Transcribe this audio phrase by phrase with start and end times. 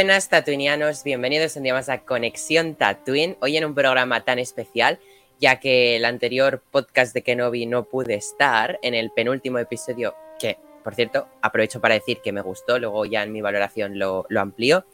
[0.00, 4.98] Buenas tatuinianos, bienvenidos un día más a Conexión Tatooine, hoy en un programa tan especial,
[5.38, 10.56] ya que el anterior podcast de Kenobi no pude estar en el penúltimo episodio, que
[10.82, 14.40] por cierto aprovecho para decir que me gustó, luego ya en mi valoración lo, lo
[14.40, 14.86] amplío.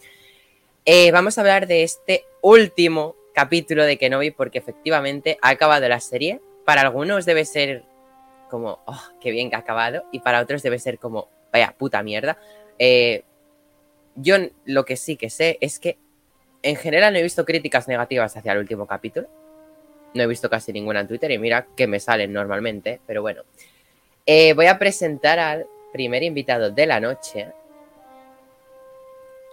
[0.84, 6.00] Eh, vamos a hablar de este último capítulo de Kenobi porque efectivamente ha acabado la
[6.00, 6.40] serie.
[6.64, 7.84] Para algunos debe ser
[8.50, 12.02] como, oh, qué bien que ha acabado, y para otros debe ser como, vaya puta
[12.02, 12.38] mierda.
[12.80, 13.22] Eh,
[14.16, 15.98] yo lo que sí que sé es que
[16.62, 19.28] en general no he visto críticas negativas hacia el último capítulo.
[20.14, 23.42] No he visto casi ninguna en Twitter y mira que me salen normalmente, pero bueno.
[24.24, 27.48] Eh, voy a presentar al primer invitado de la noche.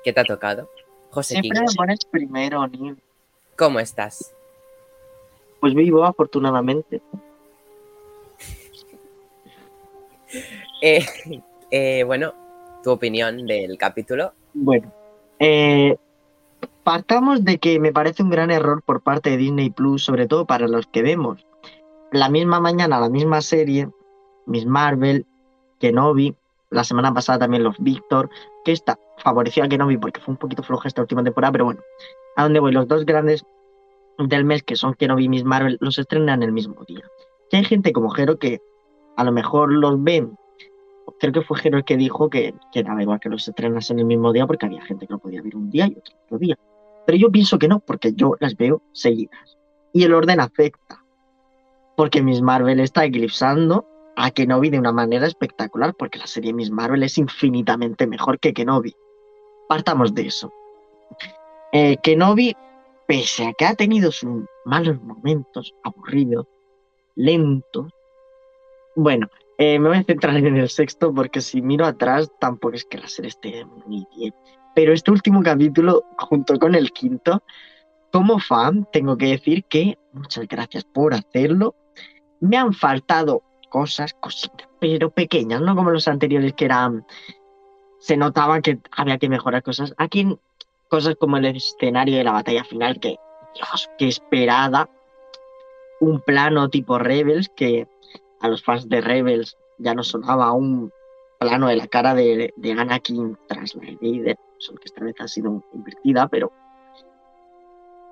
[0.03, 0.69] ¿Qué te ha tocado?
[1.11, 1.67] José Siempre King.
[1.67, 2.97] me pones primero, Neil.
[3.55, 4.33] ¿Cómo estás?
[5.59, 7.01] Pues vivo, afortunadamente.
[10.81, 11.05] Eh,
[11.71, 12.33] eh, bueno,
[12.83, 14.33] tu opinión del capítulo.
[14.53, 14.91] Bueno,
[15.39, 15.97] eh,
[16.83, 20.45] partamos de que me parece un gran error por parte de Disney Plus, sobre todo
[20.45, 21.45] para los que vemos
[22.11, 23.89] la misma mañana, la misma serie,
[24.45, 25.25] Miss Marvel,
[25.79, 26.35] Kenobi,
[26.69, 28.29] la semana pasada también los Victor,
[28.63, 31.81] que esta favoreció a Kenobi porque fue un poquito floja esta última temporada, pero bueno,
[32.35, 33.45] a donde voy, los dos grandes
[34.19, 37.03] del mes que son Kenobi y Miss Marvel los estrenan el mismo día.
[37.49, 38.61] Que hay gente como Jero que
[39.17, 40.37] a lo mejor los ven
[41.19, 43.99] creo que fue Jero el que dijo que, que daba igual que los estrenas en
[43.99, 46.37] el mismo día porque había gente que lo podía ver un día y otro otro
[46.37, 46.57] día.
[47.05, 49.57] Pero yo pienso que no, porque yo las veo seguidas.
[49.91, 51.03] Y el orden afecta.
[51.95, 56.71] Porque Miss Marvel está eclipsando a Kenobi de una manera espectacular, porque la serie Miss
[56.71, 58.95] Marvel es infinitamente mejor que Kenobi.
[59.67, 60.51] Partamos de eso.
[61.71, 62.55] Eh, Kenobi,
[63.07, 66.47] pese a que ha tenido sus malos momentos, aburridos,
[67.15, 67.91] lentos,
[68.95, 69.27] bueno,
[69.57, 72.97] eh, me voy a centrar en el sexto porque si miro atrás tampoco es que
[72.97, 74.33] la serie esté muy bien.
[74.75, 77.43] Pero este último capítulo, junto con el quinto,
[78.11, 81.75] como fan, tengo que decir que muchas gracias por hacerlo.
[82.39, 87.05] Me han faltado cosas, cositas, pero pequeñas, no como los anteriores que eran...
[87.99, 89.93] Se notaba que había que mejorar cosas.
[89.97, 90.27] Aquí
[90.89, 93.17] cosas como el escenario de la batalla final, que,
[93.55, 94.89] Dios, qué esperada.
[96.01, 97.87] Un plano tipo Rebels que
[98.43, 100.91] a los fans de Rebels ya no sonaba un
[101.39, 105.27] plano de la cara de, de Anakin tras la de solo que esta vez ha
[105.27, 106.51] sido invertida, pero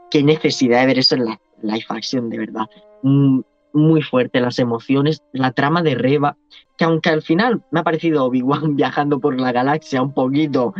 [0.09, 2.69] qué necesidad de ver eso en la live action, de verdad.
[3.03, 3.41] Mm,
[3.73, 6.37] Muy fuerte las emociones, la trama de Reba,
[6.77, 10.73] que aunque al final me ha parecido Obi-Wan viajando por la galaxia un poquito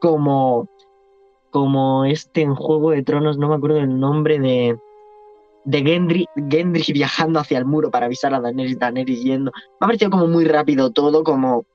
[0.00, 0.68] como,
[1.50, 4.78] como este en Juego de Tronos, no me acuerdo el nombre de,
[5.64, 9.52] de Gendry, Gendry viajando hacia el muro para avisar a Daenerys, Daenerys yendo.
[9.80, 11.66] Me ha parecido como muy rápido todo, como,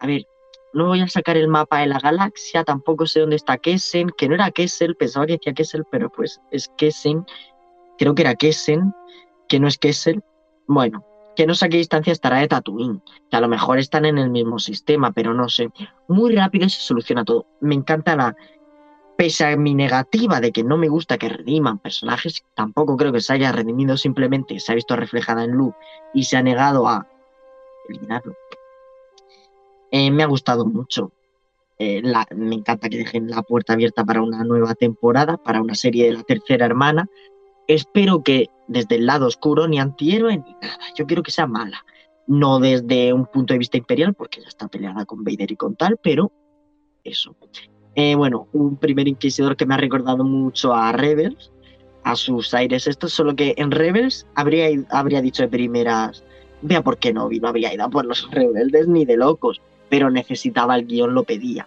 [0.00, 0.26] a ver,
[0.72, 4.28] no voy a sacar el mapa de la galaxia, tampoco sé dónde está Kessen, que
[4.28, 7.24] no era Kessel, pensaba que decía Kessel, pero pues es Kessen,
[7.98, 8.94] creo que era Kessen,
[9.48, 10.22] que no es Kessel.
[10.66, 11.04] Bueno,
[11.36, 14.18] que no sé a qué distancia estará de Tatooine, que a lo mejor están en
[14.18, 15.70] el mismo sistema, pero no sé.
[16.06, 17.46] Muy rápido se soluciona todo.
[17.60, 18.36] Me encanta la,
[19.18, 23.20] pese a mi negativa de que no me gusta que rediman personajes, tampoco creo que
[23.20, 25.76] se haya redimido, simplemente se ha visto reflejada en Luke
[26.14, 27.04] y se ha negado a
[27.88, 28.36] eliminarlo.
[29.90, 31.10] Eh, me ha gustado mucho.
[31.80, 32.00] Eh,
[32.36, 36.12] me encanta que dejen la puerta abierta para una nueva temporada, para una serie de
[36.12, 37.08] la tercera hermana.
[37.66, 40.78] Espero que desde el lado oscuro ni antihéroe ni nada.
[40.96, 41.84] Yo quiero que sea mala.
[42.28, 45.74] No desde un punto de vista imperial, porque ya está peleada con Vader y con
[45.74, 46.30] tal, pero
[47.02, 47.34] eso.
[48.00, 51.50] Eh, bueno, un primer inquisidor que me ha recordado mucho a Rebels,
[52.04, 56.22] a sus aires estos, solo que en Rebels habría, habría dicho de primeras,
[56.62, 60.10] vea por qué no, no habría ido a por los rebeldes ni de locos, pero
[60.10, 61.66] necesitaba el guion, lo pedía.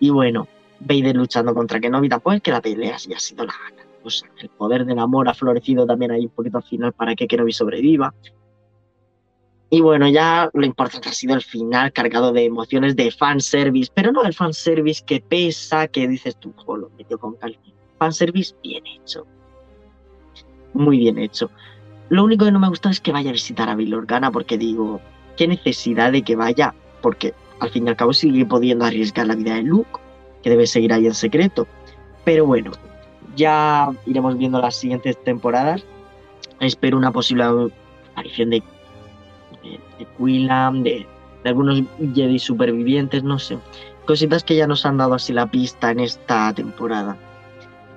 [0.00, 0.48] Y bueno,
[0.80, 3.88] Vader luchando contra Kenobi, pues que la pelea sí ha sido la gana.
[4.02, 7.14] O sea, el poder del amor ha florecido también ahí un poquito al final para
[7.14, 8.12] que Kenobi sobreviva.
[9.74, 14.12] Y bueno, ya lo importante ha sido el final cargado de emociones de fanservice, pero
[14.12, 17.56] no el fanservice que pesa, que dices tú, "Jo, lo metió con calma.
[17.98, 19.26] Fanservice bien hecho.
[20.74, 21.50] Muy bien hecho.
[22.10, 24.58] Lo único que no me gusta es que vaya a visitar a Bail Organa, porque
[24.58, 25.00] digo,
[25.38, 29.36] qué necesidad de que vaya, porque al fin y al cabo sigue pudiendo arriesgar la
[29.36, 30.00] vida de Luke,
[30.42, 31.66] que debe seguir ahí en secreto.
[32.26, 32.72] Pero bueno,
[33.36, 35.82] ya iremos viendo las siguientes temporadas.
[36.60, 37.44] espero una posible
[38.12, 38.62] aparición de,
[39.62, 41.06] de, de
[41.42, 41.82] de, algunos
[42.14, 43.58] Jedi supervivientes, no sé.
[44.06, 47.16] Cositas que ya nos han dado así la pista en esta temporada.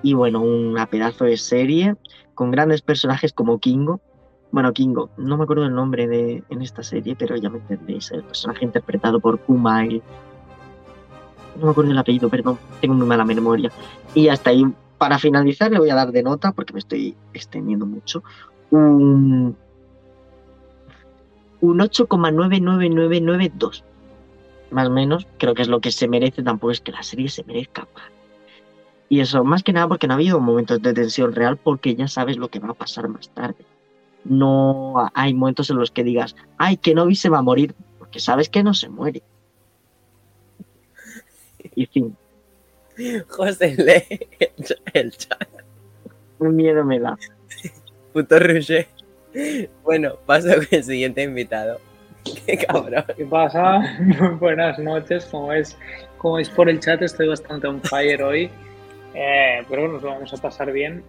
[0.03, 1.95] Y bueno, una pedazo de serie
[2.35, 3.99] con grandes personajes como Kingo.
[4.51, 8.11] Bueno, Kingo, no me acuerdo el nombre de, en esta serie, pero ya me entendéis.
[8.11, 10.01] El personaje interpretado por Kumail.
[11.59, 13.71] No me acuerdo el apellido, perdón, tengo muy mala memoria.
[14.13, 14.65] Y hasta ahí,
[14.97, 18.23] para finalizar, le voy a dar de nota, porque me estoy extendiendo mucho,
[18.71, 19.55] un
[21.61, 23.83] un 8,99992.
[24.71, 27.29] Más o menos, creo que es lo que se merece, tampoco es que la serie
[27.29, 28.05] se merezca más.
[29.07, 32.07] Y eso, más que nada porque no ha habido momentos de tensión real porque ya
[32.07, 33.65] sabes lo que va a pasar más tarde.
[34.23, 38.19] No hay momentos en los que digas, ay, que Novi se va a morir, porque
[38.19, 39.21] sabes que no se muere.
[41.75, 42.17] Y fin.
[43.27, 44.27] José, lee
[44.93, 45.47] el chat.
[46.39, 47.17] Un miedo me da.
[48.13, 48.87] Puto Roger.
[49.83, 51.79] Bueno, paso con el siguiente invitado.
[52.45, 53.05] Qué cabrón.
[53.15, 53.81] ¿Qué pasa?
[54.39, 55.25] Buenas noches.
[55.25, 55.77] Como es,
[56.17, 58.49] como es por el chat, estoy bastante on fire hoy.
[59.13, 61.03] Eh, pero nos lo vamos a pasar bien.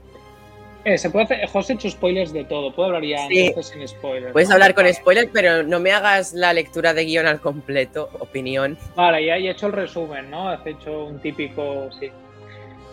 [0.84, 2.73] Eh, se puede hacer, José ha hecho spoilers de todo.
[2.73, 3.46] Puedo hablar ya Sí.
[3.46, 4.32] entonces sin spoilers.
[4.32, 4.55] Puedes ¿no?
[4.55, 8.79] hablar con spoilers, pero no me hagas la lectura de guion al completo, opinión.
[8.94, 10.49] Vale, ya, ya he hecho el resumen, ¿no?
[10.49, 11.88] Has hecho un típico.
[11.99, 12.11] Sí.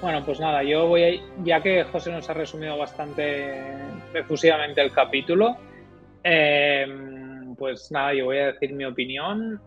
[0.03, 1.43] Bueno, pues nada, yo voy a.
[1.45, 3.53] Ya que José nos ha resumido bastante
[4.13, 5.55] efusivamente el capítulo,
[6.25, 6.85] eh,
[7.57, 9.61] pues nada, yo voy a decir mi opinión.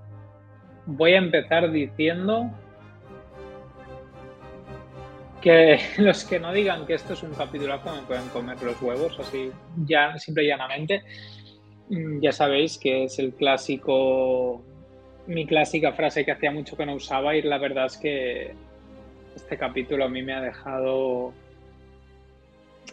[0.84, 2.50] Voy a empezar diciendo
[5.40, 9.18] que los que no digan que esto es un capitulazo me pueden comer los huevos,
[9.18, 9.50] así,
[9.86, 11.02] ya, simple y llanamente.
[11.88, 14.62] Mm, Ya sabéis que es el clásico,
[15.26, 18.54] mi clásica frase que hacía mucho que no usaba y la verdad es que
[19.36, 21.32] este capítulo a mí me ha dejado,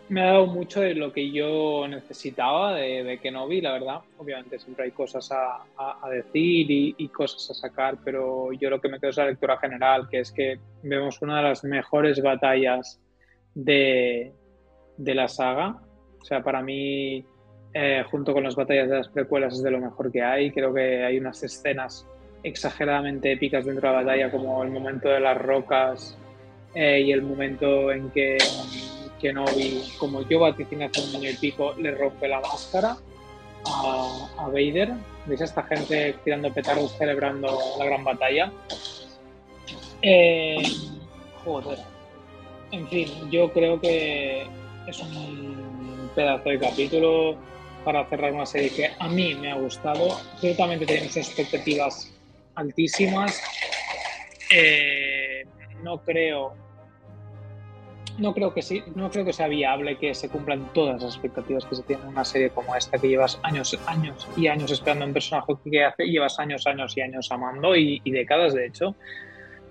[0.09, 4.01] me ha dado mucho de lo que yo necesitaba de, de Kenobi, la verdad.
[4.17, 5.63] Obviamente siempre hay cosas a,
[6.09, 9.57] decir y, y cosas a sacar, pero yo lo que me quedo es la lectura
[9.57, 12.99] general, que es que vemos una de las mejores batallas
[13.55, 14.33] de,
[14.97, 15.77] de la saga.
[16.21, 17.25] O sea, para mí,
[17.73, 20.51] eh, junto con las batallas de las precuelas, es de lo mejor que hay.
[20.51, 22.05] Creo que hay unas escenas
[22.43, 26.17] exageradamente épicas dentro de la batalla, como el momento de las rocas
[26.75, 28.37] eh, y el momento en que
[29.19, 32.97] Kenobi, como yo vaticiné hace un año y pico, le rompe la máscara
[33.65, 34.93] a, a Vader.
[35.25, 38.51] ¿Veis a esta gente tirando petardos celebrando la gran batalla?
[40.01, 40.61] Eh,
[41.45, 41.79] joder.
[42.71, 44.45] En fin, yo creo que
[44.87, 47.37] es un pedazo de capítulo
[47.85, 50.19] para cerrar una serie que a mí me ha gustado.
[50.39, 52.11] Ciertamente tenemos expectativas
[52.55, 53.41] altísimas.
[54.53, 55.45] Eh,
[55.83, 56.62] no creo
[58.17, 61.65] no creo que sí, no creo que sea viable que se cumplan todas las expectativas
[61.65, 65.05] que se tienen en una serie como esta, que llevas años, años y años esperando
[65.05, 68.95] un personaje que hace, llevas años, años y años amando y, y décadas de hecho.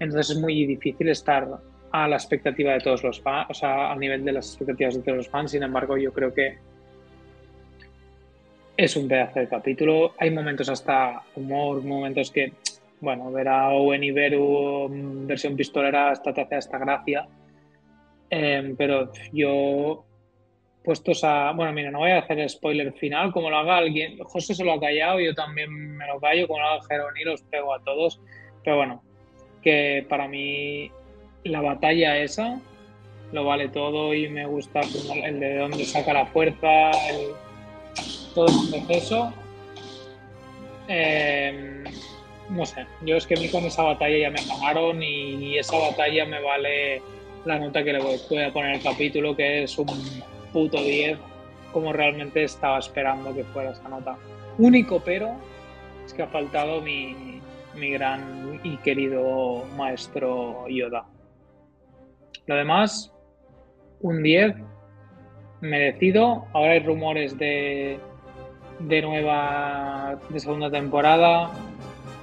[0.00, 1.46] Entonces es muy difícil estar
[1.92, 5.02] a la expectativa de todos los fans, o sea, al nivel de las expectativas de
[5.02, 5.50] todos los fans.
[5.50, 6.58] Sin embargo, yo creo que
[8.76, 10.14] es un pedazo de capítulo.
[10.18, 12.52] Hay momentos hasta humor, momentos que,
[13.00, 17.28] bueno, ver a Owen y mm, versión pistolera hasta te hace esta gracia.
[18.34, 20.06] Eh, pero yo,
[20.82, 21.52] puestos a.
[21.52, 23.30] Bueno, mira, no voy a hacer el spoiler final.
[23.30, 26.48] Como lo haga alguien, José se lo ha callado, yo también me lo callo.
[26.48, 28.20] Como lo haga Jerónimo, los pego a todos.
[28.64, 29.02] Pero bueno,
[29.62, 30.90] que para mí
[31.44, 32.58] la batalla esa
[33.32, 34.80] lo vale todo y me gusta
[35.24, 37.32] el de dónde saca la fuerza, el,
[38.34, 39.32] todo el proceso.
[40.88, 41.84] Eh,
[42.48, 45.78] no sé, yo es que a mí con esa batalla ya me ganaron y esa
[45.78, 47.02] batalla me vale
[47.44, 49.86] la nota que le voy, a poner al capítulo, que es un
[50.52, 51.18] puto 10,
[51.72, 54.16] como realmente estaba esperando que fuera esa nota.
[54.58, 55.34] Único pero
[56.04, 57.40] es que ha faltado mi,
[57.74, 61.06] mi gran y querido maestro Yoda.
[62.46, 63.12] Lo demás,
[64.00, 64.56] un 10
[65.60, 66.46] merecido.
[66.52, 67.98] Ahora hay rumores de,
[68.80, 71.50] de nueva, de segunda temporada.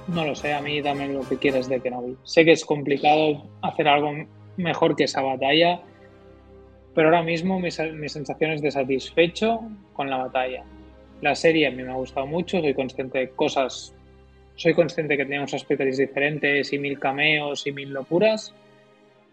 [0.08, 2.16] No lo sé, a mí dame lo que quieras de Kenobi.
[2.22, 4.12] Sé que es complicado hacer algo
[4.60, 5.80] mejor que esa batalla,
[6.94, 9.60] pero ahora mismo mi, mi sensación es de satisfecho
[9.92, 10.64] con la batalla.
[11.20, 13.94] La serie a mí me ha gustado mucho, soy consciente de cosas,
[14.56, 18.54] soy consciente que teníamos aspectos diferentes y mil cameos y mil locuras,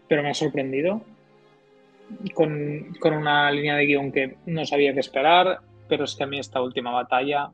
[0.06, 1.00] pero me ha sorprendido
[2.34, 6.26] con, con una línea de guion que no sabía qué esperar, pero es que a
[6.26, 7.50] mí esta última batalla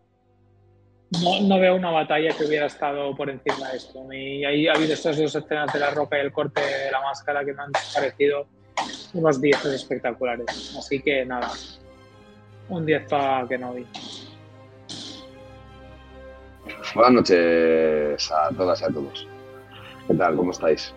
[1.23, 4.12] no, no, veo una batalla que hubiera estado por encima de esto.
[4.12, 7.00] Y ahí ha habido estas dos escenas de la roca y el corte de la
[7.00, 8.47] máscara que me han parecido
[9.14, 10.75] unos 10 espectaculares.
[10.78, 11.50] Así que nada,
[12.68, 13.87] Un 10 para que no vi.
[16.94, 19.28] Buenas noches a todas y a todos.
[20.06, 20.37] ¿Qué tal?
[20.37, 20.94] ¿Cómo estáis?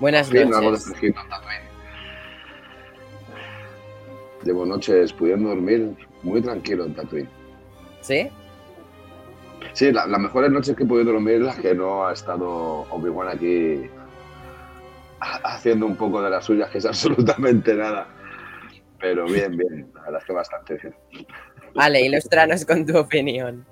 [0.00, 0.94] Buenas Bien, algo de noches.
[4.44, 7.28] Llevo noches pudiendo dormir muy tranquilo en Tatooine.
[8.00, 8.30] ¿Sí?
[9.72, 13.28] Sí, la- las mejores noches que he podido dormir las que no ha estado Obi-Wan
[13.28, 13.88] aquí
[15.20, 18.08] ha- haciendo un poco de las suyas, que es absolutamente nada.
[18.98, 20.94] Pero bien, bien, la verdad es que bastante bien.
[21.74, 23.66] Vale, ilustranos con tu opinión.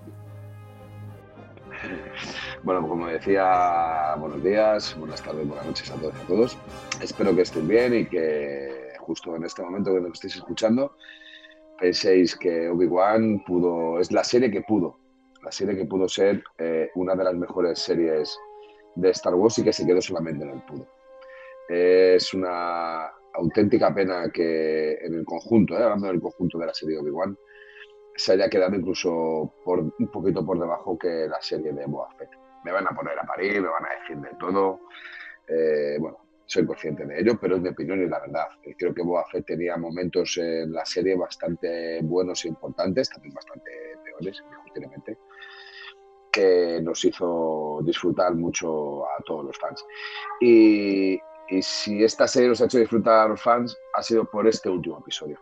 [2.63, 6.59] Bueno, como decía, buenos días, buenas tardes, buenas noches a todos y a todos.
[7.03, 10.97] Espero que estéis bien y que justo en este momento que nos estéis escuchando
[11.79, 14.97] penséis que Obi-Wan pudo, es la serie que pudo,
[15.45, 18.39] la serie que pudo ser eh, una de las mejores series
[18.95, 20.87] de Star Wars y que se quedó solamente en el pudo.
[21.69, 26.99] Es una auténtica pena que en el conjunto, eh, hablando del conjunto de la serie
[26.99, 27.37] Obi-Wan,
[28.17, 32.31] se haya quedado incluso un poquito por debajo que la serie de Boba Fett.
[32.65, 34.81] Me van a poner a parir, me van a decir de todo.
[35.49, 38.47] Eh, bueno, soy consciente de ello, pero es mi opinión y la verdad.
[38.79, 43.71] Creo que Boba Fett tenía momentos en la serie bastante buenos e importantes, también bastante
[44.05, 45.19] peores, indiscutiblemente,
[46.35, 49.85] que nos hizo disfrutar mucho a todos los fans.
[50.41, 51.15] Y,
[51.49, 54.69] y si esta serie nos ha hecho disfrutar a los fans, ha sido por este
[54.69, 55.39] último episodio.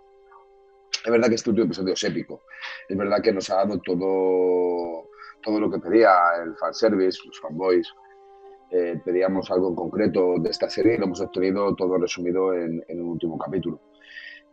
[1.04, 2.42] Es verdad que este último episodio es épico.
[2.88, 5.08] Es verdad que nos ha dado todo,
[5.42, 7.88] todo lo que pedía el fanservice, los fanboys.
[8.70, 12.84] Eh, pedíamos algo en concreto de esta serie y lo hemos obtenido todo resumido en,
[12.88, 13.80] en un último capítulo.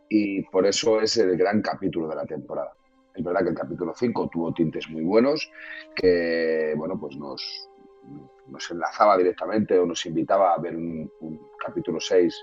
[0.08, 2.72] Y por eso es el gran capítulo de la temporada.
[3.14, 5.50] Es verdad que el capítulo 5 tuvo tintes muy buenos,
[5.94, 7.68] que bueno, pues nos,
[8.46, 11.10] nos enlazaba directamente o nos invitaba a ver un,
[11.58, 12.34] capítulo 6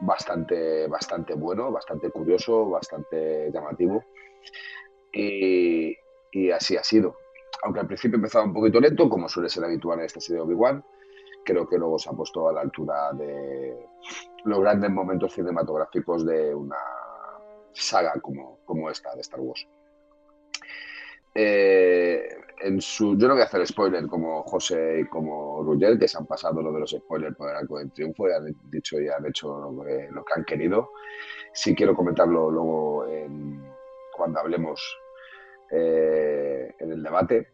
[0.00, 4.04] bastante, bastante bueno, bastante curioso, bastante llamativo.
[5.12, 5.96] Y,
[6.32, 7.16] y así ha sido.
[7.62, 10.42] Aunque al principio empezaba un poquito lento, como suele ser habitual en esta serie de
[10.42, 10.84] Obi-Wan,
[11.44, 13.86] creo que luego se ha puesto a la altura de
[14.44, 16.76] los grandes momentos cinematográficos de una
[17.78, 19.66] saga como, como esta de Star Wars.
[21.34, 22.28] Eh,
[22.60, 26.18] en su, yo no voy a hacer spoiler como José y como Rugger, que se
[26.18, 29.08] han pasado lo de los spoilers por el arco del triunfo y han dicho y
[29.08, 30.90] han hecho lo que, han querido.
[31.52, 33.06] Sí quiero comentarlo luego
[34.16, 34.80] cuando hablemos
[35.70, 37.48] eh, en el debate,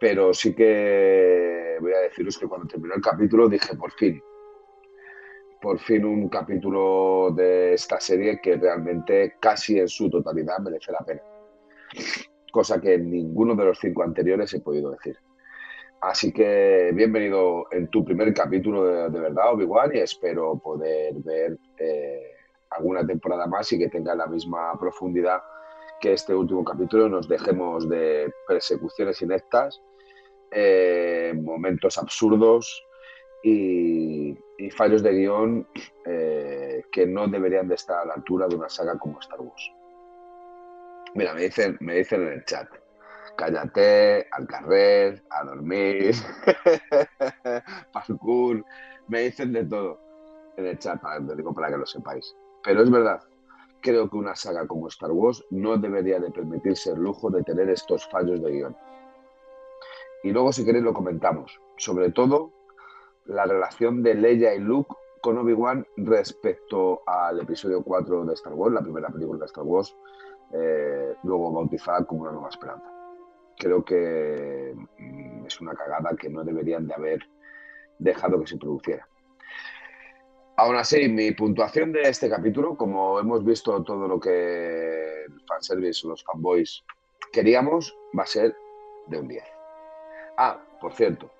[0.00, 4.20] pero sí que voy a deciros que cuando terminó el capítulo dije por fin,
[5.62, 10.98] por fin un capítulo de esta serie que realmente casi en su totalidad merece la
[10.98, 11.22] pena
[12.52, 15.18] cosa que en ninguno de los cinco anteriores he podido decir.
[16.02, 21.58] Así que bienvenido en tu primer capítulo de, de verdad, Obi-Wan, y espero poder ver
[21.78, 22.34] eh,
[22.70, 25.40] alguna temporada más y que tenga la misma profundidad
[26.00, 27.08] que este último capítulo.
[27.08, 29.80] Nos dejemos de persecuciones ineptas,
[30.50, 32.84] eh, momentos absurdos
[33.42, 34.38] y,
[34.76, 35.66] fallos de guion
[36.06, 39.72] eh, que no deberían de estar a la altura de una saga como Star Wars.
[41.14, 42.68] Mira, me dicen, me dicen en el chat,
[43.36, 46.14] cállate, al carrer, a dormir,
[47.92, 48.64] parkour,
[49.08, 50.00] me dicen de todo
[50.56, 52.34] en el chat, para, lo digo para que lo sepáis.
[52.62, 53.20] Pero es verdad,
[53.82, 57.68] creo que una saga como Star Wars no debería de permitirse el lujo de tener
[57.68, 58.76] estos fallos de guion.
[60.22, 61.60] Y luego, si queréis, lo comentamos.
[61.76, 62.52] Sobre todo,
[63.26, 68.74] la relación de Leia y Luke con Obi-Wan respecto al episodio 4 de Star Wars,
[68.74, 69.96] la primera película de Star Wars,
[70.52, 72.90] eh, luego bautizada como una nueva esperanza.
[73.56, 77.20] Creo que mm, es una cagada que no deberían de haber
[77.98, 79.06] dejado que se produciera.
[80.56, 86.06] Aún así, mi puntuación de este capítulo, como hemos visto todo lo que el fanservice
[86.06, 86.84] o los fanboys
[87.32, 88.54] queríamos, va a ser
[89.06, 89.42] de un 10.
[90.36, 91.30] Ah, por cierto,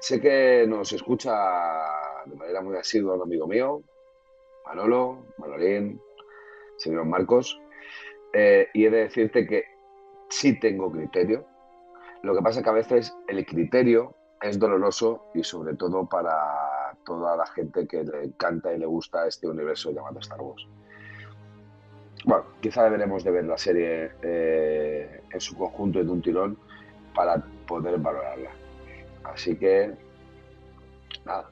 [0.00, 1.32] sé que nos escucha
[2.26, 3.82] de manera muy asidua un amigo mío,
[4.66, 6.00] Manolo, Manolín,
[6.76, 7.58] señor Marcos,
[8.32, 9.64] eh, y he de decirte que
[10.28, 11.46] sí tengo criterio.
[12.22, 16.36] Lo que pasa es que a veces el criterio es doloroso y sobre todo para
[17.04, 20.66] toda la gente que le encanta y le gusta este universo llamado Star Wars.
[22.24, 26.58] Bueno, quizá deberemos de ver la serie eh, en su conjunto y de un tirón
[27.14, 28.50] para poder valorarla.
[29.32, 29.92] Así que,
[31.24, 31.50] nada,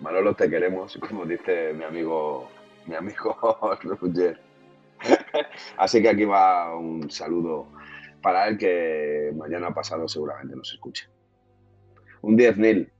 [0.00, 2.48] Manolo, te queremos, como dice mi amigo,
[2.86, 3.36] mi amigo
[3.82, 4.40] Roger.
[5.76, 7.68] Así que aquí va un saludo
[8.22, 11.08] para él que mañana pasado seguramente nos escuche.
[12.22, 12.90] Un 10 Nil,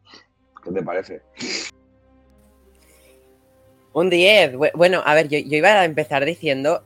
[0.62, 1.22] ¿qué te parece?
[3.92, 4.52] Un 10.
[4.54, 6.82] Bu- Bueno, a ver, yo, yo iba a empezar diciendo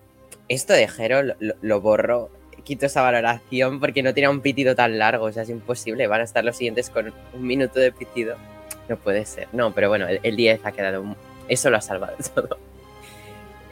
[0.49, 2.30] esto de Jero lo borro,
[2.64, 6.07] quito esa valoración porque no tiene un pitido tan largo, o sea, es imposible.
[6.07, 8.37] Van a estar los siguientes con un minuto de pitido.
[8.88, 9.49] No puede ser.
[9.52, 11.04] No, pero bueno, el, el 10 ha quedado.
[11.49, 12.59] Eso lo ha salvado todo.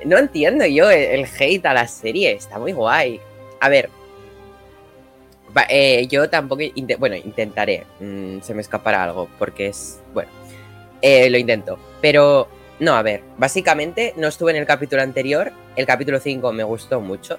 [0.05, 3.21] No entiendo yo el, hate a la serie, está muy guay.
[3.61, 3.91] A ver.
[5.69, 6.63] eh, yo tampoco.
[6.99, 7.85] bueno, intentaré.
[8.01, 10.01] mm, se me escapará algo, porque es.
[10.15, 10.31] Bueno.
[11.03, 11.79] eh, lo intento.
[12.01, 12.49] Pero.
[12.79, 13.23] No, a ver.
[13.37, 15.53] Básicamente, no estuve en el capítulo anterior.
[15.77, 17.39] El capítulo 5 me gustó mucho.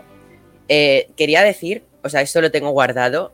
[0.69, 3.33] Eh, quería decir, o sea, esto lo tengo guardado.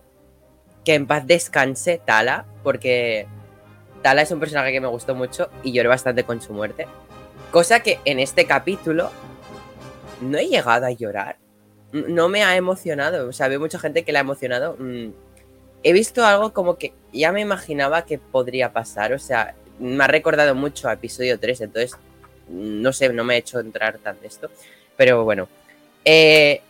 [0.84, 3.28] Que en paz descanse Tala, porque
[4.02, 6.88] Tala es un personaje que me gustó mucho y lloré bastante con su muerte.
[7.52, 9.12] Cosa que en este capítulo
[10.22, 11.38] no he llegado a llorar.
[11.92, 13.28] No me ha emocionado.
[13.28, 14.78] O sea, veo mucha gente que la ha emocionado.
[14.80, 15.10] Mm,
[15.84, 19.14] He visto algo como que ya me imaginaba que podría pasar.
[19.14, 21.62] O sea, me ha recordado mucho a episodio 3.
[21.62, 21.94] Entonces,
[22.50, 24.50] mm, no sé, no me ha hecho entrar tan de esto.
[24.96, 25.48] Pero bueno.
[26.04, 26.62] Eh,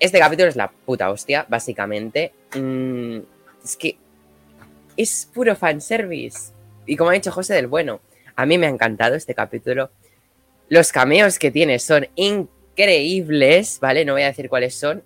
[0.00, 2.32] este capítulo es la puta hostia, básicamente.
[2.56, 3.18] Mm,
[3.64, 3.96] es que
[4.96, 6.52] es puro fanservice.
[6.86, 8.00] Y como ha dicho José del Bueno,
[8.36, 9.90] a mí me ha encantado este capítulo.
[10.68, 14.04] Los cameos que tiene son increíbles, ¿vale?
[14.04, 15.02] No voy a decir cuáles son,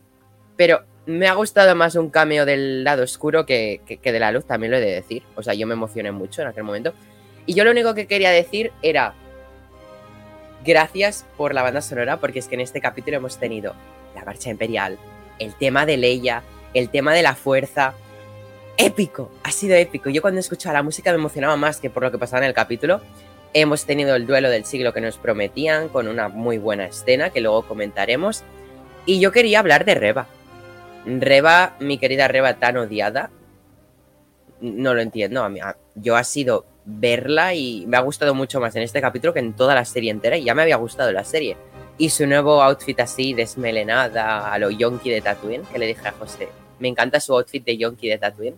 [0.57, 4.31] pero me ha gustado más un cameo del lado oscuro que, que- que de la
[4.33, 5.23] luz, también lo he de decir.
[5.35, 6.93] O sea, yo me emocioné mucho en aquel momento.
[7.47, 9.15] Y yo lo único que quería decir era
[10.65, 13.75] gracias por la banda sonora, porque es que en este capítulo hemos tenido
[14.15, 14.99] la marcha imperial,
[15.39, 16.43] el tema de Leia,
[16.75, 17.95] el tema de la fuerza.
[18.77, 20.09] Épico, ha sido épico.
[20.11, 22.55] Yo cuando escuchaba la música me emocionaba más que por lo que pasaba en el
[22.55, 23.01] capítulo.
[23.55, 27.43] Hemos tenido el duelo del siglo que nos prometían con una muy buena escena que
[27.43, 28.43] luego comentaremos.
[29.05, 30.27] Y yo quería hablar de Reba.
[31.05, 33.31] Reba, mi querida Reba tan odiada.
[34.61, 35.43] No lo entiendo.
[35.45, 35.61] A mí-
[35.97, 39.53] yo ha sido verla y me ha gustado mucho más en este capítulo que en
[39.53, 40.37] toda la serie entera.
[40.39, 41.57] Y ya me había gustado la serie.
[42.03, 46.11] Y su nuevo outfit así, desmelenada, a lo yonki de Tatooine, que le dije a
[46.11, 46.49] José,
[46.81, 48.57] me encanta su outfit de yonki de Tatooine.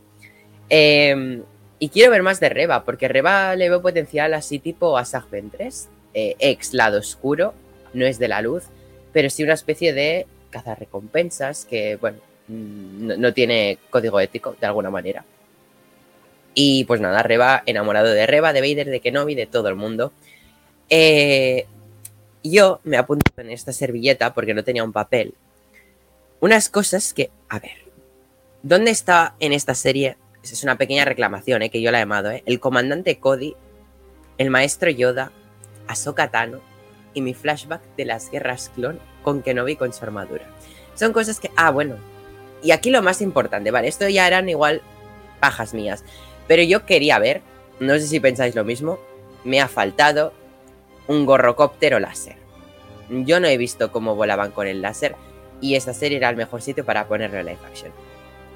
[0.70, 1.42] Eh,
[1.78, 5.90] y quiero ver más de Reba, porque Reba le veo potencial así tipo Asajj Ventress,
[6.14, 7.52] eh, ex lado oscuro,
[7.92, 8.62] no es de la luz,
[9.12, 12.16] pero sí una especie de cazarrecompensas que, bueno,
[12.48, 15.22] mm, no, no tiene código ético de alguna manera.
[16.54, 20.12] Y pues nada, Reba, enamorado de Reba, de Vader, de Kenobi, de todo el mundo.
[20.88, 21.66] Eh,
[22.50, 25.34] yo me apunto en esta servilleta porque no tenía un papel.
[26.40, 27.86] Unas cosas que, a ver,
[28.62, 30.18] ¿dónde está en esta serie?
[30.42, 31.70] Es una pequeña reclamación, ¿eh?
[31.70, 32.42] que yo la he llamado, ¿eh?
[32.44, 33.56] El comandante Cody,
[34.36, 35.32] el maestro Yoda,
[35.88, 36.60] Ahsoka Tano
[37.14, 40.44] y mi flashback de las guerras clon con Kenobi con su armadura.
[40.94, 41.96] Son cosas que, ah, bueno.
[42.62, 44.82] Y aquí lo más importante, vale, esto ya eran igual
[45.40, 46.04] pajas mías.
[46.46, 47.40] Pero yo quería ver,
[47.80, 48.98] no sé si pensáis lo mismo,
[49.44, 50.32] me ha faltado
[51.08, 52.36] un gorrocóptero láser.
[53.08, 55.14] Yo no he visto cómo volaban con el láser
[55.60, 57.92] y esta serie era el mejor sitio para ponerlo en live action.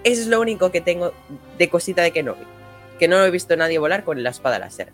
[0.05, 1.13] Eso es lo único que tengo
[1.59, 2.45] de cosita de Kenobi.
[2.99, 4.93] Que no he visto nadie volar con la espada láser.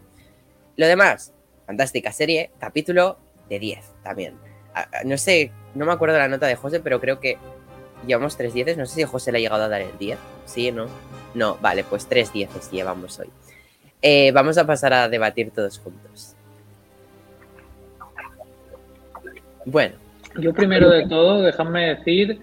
[0.76, 1.32] Lo demás,
[1.66, 4.34] fantástica serie, capítulo de 10 también.
[5.04, 7.38] No sé, no me acuerdo la nota de José, pero creo que
[8.06, 8.76] llevamos 3 dieces.
[8.76, 10.18] No sé si José le ha llegado a dar el 10.
[10.46, 10.86] ¿Sí o no?
[11.34, 13.30] No, vale, pues 3 dieces llevamos hoy.
[14.02, 16.33] Eh, vamos a pasar a debatir todos juntos.
[19.66, 19.94] Bueno,
[20.38, 22.40] Yo primero de todo, déjame decir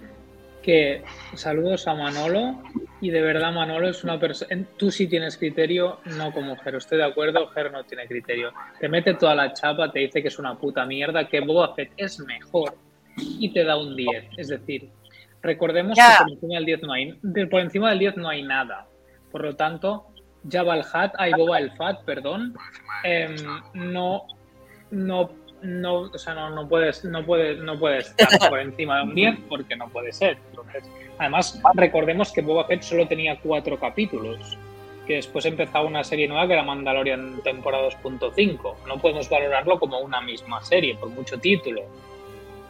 [0.62, 1.02] que
[1.34, 2.62] saludos a Manolo
[3.00, 6.98] y de verdad Manolo es una persona, tú sí tienes criterio, no como Ger, estoy
[6.98, 8.52] de acuerdo, Ger no tiene criterio.
[8.78, 11.90] Te mete toda la chapa, te dice que es una puta mierda, que Boba Fett
[11.96, 12.74] es mejor
[13.18, 14.24] y te da un 10.
[14.36, 14.88] Es decir,
[15.42, 18.42] recordemos que por encima del 10 no hay, de- por encima del 10 no hay
[18.44, 18.86] nada.
[19.32, 20.06] Por lo tanto,
[20.48, 22.54] Jabba el Hat, ay Boba el Fat, perdón,
[23.04, 23.34] em,
[23.74, 24.26] no,
[24.92, 25.30] no,
[25.62, 29.14] no, o sea, no, no puedes, no puedes, no puedes estar por encima de un
[29.14, 30.38] 10 porque no puede ser.
[30.50, 30.84] Entonces,
[31.18, 34.58] además, recordemos que Boba Fett solo tenía cuatro capítulos,
[35.06, 38.74] que después empezaba una serie nueva que era Mandalorian temporada 2.5.
[38.86, 41.82] No podemos valorarlo como una misma serie, por mucho título.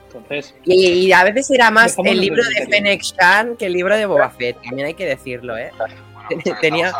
[0.07, 2.67] Entonces, y, y a veces era más el libro de.
[2.67, 4.61] Fennec Shan que el libro de Boba Fett.
[4.63, 5.71] También hay que decirlo, ¿eh?
[6.61, 6.93] Tenía-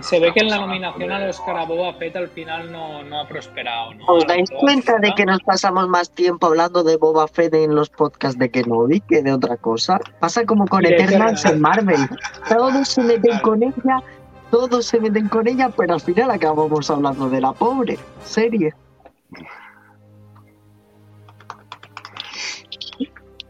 [0.00, 3.20] se ve que en la nominación al Oscar a Boba Fett al final no, no
[3.20, 3.94] ha prosperado.
[3.94, 4.06] ¿no?
[4.06, 7.90] ¿Os dais cuenta de que nos pasamos más tiempo hablando de Boba Fett en los
[7.90, 9.98] podcasts de Kenobi que de otra cosa?
[10.20, 11.44] Pasa como con Eternals Eternals.
[11.44, 12.08] en Marvel.
[12.48, 14.02] Todos se meten con ella,
[14.50, 18.72] todos se meten con ella, pero al final acabamos hablando de la pobre serie.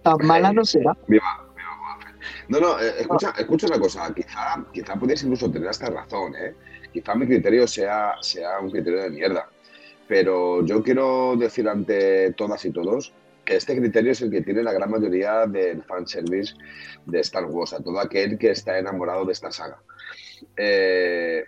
[0.02, 0.96] Tan mala no será.
[2.52, 4.12] No, no, eh, escucha, escucha una cosa.
[4.14, 6.54] Quizá, quizá podrías incluso tener hasta razón, ¿eh?
[6.92, 9.48] Quizá mi criterio sea, sea un criterio de mierda.
[10.06, 14.62] Pero yo quiero decir ante todas y todos que este criterio es el que tiene
[14.62, 16.54] la gran mayoría del fanservice
[17.06, 19.80] de Star Wars, a todo aquel que está enamorado de esta saga.
[20.54, 21.44] Eh,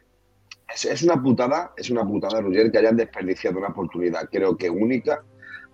[0.68, 5.22] es, una putada, es una putada, Roger, que hayan desperdiciado una oportunidad, creo que única,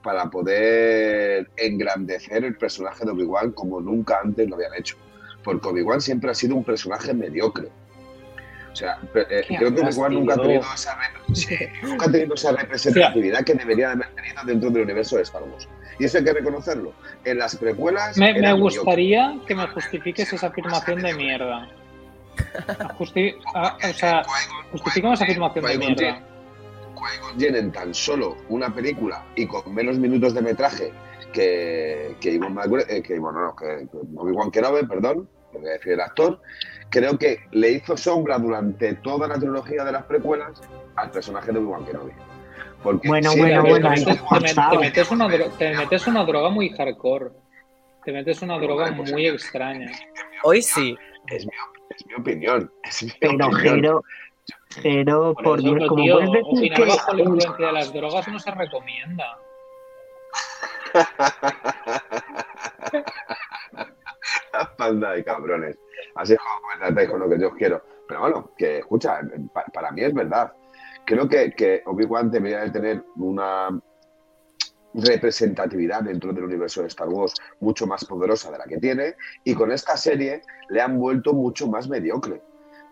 [0.03, 4.97] para poder engrandecer el personaje de Obi-Wan como nunca antes lo habían hecho.
[5.45, 7.69] Porque Obi-Wan siempre ha sido un personaje mediocre.
[8.73, 10.97] O sea, eh, creo que Obi-Wan nunca, ha tenido esa,
[11.83, 15.69] nunca ha tenido esa representatividad que debería haber tenido dentro del universo de Star Wars.
[15.99, 16.93] Y eso hay que reconocerlo.
[17.25, 18.17] En las precuelas.
[18.17, 21.69] Me, me gustaría que me justifiques esa afirmación de mierda.
[22.99, 24.23] Justi ah, o sea,
[24.71, 26.30] justificamos esa afirmación de mierda.
[27.37, 30.93] Qui en tan solo una película y con menos minutos de metraje
[31.33, 32.57] que, que Iwan
[32.89, 36.41] eh, que, bueno, no, que, que Obi-Wan Kenobi, perdón, lo que decir el actor,
[36.91, 40.61] creo que le hizo sombra durante toda la trilogía de las precuelas
[40.97, 42.13] al personaje de Obi-Wan Kenobi.
[42.83, 47.31] Porque bueno, bueno, bueno, te, metes una te metes una droga muy hardcore.
[48.05, 49.93] Te metes una droga muy extraña.
[50.43, 50.97] Hoy sí.
[51.27, 51.53] Es mi,
[51.91, 52.73] es mi opinión.
[52.83, 53.81] Es mi pero, opinión.
[53.83, 54.03] Pero,
[54.75, 56.85] por, por Dios, como puedes decir que...
[56.85, 59.39] bajo la influencia de las drogas no se recomienda.
[64.53, 65.79] la panda de cabrones.
[66.15, 67.83] Así es como con lo que yo quiero.
[68.09, 69.21] Pero bueno, que escucha,
[69.73, 70.53] para mí es verdad.
[71.05, 73.69] Creo que, que Obi-Wan debería de tener una
[74.95, 79.55] representatividad dentro del universo de Star Wars mucho más poderosa de la que tiene y
[79.55, 82.43] con esta serie le han vuelto mucho más mediocre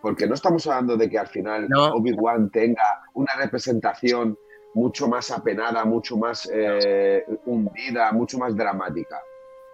[0.01, 4.37] porque no estamos hablando de que al final Obi-Wan tenga una representación
[4.73, 9.21] mucho más apenada, mucho más eh, hundida, mucho más dramática.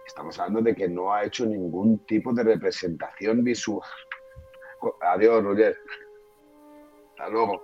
[0.06, 3.88] Estamos hablando de que no ha hecho ningún tipo de representación visual.
[5.02, 5.78] Adiós, Roger.
[7.12, 7.64] Hasta luego.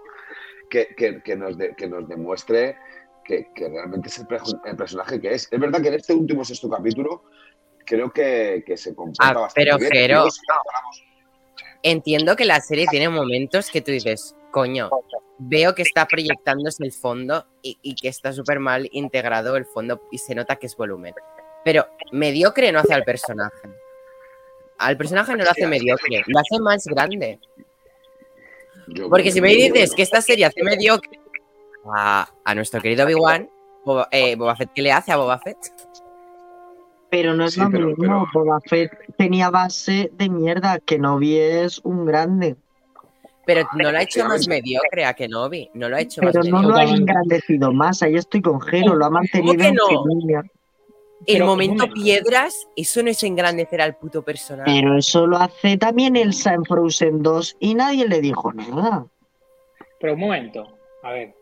[0.70, 2.78] Que, nos, que nos demuestre
[3.26, 5.48] que, realmente es el, personaje que es.
[5.52, 7.24] Es verdad que en este último sexto capítulo
[7.86, 9.92] creo que, se comporta ah, bastante pero, bien.
[9.92, 10.26] Pero,
[11.84, 14.90] entiendo que la serie tiene momentos que tú dices, coño,
[15.38, 20.18] veo que está proyectándose el fondo y, que está súper mal integrado el fondo y
[20.18, 21.14] se nota que es volumen.
[21.64, 23.70] Pero mediocre no hace al personaje.
[24.78, 27.40] Al personaje no lo hace mediocre, lo hace más grande.
[29.10, 31.20] Porque si me dices que esta serie hace mediocre
[31.94, 33.50] a, nuestro querido Obi-Wan,
[33.86, 35.58] Boba, eh, Boba Fett, ¿qué le hace a Boba Fett?
[37.12, 38.26] Pero no es lo mismo.
[38.34, 40.80] Boba Fett tenía base de mierda.
[40.80, 42.56] Kenobi es un grande.
[43.46, 45.70] Pero no lo ha hecho más mediocre a Kenobi.
[45.74, 48.02] No lo ha hecho Pero más no lo ha engrandecido más.
[48.02, 48.96] Ahí estoy con Jero.
[48.96, 50.42] Lo ha mantenido en no?
[51.28, 54.72] El momento piedras, eso no es engrandecer al puto personaje.
[54.74, 59.06] Pero eso lo hace también Elsa en Frozen 2 y nadie le dijo nada.
[60.00, 61.36] Pero un momento, a ver,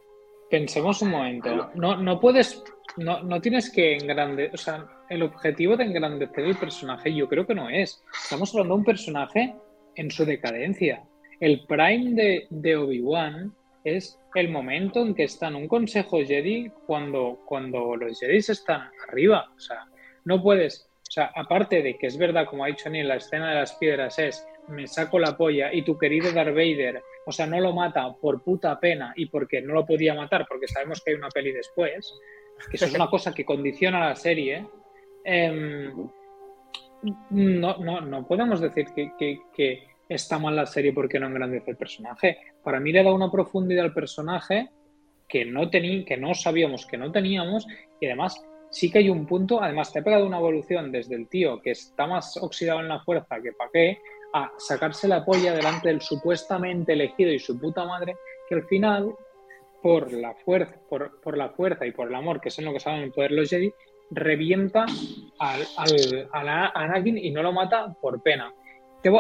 [0.50, 1.70] pensemos un momento.
[1.76, 2.62] No, no puedes,
[2.98, 7.46] no, no tienes que engrandecer, o sea, el objetivo de engrandecer el personaje yo creo
[7.46, 8.04] que no es.
[8.24, 9.56] Estamos hablando de un personaje
[9.96, 11.04] en su decadencia.
[11.40, 16.72] El prime de, de Obi-Wan es el momento en que está en un consejo Jedi
[16.86, 19.50] cuando, cuando los Jedi están arriba.
[19.56, 19.88] O sea,
[20.26, 23.50] no puedes, o sea, aparte de que es verdad, como ha dicho Neil, la escena
[23.50, 27.48] de las piedras es me saco la polla y tu querido Darth Vader, o sea,
[27.48, 31.12] no lo mata por puta pena y porque no lo podía matar, porque sabemos que
[31.12, 32.14] hay una peli después,
[32.70, 34.68] que eso es una cosa que condiciona la serie,
[35.24, 36.10] Em,
[37.30, 42.40] no, no, no podemos decir que, está mal la serie porque no engrandece el personaje.
[42.64, 44.70] Para mí le da una profundidad al personaje
[45.28, 47.68] que no, que no sabíamos que no teníamos
[48.00, 51.28] y además sí que hay un punto, además te ha pegado una evolución desde el
[51.28, 54.00] tío que está más oxidado en la fuerza que pa' qué,
[54.34, 58.16] a sacarse la polla delante del supuestamente elegido y su puta madre,
[58.48, 59.14] que al final,
[59.82, 62.74] por la fuerza, por, por la fuerza y por el amor, que es en lo
[62.74, 63.74] que saben el poder los Jedi,
[64.12, 64.86] revienta
[65.40, 65.62] al,
[66.32, 68.54] a Anakin y no lo mata por pena.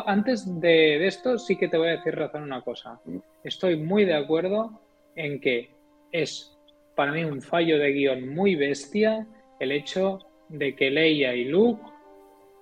[0.05, 2.99] antes de, esto sí que te voy a decir razón una cosa.
[3.43, 4.81] Estoy muy de acuerdo
[5.15, 5.71] en que
[6.11, 6.57] es
[6.95, 9.25] para mí un fallo de guion muy bestia
[9.59, 11.83] el hecho de que Leia y Luke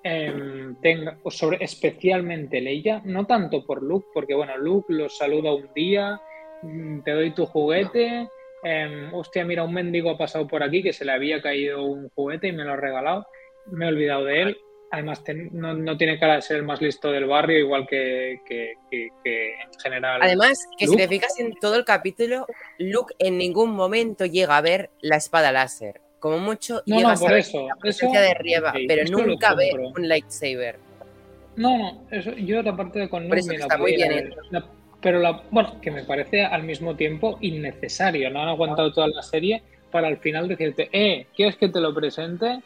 [0.03, 5.69] eh, tenga, sobre, especialmente Leia, no tanto por Luke, porque bueno, Luke los saluda un
[5.73, 6.21] día,
[6.61, 8.29] mm, te doy tu juguete,
[8.63, 12.09] Em, hostia, mira, un mendigo ha pasado por aquí que se le había caído un
[12.09, 13.27] juguete y me lo ha regalado.
[13.67, 14.57] Me he olvidado de él.
[14.89, 18.39] Además, no, tiene cara de ser el más listo del barrio, igual que,
[18.89, 20.21] en general.
[20.21, 24.61] Además, que si te fijas en todo el capítulo, Luke en ningún momento llega a
[24.61, 25.99] ver la espada láser.
[26.19, 30.07] Como mucho no, llega no, por eso, la presencia de Rieva, pero nunca ve un
[30.07, 30.79] lightsaber.
[31.57, 34.33] No, no, eso, yo la parte de con Luke está muy bien
[35.01, 38.29] pero la, bueno, que me parece al mismo tiempo innecesario.
[38.29, 41.93] No han aguantado toda la serie para al final decirte, eh, ¿quieres que te lo
[41.93, 42.59] presente?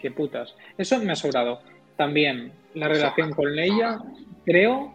[0.00, 0.54] Qué putas.
[0.76, 1.60] Eso me ha sobrado.
[1.96, 3.98] También la relación con Leia,
[4.44, 4.94] creo,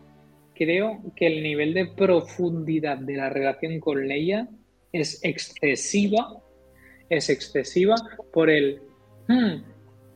[0.56, 4.48] creo que el nivel de profundidad de la relación con Leia
[4.92, 6.38] es excesiva,
[7.10, 7.96] es excesiva
[8.34, 8.82] por el,
[9.28, 9.64] hmm,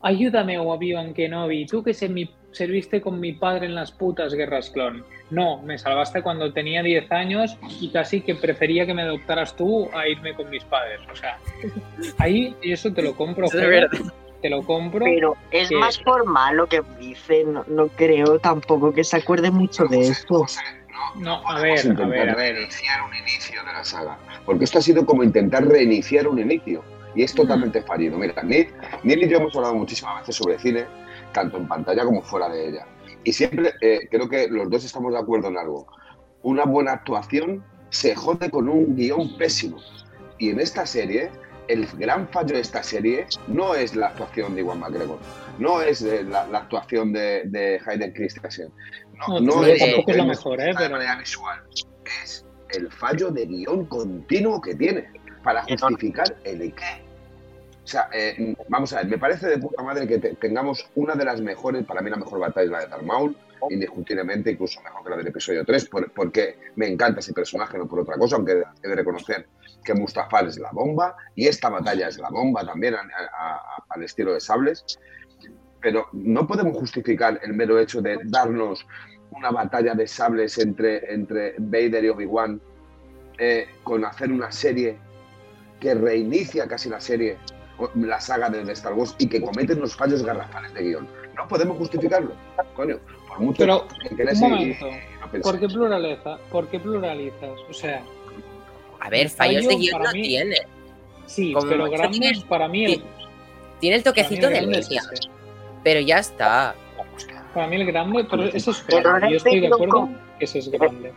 [0.01, 5.03] ayúdame Obi-Wan Kenobi, tú que mi, serviste con mi padre en las putas guerras clon.
[5.29, 9.89] No, me salvaste cuando tenía 10 años y casi que prefería que me adoptaras tú
[9.93, 10.99] a irme con mis padres.
[11.11, 11.37] O sea,
[12.17, 13.47] ahí eso te lo compro.
[14.41, 15.05] te lo compro.
[15.05, 19.85] Pero es más formal lo que dice, no, no, creo tampoco que se acuerde mucho
[19.85, 20.45] de esto.
[21.15, 22.55] No, a ver, a ver, a ver.
[22.55, 24.17] Reiniciar un inicio de la saga.
[24.45, 26.83] Porque esto ha sido como intentar reiniciar un inicio.
[27.15, 28.17] Y es totalmente fallido.
[28.17, 28.69] Mira, Neil,
[29.03, 30.85] y yo hemos hablado muchísimas veces sobre cine,
[31.33, 32.85] tanto en pantalla como fuera de ella.
[33.23, 35.87] Y siempre eh, creo que los dos estamos de acuerdo en algo.
[36.43, 39.77] Una buena actuación se jode con un guion pésimo.
[40.39, 41.29] Y en esta serie,
[41.67, 45.19] el gran fallo de esta serie no es la actuación de Iwan McGregor,
[45.59, 48.71] no es la, actuación de, de Hayden Christensen,
[49.27, 50.71] no, no, es, tampoco es lo mejor, ¿eh?
[50.75, 50.97] Pero...
[51.19, 51.59] visual.
[52.23, 55.07] Es el fallo de guion continuo que tiene
[55.43, 57.10] para justificar el qué.
[57.83, 61.25] O sea, eh, vamos a ver, me parece de puta madre que tengamos una de
[61.25, 63.35] las mejores, para mí la mejor batalla es la de Darth Maul,
[63.69, 67.99] indiscutiblemente, incluso mejor que la del episodio 3, porque me encanta ese personaje, no por
[67.99, 69.47] otra cosa, aunque he de reconocer
[69.83, 74.39] que Mustafar es la bomba y esta batalla es la bomba también al estilo de
[74.39, 74.99] sables.
[75.81, 78.85] Pero no podemos justificar el mero hecho de darnos
[79.31, 82.61] una batalla de sables entre, entre Vader y Obi-Wan
[83.37, 84.97] eh, con hacer una serie
[85.79, 87.37] que reinicia casi la serie,
[87.95, 91.07] la saga de Star Wars y que cometen los fallos garrafales de guion.
[91.35, 92.33] No podemos justificarlo,
[92.75, 92.99] coño.
[93.27, 94.85] Por mucho Pero, un momento,
[95.41, 97.59] ¿por, qué pluraliza, ¿por qué pluralizas?
[97.69, 98.03] O sea...
[98.99, 100.57] A ver, fallos de guion no tiene.
[101.25, 103.01] Sí, pero grandes para mí...
[103.79, 105.01] tiene el toquecito de línea,
[105.83, 106.75] pero ya está.
[107.53, 109.31] Para mí el grande, pero eso es grande.
[109.31, 111.11] Yo estoy de acuerdo que ese es grande.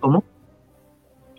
[0.00, 0.24] ¿Cómo?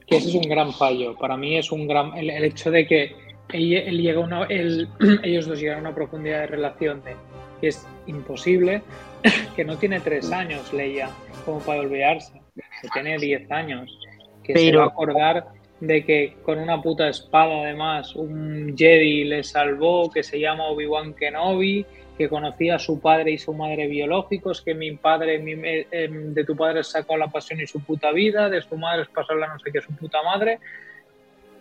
[0.08, 1.16] que ese es un gran fallo.
[1.16, 3.16] Para mí es un gran el, hecho de que
[3.54, 7.16] él, llega una, ellos dos llegan a una profundidad de relación de
[7.62, 8.82] que es imposible,
[9.56, 11.10] que no tiene tres años Leia
[11.46, 13.98] como para olvidarse, que tiene diez años,
[14.44, 15.46] que se va a acordar
[15.80, 21.14] de que con una puta espada además un Jedi le salvó que se llama Obi-Wan
[21.14, 21.86] Kenobi
[22.18, 26.44] que conocía a su padre y su madre biológicos, que mi padre, eh, em, de
[26.44, 29.60] tu padre sacó la pasión y su puta vida, de su madre es pasarla no
[29.60, 30.60] sé qué su puta madre,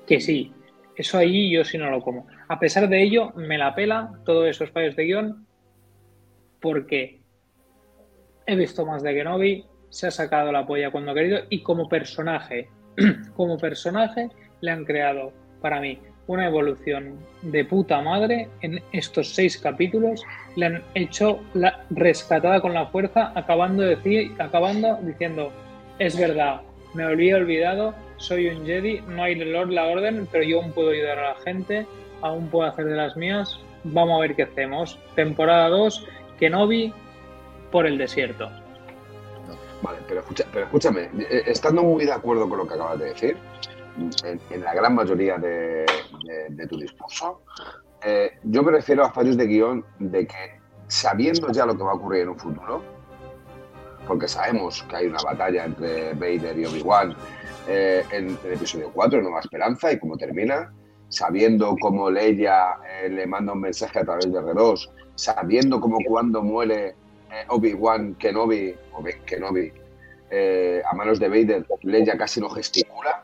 [0.06, 0.52] que sí,
[0.96, 2.26] eso ahí yo sí no lo como.
[2.48, 5.46] A pesar de ello, me la pela todos esos fallos de guion,
[6.60, 7.20] porque
[8.46, 11.88] he visto más de Kenobi, se ha sacado la polla cuando ha querido, y como
[11.88, 12.68] personaje,
[13.36, 19.58] como personaje, le han creado, para mí, una evolución de puta madre en estos seis
[19.58, 20.24] capítulos.
[20.56, 25.52] Le han hecho la rescatada con la fuerza, acabando, decir, acabando diciendo,
[25.98, 26.62] es verdad,
[26.94, 30.90] me había olvidado, soy un Jedi, no hay Lord la orden, pero yo aún puedo
[30.90, 31.86] ayudar a la gente,
[32.20, 34.98] aún puedo hacer de las mías, vamos a ver qué hacemos.
[35.16, 36.06] Temporada 2,
[36.38, 36.92] Kenobi
[37.70, 38.48] por el desierto.
[39.82, 43.36] Vale, pero, pero escúchame, eh, estando muy de acuerdo con lo que acabas de decir,
[44.24, 45.84] en, la gran mayoría de,
[46.68, 47.42] tu discurso.
[48.04, 51.92] Eh, yo me refiero a fallos de guion de que sabiendo ya lo que va
[51.92, 52.82] a ocurrir en un futuro,
[54.06, 57.16] porque sabemos que hay una batalla entre Vader y Obi-Wan
[57.68, 60.72] eh, en, el episodio 4, Nueva Esperanza, y cómo termina,
[61.08, 66.42] sabiendo cómo Leia eh, le manda un mensaje a través de R2, sabiendo cómo cuando
[66.42, 66.94] muere
[67.48, 69.72] Obi-Wan Kenobi, o Kenobi
[70.84, 73.22] a manos de Vader, Leia casi no gesticula,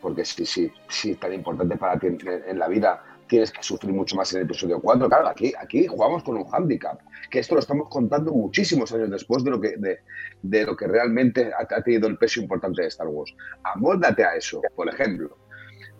[0.00, 4.16] porque si sí, sí, tan importante para ti en, la vida, tienes que sufrir mucho
[4.16, 5.08] más en el episodio 4.
[5.08, 9.44] Claro, aquí, aquí jugamos con un handicap, que esto lo estamos contando muchísimos años después
[9.44, 13.34] de lo que, de, lo que realmente ha, tenido el peso importante de Star Wars.
[13.62, 15.36] Amóldate a eso, por ejemplo.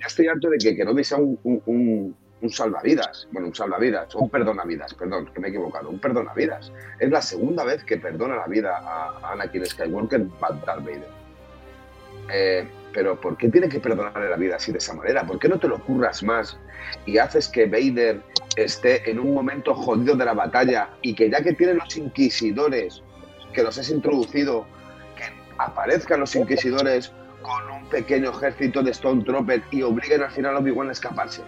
[0.01, 4.21] Yo estoy harto de que, no sea un, un, un, salvavidas, bueno, un salvavidas, o
[4.21, 6.73] un perdonavidas, perdón, que me he equivocado, un perdonavidas.
[6.99, 11.09] Es la segunda vez que perdona la vida a, Anakin Skywalker Darth Vader.
[12.33, 15.27] Eh, pero ¿por qué tiene que perdonarle la vida así de esa manera?
[15.27, 16.59] ¿Por qué no te lo curras más
[17.07, 18.20] y haces que Vader
[18.57, 23.03] esté en un momento jodido de la batalla y que ya que tienen los inquisidores,
[23.53, 24.66] que los has introducido,
[25.16, 25.24] que
[25.59, 30.59] aparezcan los inquisidores con un pequeño ejército de Stone Trooper y obliguen al final a
[30.59, 31.42] Obi-Wan a escaparse?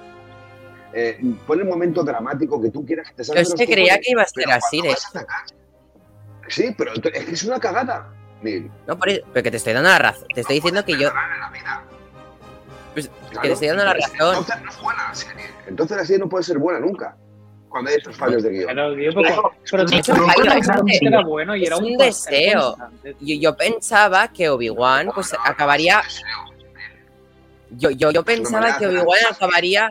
[0.93, 3.43] Eh, pon el momento dramático que tú quieras que te salga.
[3.43, 4.95] Yo creía que iba a ser así de.
[6.49, 8.13] Sí, pero es que es una cagada.
[8.87, 10.27] No, por eso, pero que te estoy dando la razón.
[10.35, 11.11] Te estoy diciendo que yo.
[12.95, 14.37] Pues Claro, que te estoy dando la entonces- razón.
[14.39, 15.45] Entonces no es buena la serie.
[15.67, 17.17] Entonces la serie no puede ser buena nunca.
[17.69, 18.67] Cuando hay estos fallos de guion.
[18.67, 20.13] Pero, tío, pero, pero De hecho,
[21.01, 22.77] era bueno y es era un un deseo.
[23.21, 26.03] Yo, yo pensaba que Obi-Wan pues acabaría.
[27.71, 29.89] Yo, yo, yo pensaba que Obi-Wan acabaría.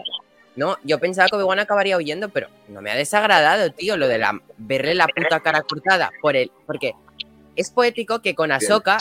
[0.58, 4.18] No, yo pensaba que Obi-Wan acabaría huyendo, pero no me ha desagradado, tío, lo de
[4.18, 6.52] la, verle la puta cara cortada por él.
[6.68, 6.92] Porque
[7.60, 8.98] es poético que con Ahsoka,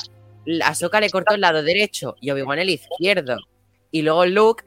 [0.65, 3.37] Ahsoka le cortó el lado derecho y Obi-Wan el izquierdo.
[3.91, 4.65] Y luego Luke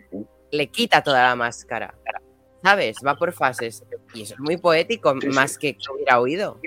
[0.52, 1.94] le quita toda la máscara.
[2.64, 2.98] ¿Sabes?
[3.06, 3.84] Va por fases.
[4.14, 5.28] Y eso es muy poético, Sí, sí.
[5.30, 6.60] más que que hubiera huido.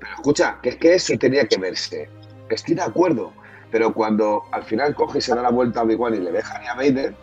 [0.00, 2.08] Pero escucha, que es que eso tenía que verse.
[2.48, 3.32] Que estoy de acuerdo.
[3.70, 6.58] Pero cuando al final coge y se da la vuelta a Obi-Wan y le deja
[6.58, 7.14] ni a Vader,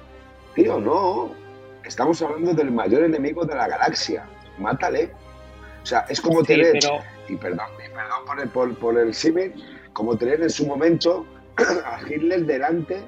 [0.55, 1.31] tío, no.
[1.83, 4.25] Estamos hablando del mayor enemigo de la galaxia.
[4.57, 5.11] Mátale.
[5.83, 7.67] O sea, es como Sí, tener, pero y perdón,
[7.99, 9.53] perdón por el, por, por el símil,
[9.93, 11.25] como tener en su momento
[11.85, 13.01] a Hitler delante,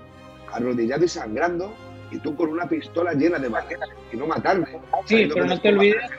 [0.51, 1.73] arrodillado y sangrando,
[2.11, 4.67] y tú con una pistola llena de balas y no matarle.
[5.05, 6.09] Sí, pero no te olvides-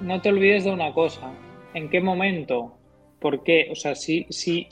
[0.00, 1.32] no te olvides de una cosa.
[1.74, 2.76] ¿En qué momento?
[3.20, 3.68] ¿Por qué?
[3.70, 4.66] O sea, sí, sí.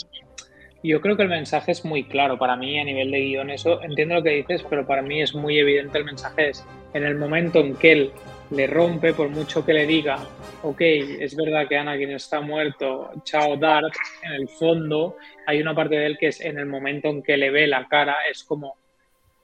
[0.82, 3.50] Yo creo que el mensaje es muy claro para mí a nivel de guion.
[3.50, 6.50] Eso entiendo lo que dices, pero para mí es muy evidente el mensaje.
[6.50, 8.12] Es en el momento en que él
[8.50, 10.18] le rompe, por mucho que le diga,
[10.62, 15.96] ok, es verdad que Anakin está muerto, chao Darth, en el fondo hay una parte
[15.96, 18.76] de él que es en el momento en que le ve la cara, es como,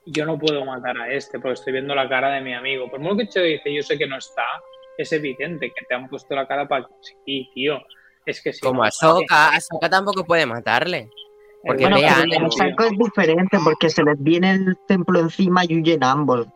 [0.07, 2.91] yo no puedo matar a este porque estoy viendo la cara de mi amigo.
[2.91, 4.45] Por mucho que te dice, yo sé que no está,
[4.99, 7.81] es evidente que te han puesto la cara para que sí, tío.
[8.27, 8.61] Es que sí.
[8.61, 11.11] Como Ahsoka, Ahsoka tampoco puede matarle.
[11.63, 15.65] Porque Bueno, vean, el el saco es diferente porque se les viene el templo encima
[15.67, 16.47] y huyen ambos.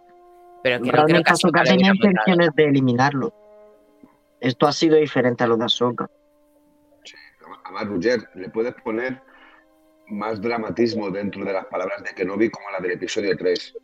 [0.62, 3.34] Pero que no creo Realmente que Ahsoka tenía intenciones de eliminarlo.
[4.40, 6.08] Esto ha sido diferente a lo de Ahsoka.
[7.64, 9.20] Además, Roger, le puedes poner
[10.08, 13.74] más dramatismo dentro de las palabras de Kenobi como la del episodio 3.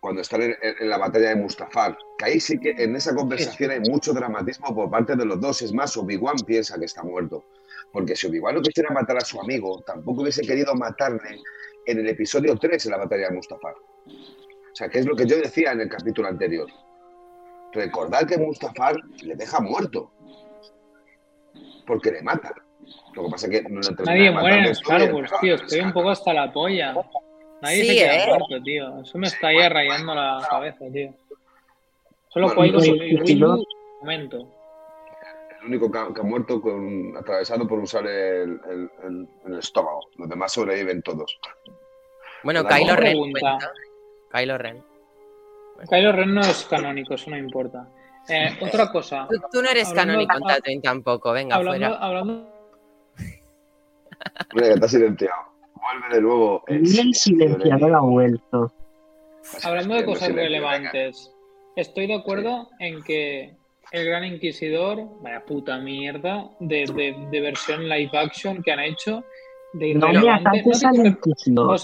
[0.00, 1.96] Cuando están en, en- en la batalla de Mustafar.
[2.18, 5.62] Que ahí sí que en esa conversación hay mucho dramatismo por parte de los dos.
[5.62, 7.44] Es más, Obi-Wan piensa que está muerto.
[7.92, 11.40] Porque si Obi-Wan no quisiera matar a su amigo, tampoco hubiese querido matarle
[11.86, 13.74] en el episodio 3 en la batalla de Mustafar.
[14.72, 16.66] O sea, que es lo que yo decía en el capítulo anterior.
[17.72, 20.10] Recordad que Mustafar le deja muerto.
[21.86, 22.54] Porque le mata.
[23.14, 25.54] Lo que pasa es que no le Nadie muere en Star Wars, el tío.
[25.56, 26.94] Estoy un poco hasta la polla.
[27.60, 28.26] Nadie Sí, se queda ¿eh?
[28.28, 29.00] muerto, tío.
[29.02, 31.14] Eso me está ya rayando la cabeza, tío.
[32.28, 33.58] Solo Bueno, Qui-Gon y no-
[34.00, 34.48] momento.
[35.60, 39.58] El único que ha, que ha muerto con, atravesado por usar el, el- el- el
[39.58, 40.00] estómago.
[40.16, 41.38] Los demás sobreviven todos.
[42.42, 43.40] Bueno, Kylo Ren pregunta.
[43.40, 43.72] cuenta.
[44.32, 44.82] Kylo Ren.
[45.88, 47.88] Kylo Ren no es canónico, eso no importa.
[48.28, 49.26] Eh, otra cosa.
[49.30, 52.04] Tú, tú no eres Hablando- canónico en Tatooine tampoco, venga, Hablando, fuera.
[52.04, 52.52] hablando
[54.54, 55.34] Mira, que está silenciado.
[55.74, 56.62] Vuelve de nuevo.
[56.68, 58.72] el el silenciador ha vuelto.
[59.64, 61.34] Hablando de cosas relevantes,
[61.74, 63.56] estoy de acuerdo en que
[63.90, 69.24] el Gran Inquisidor, vaya puta mierda, de, de- de versión live action que han hecho,
[69.72, 70.62] de No me irrelevante.
[70.64, 71.80] No que- inquisidor.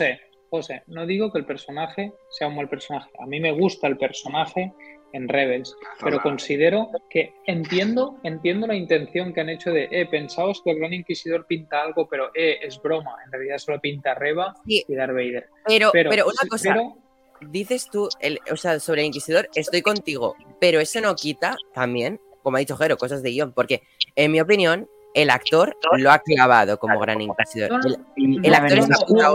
[0.50, 3.10] José, no digo que el personaje sea un mal personaje.
[3.20, 4.72] A mí me gusta el personaje
[5.12, 10.60] en Rebels, pero considero que entiendo, entiendo la intención que han hecho de, eh, pensaos
[10.62, 13.16] que el Gran Inquisidor pinta algo, pero eh, es broma.
[13.24, 14.84] En realidad solo pinta Reba Sí.
[14.86, 15.48] y Darth Vader.
[15.66, 19.80] Pero, Pero, pero una cosa, pero- dices tú, el, o sea, sobre el Inquisidor, estoy
[19.80, 23.82] contigo, pero eso no quita también, como ha dicho Jero, cosas de guion, porque
[24.14, 27.70] en mi opinión, el actor lo ha clavado como Gran Inquisidor.
[27.70, 29.32] No, no, El- actor es la puta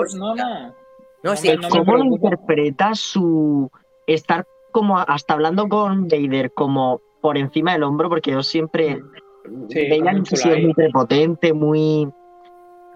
[1.24, 2.28] no, sí, ¿Cómo lo preocupa.
[2.28, 3.72] interpreta su
[4.08, 8.10] estar como hasta hablando con Vader como por encima del hombro?
[8.10, 9.00] Porque yo siempre
[9.70, 10.14] Sí, veía
[10.62, 12.06] muy prepotente, muy,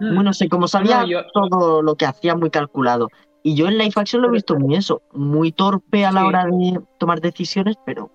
[0.00, 0.14] Hmm.
[0.14, 3.08] muy no sé, como sabía No, yo- todo lo que hacía muy calculado.
[3.42, 6.26] Y yo en live action lo he visto muy eso, muy torpe a la Sí.
[6.26, 8.10] hora de tomar decisiones, pero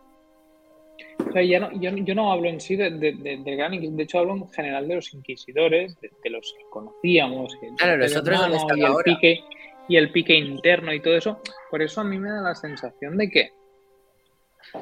[1.30, 3.73] O sea, ya no- yo, yo no hablo en sí de, de- de- del gran
[3.73, 7.56] Inquisidor, de hecho hablo en general de los inquisidores, de, de los que conocíamos.
[7.78, 9.04] Claro, nosotros ahora.
[9.04, 9.40] pique
[9.88, 11.42] y el pique interno y todo eso.
[11.69, 13.52] Por eso a mí me da la sensación de que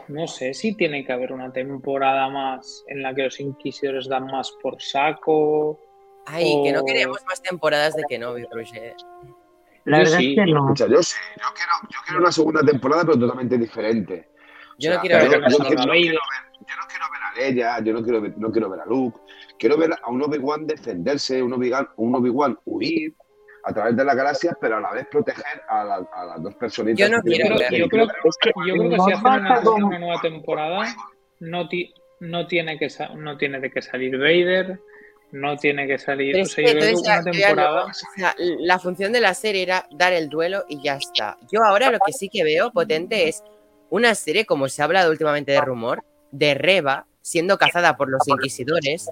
[0.07, 4.25] no sé si tiene que haber una temporada más en la que los inquisidores dan
[4.27, 5.79] más por saco.
[6.25, 8.93] Ay, que no queremos más temporadas de Kenobi, Roger.
[9.85, 10.29] la Yo verdad sí.
[10.29, 10.65] es que no.
[10.65, 14.29] Escucha, yo sí, yo quiero, yo quiero una segunda temporada, pero totalmente diferente.
[14.77, 15.49] Yo no quiero ver a
[17.35, 19.19] Leia, yo no quiero ver, no quiero ver a Luke,
[19.57, 23.13] quiero ver a un Obi-Wan defenderse, un Obi-Wan un Obi-Wan huir
[23.63, 26.55] a través de la galaxia, pero a la vez proteger a, la- a las dos
[26.55, 27.09] personitas.
[27.09, 27.73] Yo no que quiero ver.
[27.73, 30.95] Yo creo, Es que yo creo que si hacen una, nueva temporada,
[31.39, 34.79] no, ti- no, tiene que sa- no tiene de que salir Vader,
[35.31, 36.41] no tiene que salir.
[36.41, 37.85] O sea, entonces una temporada.
[37.85, 41.37] o sea, la función de la serie era dar el duelo y ya está.
[41.51, 43.43] Yo ahora lo que sí que veo potente es
[43.89, 48.27] una serie, como se ha hablado últimamente de rumor, de Reba siendo cazada por los
[48.27, 49.07] inquisidores.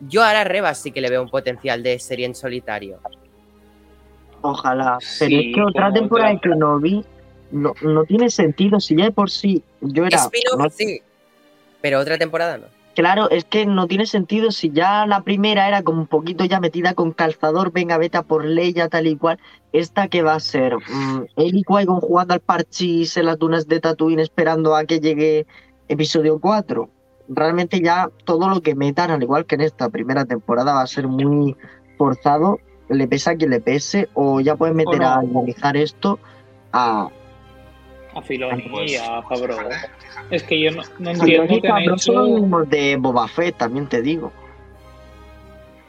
[0.00, 3.00] Yo ahora a Reba sí que le veo un potencial de serie en solitario.
[4.42, 4.98] Ojalá.
[5.18, 6.50] Pero Sí, es que otra temporada otra.
[6.50, 7.04] que no vi
[7.50, 8.80] no, no tiene sentido.
[8.80, 10.18] Si ya de por sí yo era.
[10.58, 11.00] No- sí,
[11.80, 12.66] pero otra temporada no.
[12.94, 16.60] Claro, es que no tiene sentido si ya la primera era como un poquito ya
[16.60, 19.38] metida con calzador, venga, vete por Leia, tal y cual.
[19.72, 20.76] ¿Esta que va a ser?
[20.76, 25.00] Mm, Él y Qui-Gon jugando al parchís en las dunas de Tatooine esperando a que
[25.00, 25.46] llegue
[25.88, 26.90] episodio 4.
[27.28, 30.86] Realmente ya todo lo que metan, al igual que en esta primera temporada, va a
[30.86, 31.56] ser muy
[31.96, 32.58] forzado,
[32.92, 35.06] le pesa a quien le pese, o ya pueden meter no.
[35.08, 36.18] a analizar esto
[36.72, 37.08] a...
[38.14, 39.76] A Filoni Pues, y a fíjate.
[40.30, 42.14] Es que yo no, no Filoni entiendo y que han Favreau son
[42.50, 42.70] los hecho.
[42.70, 44.30] de Boba Fett, también te digo.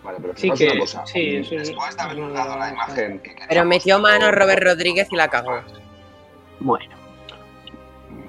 [0.03, 1.05] Vale, pero Sí que- una cosa.
[1.05, 4.63] sí, eso es- Después de haber dado la imagen que queríamos, Pero metió mano Robert
[4.63, 5.61] Rodríguez y la cagó.
[6.59, 6.95] Bueno.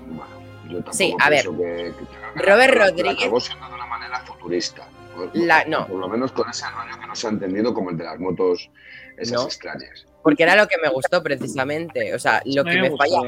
[0.08, 0.24] Bueno,
[0.68, 1.44] yo tampoco Sí, a ver.
[1.44, 1.94] que- que-
[2.36, 4.86] que- Robert la- la Rodríguez- acabó siendo de una manera futurista.
[5.34, 5.86] La- no.
[5.86, 8.18] Por lo menos con ese rollo que no se ha entendido como el de las
[8.18, 8.70] motos
[9.16, 9.46] esas No.
[9.46, 10.06] extrañas.
[10.22, 12.14] Porque era lo que me gustó precisamente.
[12.14, 13.18] O sea, lo que me me falla.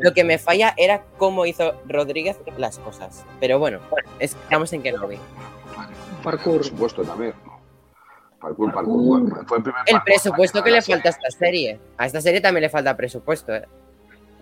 [0.00, 3.24] Lo que me falla era cómo hizo Rodríguez las cosas.
[3.40, 3.80] Pero bueno,
[4.18, 4.82] estamos en.
[6.22, 6.56] Parkour.
[6.58, 7.32] Por supuesto, también.
[8.40, 8.74] Parkour, parkour.
[8.74, 9.20] Parkour.
[9.30, 11.80] Bueno, fue el primer El parkour presupuesto que le falta a esta serie.
[11.96, 13.54] A esta serie también le falta presupuesto.
[13.54, 13.66] ¿eh?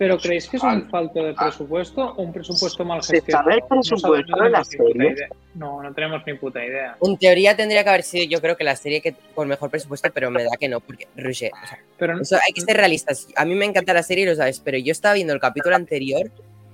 [0.01, 3.43] ¿Pero creéis que es un Al- falto de presupuesto o un presupuesto mal ¿Se gestionado?
[3.51, 5.11] sabe el presupuesto no de la tenemos ni puta serie?
[5.13, 5.27] idea.
[5.53, 6.97] No, no tenemos ni puta idea.
[7.01, 10.09] En teoría tendría que haber sido, yo creo que la serie que con mejor presupuesto,
[10.11, 13.27] pero me da que no, porque Roger, o sea, Pero eso hay que ser realistas.
[13.35, 16.31] A mí me encanta la serie, lo sabes, pero yo estaba viendo el capítulo anterior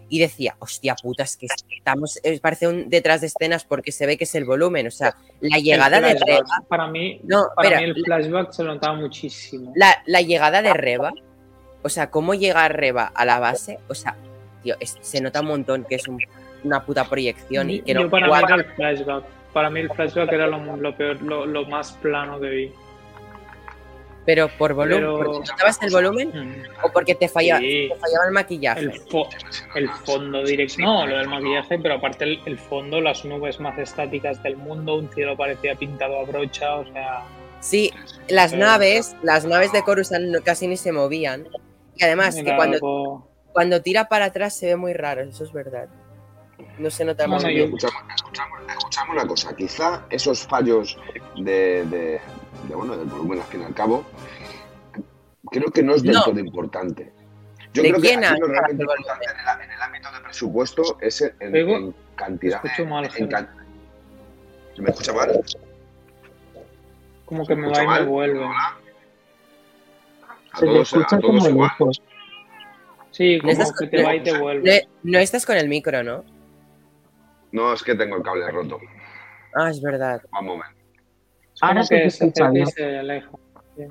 [0.10, 1.48] y decía, hostia puta, es que
[1.78, 4.92] estamos, eh, parece un detrás de escenas porque se ve que es el volumen, o
[4.92, 8.74] sea, la llegada de Reba, Para mí, no, para espera, mí el flashback se lo
[8.76, 9.74] notaba muchísimo.
[9.76, 11.12] la, la llegada de Reba,
[11.88, 14.16] o sea, cómo llega Reba a la base, o sea,
[14.62, 16.22] tío, es- se nota un montón que es un-
[16.64, 18.56] una puta proyección y que Yo no para mí cuadra.
[18.56, 19.24] era el flashback.
[19.54, 22.72] Para mí el flashback era lo, lo peor, lo, lo más plano que vi.
[24.26, 26.86] Pero por volumen, Pero- porque notabas el volumen Mm.
[26.86, 27.88] o porque te fallaba, Sí.
[27.90, 28.82] te fallaba el maquillaje.
[28.82, 29.30] El, fo-
[29.76, 30.82] el fondo directo.
[30.82, 34.96] No, lo del maquillaje, pero aparte el, el fondo, las nubes más estáticas del mundo,
[34.96, 37.24] un cielo parecía pintado a brocha, o sea.
[37.62, 37.92] Sí,
[38.28, 41.48] las naves, las naves de Coruscant casi ni se movían.
[41.98, 45.52] Y además que cuando, algo- cuando tira para atrás se ve muy raro, eso es
[45.52, 45.88] verdad.
[46.80, 47.66] No se nota Bueno, muy bien.
[47.66, 49.56] Escuchamos, escuchamos, escuchamos una cosa.
[49.56, 50.98] Quizá esos fallos
[51.38, 52.22] de, de-
[52.68, 54.04] de, bueno, del volumen, al fin y al cabo,
[55.52, 56.24] creo que no es del No.
[56.24, 57.14] todo importante.
[57.74, 60.98] Yo ¿De creo que aquí lo realmente importante en el, en el ámbito de presupuesto
[61.02, 62.56] es en, en- Oigo, en cantidad.
[62.64, 63.30] escucho de- mal, en Jaime.
[63.30, 63.50] can-
[64.76, 65.42] ¿Se me escucha mal?
[67.26, 68.06] como que me va y me mal?
[68.08, 68.44] vuelve.
[68.46, 68.78] A
[70.60, 71.70] Se te escucha como igual.
[71.80, 72.02] lejos.
[73.12, 74.88] Sí, como estás- que te va y te vuelve.
[75.04, 76.24] No, no estás con el micro, ¿no?
[77.52, 78.80] No, es que tengo el cable roto.
[79.56, 80.22] Ah, es verdad.
[80.40, 80.76] Un momento.
[81.62, 83.30] Ahora se te que se escucha se aleja.
[83.76, 83.84] Sí.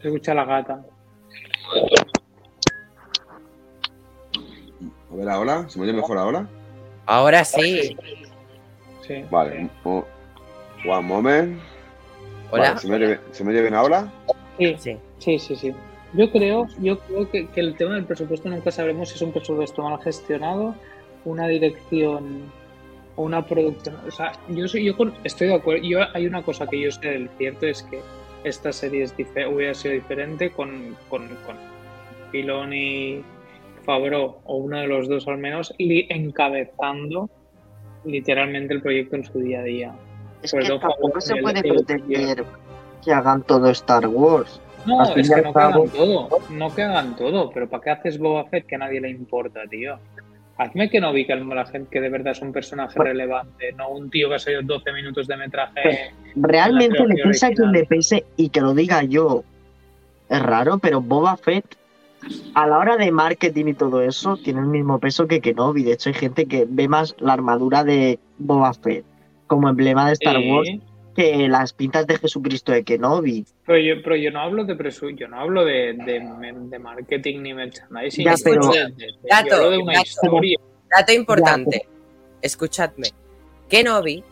[0.00, 0.84] Se escucha la gata.
[5.10, 6.46] A ver ahora, ¿se me oye mejor ahora?
[7.06, 7.96] Ahora sí.
[9.06, 9.24] Sí.
[9.30, 9.68] Vale.
[9.84, 11.60] One moment.
[12.50, 12.68] Hola.
[12.70, 14.10] Vale, ¿se, me oye, bien- ¿Se me oye bien ahora?
[14.58, 14.96] Sí, Sí.
[15.18, 15.72] sí, sí, sí.
[16.14, 19.32] Yo creo, yo creo que, que el tema del presupuesto nunca sabremos si es un
[19.32, 20.74] presupuesto mal gestionado,
[21.24, 22.42] una dirección
[23.16, 23.96] o una producción.
[24.06, 25.82] O sea, yo, soy, yo con- estoy de acuerdo.
[25.84, 28.00] Yo, hay una cosa que yo sé del cierto es que
[28.44, 29.14] esta serie es
[29.48, 31.56] hubiera sido diferente con, con, con
[32.30, 33.22] Filoni,
[33.84, 37.30] Favreau o uno de los dos al menos li- encabezando
[38.04, 39.94] literalmente el proyecto en su día a día.
[40.42, 42.44] Es Sobre que todo tampoco se puede pretender
[43.04, 44.60] que hagan todo Star Wars.
[44.86, 48.18] No, es que no que hagan todo, no que hagan todo, pero ¿para qué haces
[48.18, 49.98] Boba Fett que a nadie le importa, tío?
[50.58, 53.72] Hazme que no vi que la gente que de verdad es un personaje Pues relevante,
[53.72, 56.12] no un tío que ha salido 12 minutos de metraje.
[56.36, 59.44] Realmente le pese a quien le pese y que lo diga yo.
[60.28, 61.76] Es raro, pero Boba Fett,
[62.54, 65.84] a la hora de marketing y todo eso, tiene el mismo peso que Kenobi.
[65.84, 69.04] De hecho, hay gente que ve más la armadura de Boba Fett
[69.46, 70.70] como emblema de Star Sí, Wars
[71.14, 73.44] que las pintas de Jesucristo de Kenobi.
[73.66, 76.22] pero, yo, pero yo no hablo de presu yo no hablo de, de,
[76.70, 78.24] de marketing ni merchandising.
[78.24, 80.40] Ya, pero- de- yo Dato, hablo una dato.
[80.96, 81.86] Dato importante.
[82.40, 83.08] Escuchadme.
[83.68, 84.24] Kenobi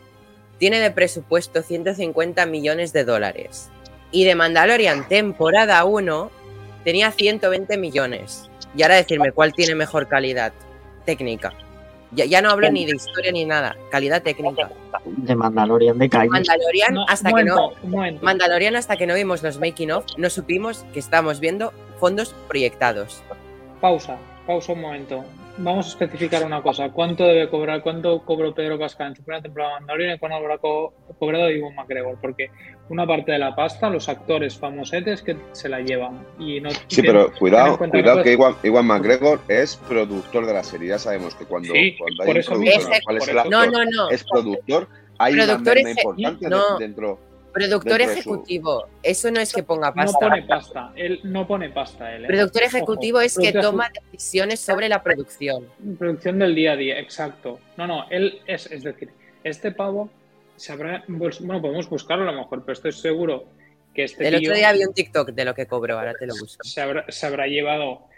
[0.59, 3.70] tiene de presupuesto 150 millones de dólares.
[4.12, 6.31] Y de Mandalorian temporada 1
[6.85, 8.51] tenía 120 millones.
[8.76, 10.53] Y ahora decirme cuál tiene mejor calidad
[11.07, 11.53] técnica.
[12.13, 13.77] Ya, ya no hablo ni de historia ni nada.
[13.91, 14.71] Calidad técnica.
[15.05, 16.29] De Mandalorian de calle.
[16.29, 17.55] Mandalorian No, hasta que no.
[17.57, 18.25] momento, un momento.
[18.25, 23.23] Mandalorian hasta que no vimos los making of, no supimos que estábamos viendo fondos proyectados.
[23.81, 25.25] Pausa, pausa un momento.
[25.59, 26.88] Vamos a especificar una cosa.
[26.90, 30.36] ¿Cuánto debe cobrar, cuánto cobró Pedro Pascal en su primera temporada de Mandalorian y cuánto
[30.36, 32.16] habrá co- cobrado Iwan McGregor?
[32.20, 32.51] Porque
[32.88, 36.26] una parte de la pasta, los actores famosetes que se la llevan.
[36.38, 38.32] Y no Sí, tienen- pero cuidado, cuidado que.
[38.32, 40.88] Iwan, Iwan McGregor es productor de la serie.
[40.88, 43.30] Ya sabemos que cuando, Sí, cuando hay por un eso productor, mismo, ¿cuál es por
[43.30, 43.53] el actor?
[43.53, 44.11] No, no, no.
[44.11, 44.88] Es productor.
[45.18, 46.78] Hay Productor una eje- importante no.
[46.78, 47.18] dentro.
[47.53, 48.86] Productor ejecutivo.
[49.03, 50.18] Eso no es que ponga No pasta.
[50.18, 50.92] pone pasta.
[50.96, 52.14] Él no pone pasta.
[52.14, 52.28] Él, ¿eh?
[52.28, 55.66] Productor Ojo, ejecutivo es que toma decisiones sobre la producción.
[55.98, 57.61] Producción del día a día, exacto.
[57.76, 59.11] No, no, él es, es decir,
[59.44, 60.11] este pavo
[60.57, 63.46] se habrá, bueno, podemos buscarlo a lo mejor, pero estoy seguro
[63.94, 66.26] que este El tío otro día vi un TikTok de lo que cobró, ahora te
[66.26, 66.62] lo busco.
[66.64, 68.10] se habrá, se habrá llevado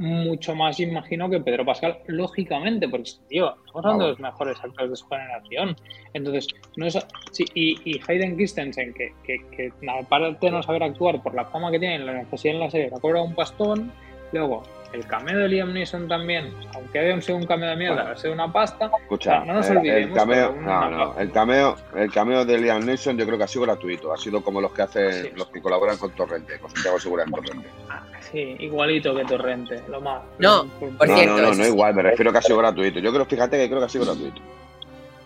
[0.00, 4.90] mucho más, imagino, que Pedro Pascal, lógicamente, porque, tío, estamos hablando de los mejores actores
[4.90, 5.76] de su generación.
[6.14, 6.98] Entonces, no es.
[7.32, 11.44] sí, y, y Hayden Christensen, que, que, que aparte de no saber actuar por la
[11.44, 13.92] fama que tiene la necesidad en la serie, ha cobrado un pastón.
[14.32, 14.62] Luego,
[14.92, 18.10] el cameo de Liam Neeson también, aunque haya sido un cameo de mierda, Bueno.
[18.10, 18.90] ha sido una pasta.
[19.02, 22.84] Escucha, No nos eh, el olvidemos, cameo, no, no, el cameo, el cameo de Liam
[22.84, 24.12] Neeson yo creo que ha sido gratuito.
[24.12, 27.30] Ha sido como los que hacen, los que colaboran con Torrente, con Santiago Segura en
[27.30, 27.68] Torrente.
[27.88, 28.02] Ah,
[28.32, 30.22] sí, igualito que Torrente, lo más.
[30.38, 30.66] No,
[30.98, 32.98] por no, cierto, no, no, no igual, me refiero que ha sido gratuito.
[32.98, 34.40] Yo creo, fíjate que creo que ha sido gratuito.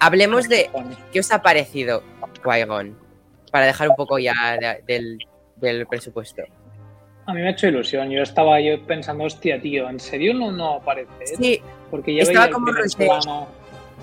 [0.00, 0.68] Hablemos de
[1.12, 2.02] qué os ha parecido
[2.42, 2.94] Qui-Gon,
[3.50, 5.18] para dejar un poco ya de- del,
[5.56, 6.42] del presupuesto.
[7.26, 8.10] A mí me ha hecho ilusión.
[8.10, 11.26] Yo estaba yo pensando, hostia, tío, ¿en serio no, no aparece?
[11.38, 12.66] Sí, Porque ya estaba veía como
[12.96, 13.48] plano.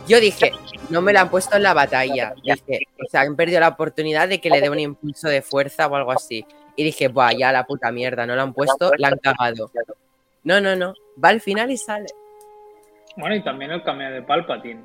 [0.07, 0.51] yo dije,
[0.89, 2.33] no me la han puesto en la batalla.
[2.43, 5.87] Dije, o sea, han perdido la oportunidad de que le dé un impulso de fuerza
[5.87, 6.45] o algo así.
[6.75, 9.69] Y dije, buah, ya la puta mierda, no la han puesto, la han cagado.
[10.43, 10.93] No, no, no.
[11.23, 12.07] Va al final y sale.
[13.17, 14.81] Bueno, y también el cameo de Palpatine.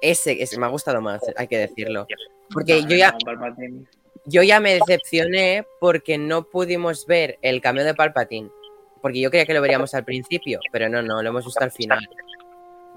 [0.00, 2.06] Ese, ese me ha gustado más, hay que decirlo.
[2.52, 3.86] Porque No, yo ya, no, Palpatine.
[4.26, 8.50] Yo ya me decepcioné porque no pudimos ver el cameo de Palpatine.
[9.02, 11.70] Porque yo creía que lo veríamos al principio, pero no, no, lo hemos visto al
[11.70, 12.00] final.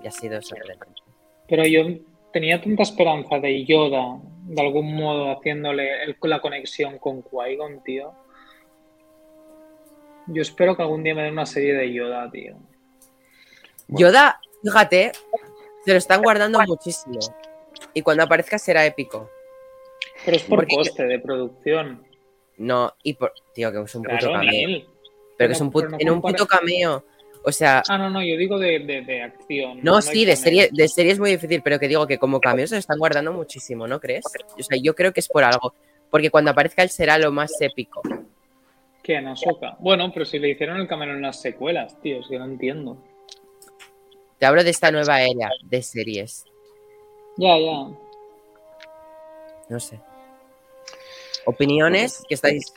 [0.01, 1.01] Y ha sido sorprendente.
[1.49, 1.81] Pero yo
[2.31, 8.13] tenía tanta esperanza de Yoda, de algún modo, haciéndole el- la conexión con Qui-Gon, tío.
[10.27, 12.55] Yo espero que algún día me den una serie de Yoda, tío.
[13.89, 15.11] Yoda, fíjate,
[15.85, 17.19] se lo están guardando muchísimo.
[17.93, 19.29] Y cuando aparezca será épico.
[20.27, 22.03] Pero es por Porque- coste de producción.
[22.57, 23.31] No, y por.
[23.53, 24.81] Tío, que es un puto cameo.
[25.37, 27.05] Pero que es un puto, no en un puto cameo.
[27.45, 29.79] O sea, Ah, no, no, yo digo de, de, de acción.
[29.83, 32.67] no, sí, de serie, de serie es muy difícil, pero que digo que como cameo
[32.67, 34.25] se lo están guardando muchísimo, ¿no crees?
[34.59, 35.73] O sea, yo creo que es por algo.
[36.09, 38.01] Porque cuando aparezca él será lo más épico.
[39.01, 39.15] ¿Qué?
[39.15, 39.77] En Ahsoka.
[39.79, 42.97] Bueno, pero si le hicieron el cameo en las secuelas, tío, es que no entiendo.
[44.39, 46.43] Te hablo de esta nueva era de series.
[47.37, 47.87] Ya, ya.
[49.69, 49.99] No sé.
[51.47, 52.23] ¿Opiniones?
[52.27, 52.73] que estáis?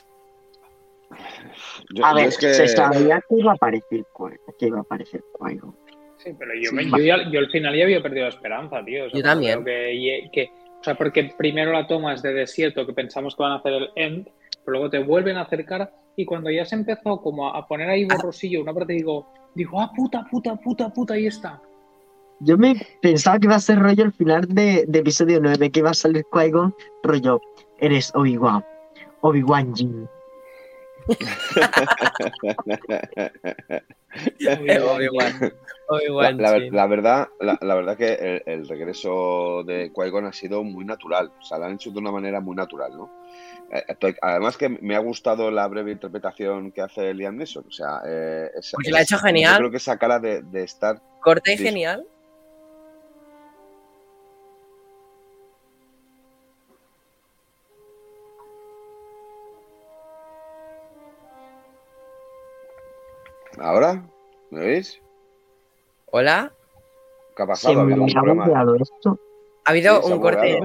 [1.93, 4.77] Yo, A yo ver, es que se sabía que iba a aparecer Qui- que iba
[4.79, 5.75] a aparecer Qui-Gon.
[6.17, 9.05] Sí, pero yo, me- yo, ya- yo al final ya había perdido la esperanza, tío.
[9.05, 9.63] O sea, Yo también.
[9.65, 10.49] Que, que-
[10.79, 13.73] o sea, porque primero la toma es de desierto, que pensamos que van a hacer
[13.73, 14.25] el end,
[14.63, 18.05] pero luego te vuelven a acercar y cuando ya se empezó como a poner ahí
[18.05, 21.61] borrosillo, una parte digo, digo, ah, puta, puta, puta, puta, ahí está.
[22.39, 25.79] Yo me pensaba que iba a ser rollo el final de, de episodio 9, que
[25.79, 27.39] iba a salir Qui-Gon, rollo,
[27.81, 28.63] eres Obi-Wan,
[29.21, 30.07] Obi-Wan Jin.
[34.39, 35.33] Obi-Wan.
[35.39, 35.51] La,
[35.87, 40.63] Obi-Wan, la- la verdad, la, la verdad que el, el regreso de Qui-Gon ha sido
[40.63, 41.31] muy natural.
[41.39, 43.09] O sea, lo han hecho de una manera muy natural, ¿no?
[43.71, 47.65] Eh, estoy- además que me ha gustado la breve interpretación que hace Liam Neeson.
[47.67, 49.53] O sea, eh, es- Porque lo ha hecho genial.
[49.53, 52.05] Yo creo que esa cara de, de estar Corta y genial.
[63.61, 64.03] ¿Ahora?
[64.49, 64.99] ¿Me veis?
[66.07, 66.51] Hola.
[67.35, 67.79] ¿Qué ha pasado?
[67.79, 68.75] ¿Ha habido un problema?
[68.81, 69.19] esto.
[69.65, 70.59] Ha habido Sí, se ha un corte.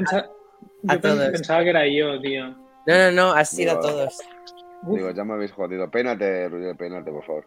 [0.89, 1.31] A yo todos.
[1.31, 2.49] pensaba que era yo, tío.
[2.87, 4.19] No, no, no, ha sido a todos.
[4.83, 5.91] Digo, ya me habéis jodido.
[5.91, 7.45] Pénate, Ruiz, pénate, por favor.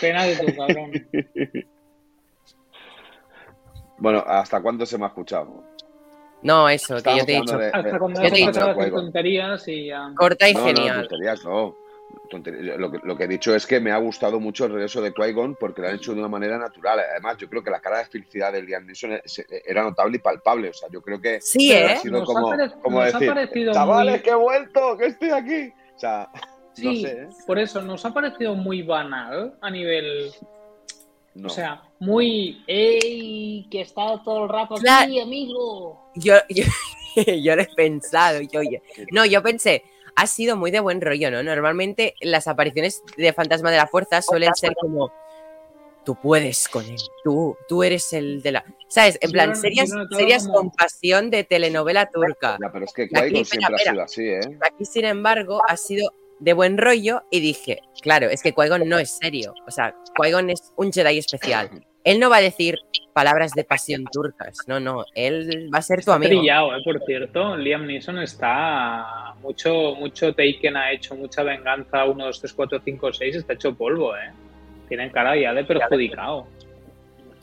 [0.00, 0.92] pena de tu cabrón.
[3.98, 5.62] Bueno, ¿hasta cuándo se me ha escuchado?
[6.42, 7.58] No, eso, que Estábamos yo te he dicho.
[7.58, 10.12] de- Hasta cuando Yo te he dicho, tonterías y ya.
[10.16, 11.00] Corta y No, no, genial.
[11.08, 11.76] tonterías no.
[12.78, 15.12] Lo, que, lo que he dicho es que me ha gustado mucho el regreso de
[15.12, 17.00] Qui-Gon porque lo han hecho de una manera natural.
[17.00, 20.20] Además, yo creo que la cara de felicidad de Liam Neeson es- era notable y
[20.20, 20.68] palpable.
[20.70, 21.84] O sea, yo creo que Sí, ¿eh?
[21.86, 24.34] ha sido Nos ha como, parec- como nos ha decir, parecido chavales, muy- que he
[24.34, 25.72] vuelto, que estoy aquí.
[25.96, 26.28] O sea,
[26.72, 27.28] Sí, no sé, ¿eh?
[27.46, 30.30] por eso nos ha parecido muy banal a nivel.
[31.34, 31.46] No.
[31.48, 32.62] O sea, muy.
[32.66, 33.66] ¡Ey!
[33.70, 35.22] Que está todo el rato aquí, Claro.
[35.22, 36.10] amigo.
[36.14, 36.64] Yo, yo,
[37.42, 38.40] yo lo he pensado.
[38.40, 38.78] Yo, yo-
[39.12, 39.82] No, yo pensé,
[40.16, 41.42] ha sido muy de buen rollo, ¿no?
[41.42, 45.12] Normalmente las apariciones de Fantasma de la Fuerza suelen ser como.
[46.04, 48.64] Tú puedes con él, tú, tú eres el de la.
[48.88, 49.18] ¿Sabes?
[49.20, 52.56] En plan, lo- series, yo lo noto series como- con pasión de telenovela turca.
[52.60, 54.40] Ya, pero es que Aquí, siempre ha sido así, ¿eh?
[54.62, 58.98] Aquí, sin embargo, ha sido de buen rollo y dije, claro, es que Qui-Gon no
[58.98, 59.52] es serio.
[59.66, 61.70] O sea, Qui-Gon es un Jedi especial.
[62.04, 62.76] Él no va a decir
[63.12, 64.56] palabras de pasión turcas.
[64.66, 65.04] No, no.
[65.14, 66.30] Él va a ser tu Está amigo.
[66.30, 67.56] trillado, eh, por cierto.
[67.56, 69.34] Liam Neeson está.
[69.42, 72.04] Mucho, mucho Taken ha hecho, mucha venganza.
[72.04, 73.36] 1, 2, 3, 4, 5, 6.
[73.36, 74.30] Está hecho polvo, ¿eh?
[74.88, 76.46] Tiene cara ya de perjudicado.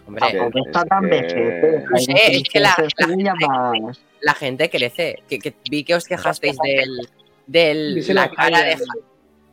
[0.07, 0.21] Hombre.
[0.31, 1.83] Tampoco está es tan vejete.
[1.91, 2.75] No sé, es que la-
[3.07, 4.01] la- más.
[4.21, 5.21] la gente crece.
[5.29, 7.07] Que, que vi que os quejasteis del,
[7.45, 8.77] del la cara de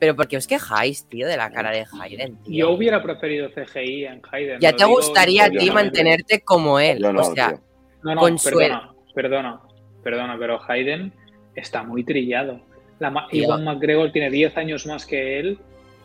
[0.05, 2.67] Pero ¿por qué os quejáis, tío, de la cara de Hayden, tío?
[2.67, 4.61] Yo hubiera preferido CGI en Hayden.
[4.61, 7.01] ya te digo gustaría a ti no, mantenerte como él.
[7.01, 7.59] No, o sea.
[8.03, 8.59] No, no, Consuelo.
[8.59, 9.61] perdona, perdona,
[10.03, 11.11] perdona, pero Hayden
[11.55, 12.61] está muy trillado.
[12.99, 13.45] La Tío.
[13.45, 15.59] Iwan McGregor tiene 10 años más que él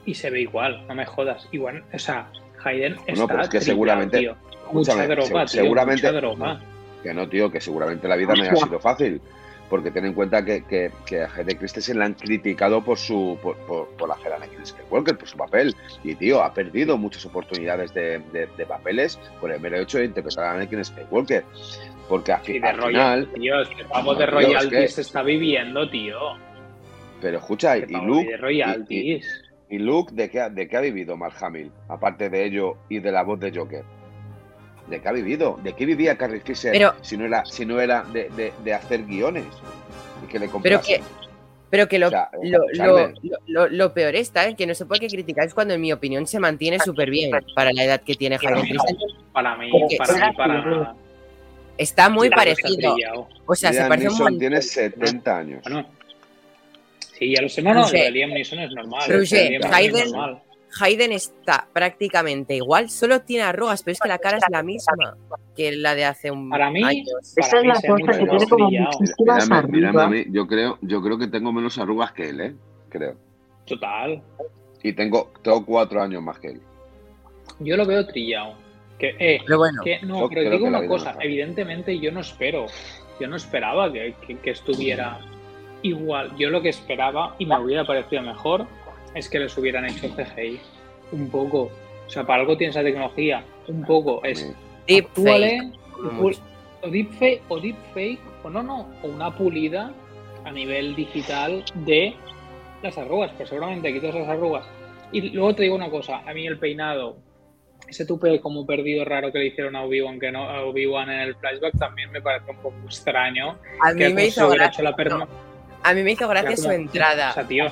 [0.05, 1.45] y se ve igual, no me jodas.
[1.51, 2.31] Igual, o sea,
[2.63, 4.35] Hayden está pero es que trillado, seguramente- tío.
[4.71, 6.61] Mucha droga, se- tío, seguramente- mucha droga.
[7.03, 9.19] Que no, tío, que seguramente la vida no ha sido fácil.
[9.69, 13.37] Porque ten en cuenta que, que, que a Hayden Christensen la han criticado por su
[13.41, 15.75] por, por, por hacer a Anakin Skywalker, por su papel.
[16.03, 20.05] Y, tío, ha perdido muchas oportunidades de, de- de papeles por el mero hecho de
[20.05, 21.43] interpretar a Anakin Skywalker.
[22.07, 23.65] Porque al, Y de al royal, final...
[23.75, 26.17] tío, pavo No, de es royalties que- se está viviendo, tío.
[27.21, 28.25] Pero escucha, y Luke...
[28.25, 29.41] de y- y- royalties.
[29.69, 31.71] ¿Y Luke de qué, ha- de qué ha vivido Mark Hamill?
[31.89, 33.83] Aparte de ello y de la voz de Joker.
[34.89, 35.59] ¿De qué ha vivido?
[35.63, 38.73] ¿De qué vivía Carrie Fisher Pero- si no era, si no era de, de- de
[38.73, 39.45] hacer guiones?
[40.23, 41.01] Y que le pero que,
[41.69, 43.11] pero que lo, O sea, lo, lo,
[43.47, 46.25] lo, lo peor está en que no sé por qué criticáis cuando en mi opinión
[46.27, 48.97] se mantiene súper bien para la edad que tiene Hayden Christensen.
[49.31, 50.95] Para mí, Porque para mí, para nada.
[51.77, 52.95] Está muy parecido.
[53.45, 54.39] O sea, se Liam parece un Neeson montón.
[54.39, 55.61] tiene 70 años.
[55.63, 55.85] Bueno.
[57.17, 57.61] Sí, ya lo sé.
[57.61, 58.03] No, no, lo Roger.
[58.05, 59.01] de Liam Neeson es normal.
[59.07, 60.41] Roger, es Hayden- normal.
[60.79, 65.17] Hayden está prácticamente igual, solo tiene arrugas, pero es que la cara es la misma
[65.55, 66.81] que la de hace un Para mí.
[66.81, 66.97] Para
[67.47, 70.09] Esa es la cosa que tiene como muchísimas Mírame, mírame a arriba.
[70.25, 72.55] mí, yo creo, yo creo que tengo menos arrugas que él, ¿eh?
[72.89, 73.15] Creo.
[73.65, 74.21] Total.
[74.83, 76.61] Y tengo, tengo cuatro años más que él.
[77.59, 78.53] Yo lo veo trillado.
[78.97, 81.13] Que, eh, Pero bueno, que, no, Yo pero digo una cosa.
[81.13, 81.21] no.
[81.21, 82.65] Evidentemente, yo no espero.
[83.19, 85.19] Yo no esperaba que, que- que estuviera
[85.81, 86.35] igual.
[86.37, 88.65] Yo lo que esperaba, y me hubiera parecido mejor,
[89.15, 90.59] es que les hubieran hecho CGI.
[91.11, 91.71] Un poco.
[92.07, 93.43] O sea, para algo tienes la tecnología.
[93.67, 94.23] Un poco.
[94.23, 94.53] Es Sí.
[94.87, 95.73] deepfake.
[96.81, 99.91] O deepfake, o deepfake, o no, no, o una pulida
[100.45, 102.15] a nivel digital de
[102.81, 104.65] las arrugas, pues seguramente quitas las arrugas.
[105.11, 107.17] Y luego te digo una cosa, a mí el peinado,
[107.87, 111.19] ese tupe como perdido raro que le hicieron a Obi-Wan, que no, a Obi-Wan en
[111.19, 113.57] el flashback también me parece un poco extraño.
[113.83, 115.27] A Que mí me como si hizo hecho la perma-
[115.83, 117.31] A mí me hizo gracia su entrada.
[117.31, 117.65] O sea, tío,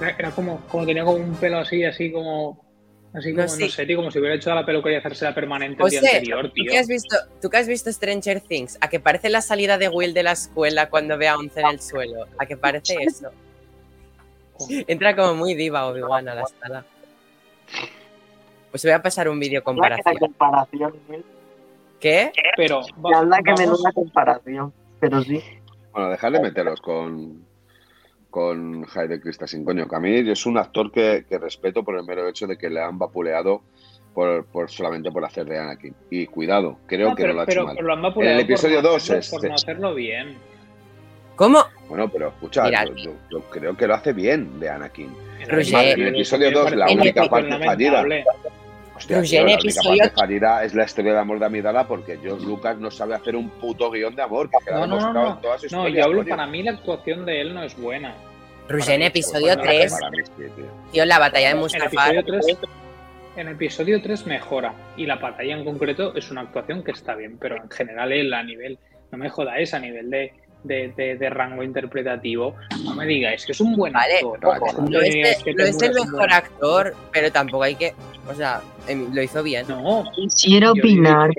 [0.00, 2.64] era, era como, como tenía como un pelo así, así como...
[3.14, 3.70] Así No, como, no, sí.
[3.70, 6.16] sé, tío, como si hubiera hecho la peluquería y hacerse la permanente el día José,
[6.16, 6.70] anterior, ¿tú tío.
[6.70, 9.88] que, has visto, tú que has visto Stranger Things, ¿a que parece la salida de
[9.88, 12.26] Will de la escuela cuando ve a Once en el suelo?
[12.38, 13.30] ¿A que parece eso?
[14.86, 16.84] Entra como muy diva Obi-Wan a la sala.
[18.70, 20.16] Pues voy a pasar un vídeo comparación.
[20.18, 20.92] comparación.
[22.00, 22.32] ¿Qué?
[22.56, 24.72] Pero La verdad que vamos- menuda comparación.
[25.00, 25.42] Pero sí.
[25.92, 27.45] Bueno, dejarle meteros con,
[28.36, 32.04] con Hayden Christensen, coño, que a mí es un actor que, que respeto por el
[32.04, 33.62] mero hecho de que le han vapuleado
[34.12, 35.94] por, por solamente por hacer de Anakin.
[36.10, 37.76] Y cuidado, creo No, que pero, no lo ha pero- hecho mal.
[37.76, 39.94] pero lo han vapuleado En el episodio por no dos, hacerlo- este- por no hacerlo
[39.94, 40.36] bien.
[41.34, 41.64] ¿Cómo?
[41.88, 45.16] Bueno, pero escucha, Mira, yo, yo- yo creo que lo hace bien de Anakin.
[45.40, 45.98] En Roger.
[45.98, 48.04] En el episodio dos, la parece única parte fallida.
[48.96, 52.18] Hostia, tío, la única episodio- parte fallida es la historia de amor de Amidala porque
[52.18, 54.48] George Lucas no sabe hacer un puto guion de amor.
[54.50, 55.34] Que No, no, no, no.
[55.34, 56.30] en toda su No, yo hablo, coño.
[56.30, 58.14] para mí la actuación de él no es buena.
[58.68, 60.64] En mí, episodio pues, para- 3, Para mí sí, tío.
[60.92, 62.16] tío, la batalla de En Mustafar.
[62.16, 62.58] episodio 3,
[63.36, 64.74] en episodio 3 mejora.
[64.96, 68.32] Y la batalla en concreto es una actuación que está bien, pero en general él
[68.34, 68.78] a nivel,
[69.12, 70.32] no me jodáis, a nivel de,
[70.66, 72.54] de, de- de rango interpretativo,
[72.84, 74.40] no me digáis que es un buen Vale, actor.
[74.40, 77.62] vale, No es, el- que no es el Temura un mejor buen actor, pero tampoco
[77.62, 77.94] hay que.
[78.28, 79.66] O sea, em, lo hizo bien.
[79.68, 81.30] No, Quisiera opinar.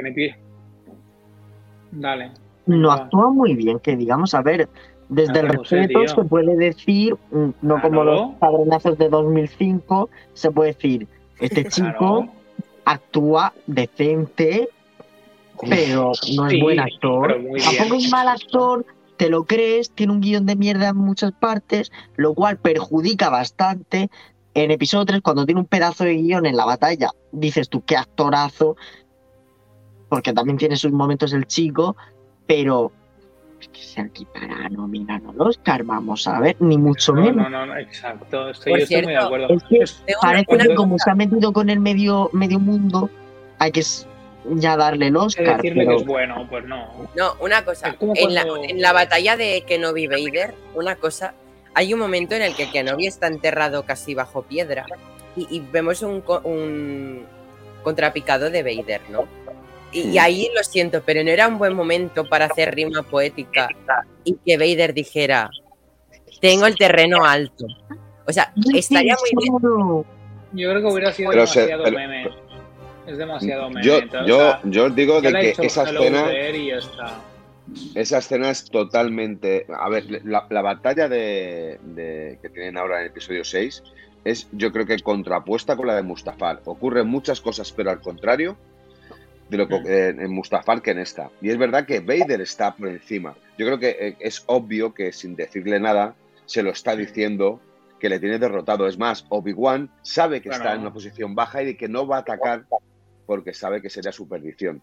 [1.91, 2.31] Dale.
[2.65, 2.95] No Va.
[2.95, 4.67] actúa muy bien, que digamos, a ver,
[5.09, 8.11] desde el Ah, José, respeto se puede decir, mm, no como Claro.
[8.15, 11.07] los padronazos de 2005, se puede decir,
[11.39, 12.27] este chico Claro.
[12.85, 14.67] actúa decente,
[15.69, 17.41] pero no es Sí, buen actor.
[17.77, 18.85] Tampoco es mal actor,
[19.17, 24.09] te lo crees, tiene un guion de mierda en muchas partes, lo cual perjudica bastante.
[24.53, 27.95] en episodio 3, cuando tiene un pedazo de guion en la batalla, dices tú, qué
[27.95, 28.75] actorazo,
[30.09, 31.95] porque también tiene sus momentos el chico,
[32.47, 32.91] pero
[33.59, 37.51] es que se aquí para nominar al Oscar, vamos a ver, ni mucho No, menos.
[37.51, 38.49] no, no, exacto.
[38.49, 39.47] Estoy, yo estoy muy de cierto, acuerdo.
[39.49, 43.09] Es que Parece que como se ha metido con el medio, medio mundo,
[43.59, 43.83] hay que
[44.55, 45.57] ya darle el Oscar.
[45.57, 47.09] decirle pero- que es bueno, pues no.
[47.15, 47.95] No, una cosa.
[47.99, 51.33] En la, en la batalla de Kenobi Vader, una cosa.
[51.73, 54.85] Hay un momento en el que Kenobi está enterrado casi bajo piedra
[55.35, 57.25] y, y vemos un, co- un
[57.83, 59.25] contrapicado de Vader, ¿no?
[59.91, 63.69] Y, ahí lo siento, pero no era un buen momento para hacer rima poética
[64.25, 65.49] y que Vader dijera:
[66.41, 67.65] Tengo el terreno alto.
[68.27, 70.05] O sea, estaría muy bien.
[70.53, 72.29] Yo creo que hubiera sido Pero se- demasiado pero- meme.
[73.07, 73.83] Es demasiado meme.
[73.85, 76.27] Yo, entonces, yo, o sea, yo os digo de que esa escena,
[77.95, 79.65] esa escena es totalmente.
[79.77, 83.83] A ver, la, la batalla de, de- que tienen ahora en el episodio 6
[84.25, 86.61] es, yo creo que contrapuesta con la de Mustafar.
[86.65, 88.57] Ocurren muchas cosas, pero al contrario
[89.49, 89.85] de lo que Mm.
[89.87, 91.29] eh, en Mustafar que en esta.
[91.41, 93.33] Y es verdad que Vader está por encima.
[93.57, 97.61] Yo creo que eh, es obvio que sin decirle nada se lo está diciendo
[97.99, 98.87] que le tiene derrotado.
[98.87, 102.19] Es más, Obi-Wan sabe que está en una posición baja y que no va a
[102.19, 102.63] atacar
[103.27, 104.81] porque sabe que sería su perdición.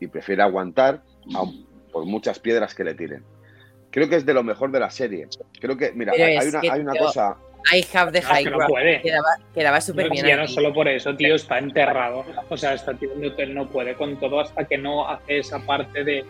[0.00, 1.02] Y prefiere aguantar
[1.36, 3.22] aun por muchas piedras que le tiren.
[3.92, 5.28] Creo que es de lo mejor de la serie.
[5.60, 7.36] Creo que, mira, Pero hay es una, que, hay una tío, cosa.
[7.72, 9.00] I have the high que no puede.
[9.00, 10.26] Quedaba, quedaba súper No, bien.
[10.26, 12.24] ya no solo por eso, tío, está enterrado.
[12.48, 16.24] O sea, está él no puede con todo hasta que no hace esa parte de,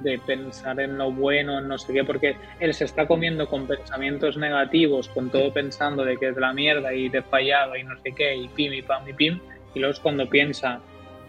[0.00, 3.66] de pensar en lo bueno, en no sé qué, porque él se está comiendo con
[3.66, 8.00] pensamientos negativos, con todo pensando de que es la mierda y de fallado y no
[8.02, 9.40] sé qué, y pim y pam y pim,
[9.74, 10.80] y luego es cuando piensa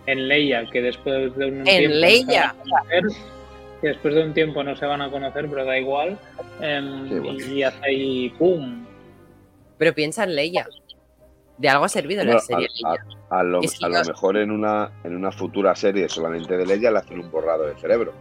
[0.06, 2.42] en Leia, que después de un tiempo no se Leia.
[2.42, 3.04] van a conocer,
[3.82, 6.18] que después de un tiempo no se van a conocer, pero da igual,
[6.62, 7.46] em, Sí, bueno.
[7.46, 8.86] y hace ahí pum.
[9.78, 10.68] Pero piensa en Leia.
[11.58, 13.06] De algo ha servido la serie a- Leia.
[13.30, 16.58] A lo, Es que a lo los- mejor en una, en una futura serie solamente
[16.58, 18.14] de Leia le hacen un borrado de cerebro.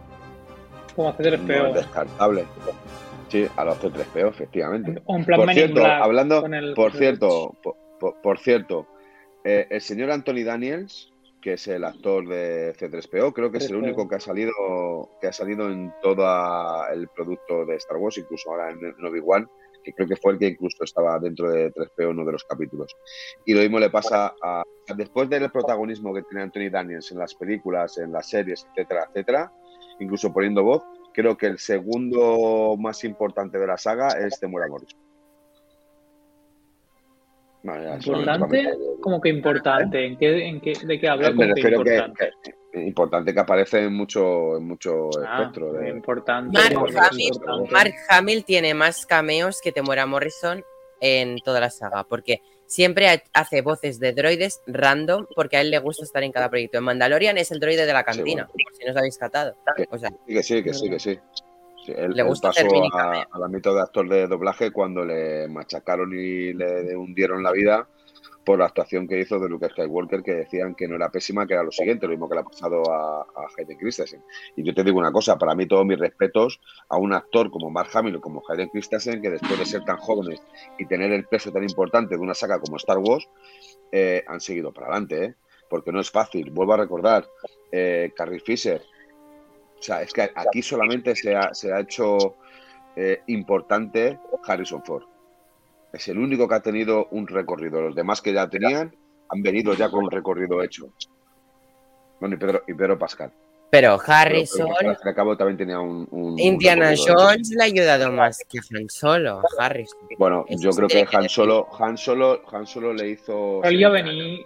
[0.95, 1.67] Como hacer No feo.
[1.67, 2.45] es descartable.
[3.29, 5.01] Sí, a los C3PO, efectivamente.
[5.07, 8.87] En plan Por cierto, hablando, con el- por cierto, por, por- por cierto,
[9.43, 11.10] eh, el señor Anthony Daniels,
[11.41, 13.83] que es el actor de C3PO, creo que es el 3PO.
[13.83, 14.51] único que ha salido
[15.19, 16.23] que ha salido en todo
[16.89, 19.49] el producto de Star Wars, incluso ahora en, Obi-Wan,
[19.83, 22.43] que creo que fue el que incluso estaba dentro de 3PO en uno de los
[22.43, 22.95] capítulos.
[23.45, 24.63] Y lo mismo le pasa a
[24.95, 29.51] después del protagonismo que tiene Anthony Daniels en las películas, en las series, etcétera, etcétera,
[29.99, 30.83] incluso poniendo voz,
[31.13, 35.10] creo que el segundo más importante de la saga es Temuera Morrison.
[37.63, 38.69] Vale, ¿Importante?
[39.01, 40.05] ¿Cómo que importante?
[40.05, 41.27] ¿En qué, en qué, ¿De qué habla?
[41.27, 42.31] Eh, me ¿Cómo que refiero que, importante?
[42.71, 45.73] que- importante que aparece en mucho, en mucho Ah, espectro.
[45.73, 46.57] De, importante.
[46.57, 46.75] Mark
[47.11, 47.71] Hamill, importante.
[47.71, 50.63] Mark Hamill tiene más cameos que Temuera Morrison
[51.01, 55.69] en toda la saga, porque siempre ha- hace voces de droides random, porque a él
[55.69, 56.77] le gusta estar en cada proyecto.
[56.77, 59.55] En Mandalorian es el droide de la cantina, por si no os habéis catado.
[59.89, 61.19] O sea, Sí, que sí, que sí, que sí.
[61.85, 65.47] Sí, él, Le él gusta pasó a, al ámbito de actor de doblaje cuando le
[65.47, 67.87] machacaron y le hundieron la vida
[68.43, 71.53] por la actuación que hizo de Luke Skywalker, que decían que no era pésima, que
[71.53, 74.23] era lo siguiente, lo mismo que le ha pasado a, a Hayden Christensen.
[74.55, 76.59] Y yo te digo una cosa, para mí todos mis respetos
[76.89, 79.97] a un actor como Mark Hamill o como Hayden Christensen, que después de ser tan
[79.97, 80.41] jóvenes
[80.79, 83.29] y tener el peso tan importante de una saga como Star Wars,
[83.91, 85.35] eh, han seguido para adelante, ¿eh?
[85.69, 86.49] porque no es fácil.
[86.51, 87.27] Vuelvo a recordar,
[87.71, 88.81] eh, Carrie Fisher,
[89.81, 92.35] o sea, es que aquí solamente se ha, se ha hecho
[92.95, 95.03] eh, importante Harrison Ford.
[95.91, 97.81] Es el único que ha tenido un recorrido.
[97.81, 98.95] Los demás que ya tenían
[99.29, 100.93] han venido ya con un recorrido hecho.
[102.19, 103.31] Bueno, y Pedro, y Pedro Pascal.
[103.71, 104.67] pero Pero Harrison,
[105.03, 106.07] al cabo, también tenía un.
[106.11, 107.15] un- un Indiana hecho.
[107.17, 109.99] Jones le ha ayudado más que Han Solo, Harrison.
[110.19, 111.27] Bueno, Eso yo creo que Han.
[111.27, 113.59] Solo, Han Solo, Han Solo le hizo.
[113.63, 114.37] Pero él ya venía.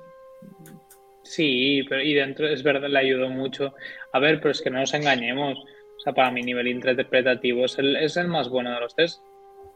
[1.23, 3.73] Sí, pero y dentro es verdad, le ayudó mucho.
[4.15, 5.57] A ver, pero es que no nos engañemos.
[5.59, 9.21] O sea, para mi nivel interpretativo es el, es el más bueno de los tres,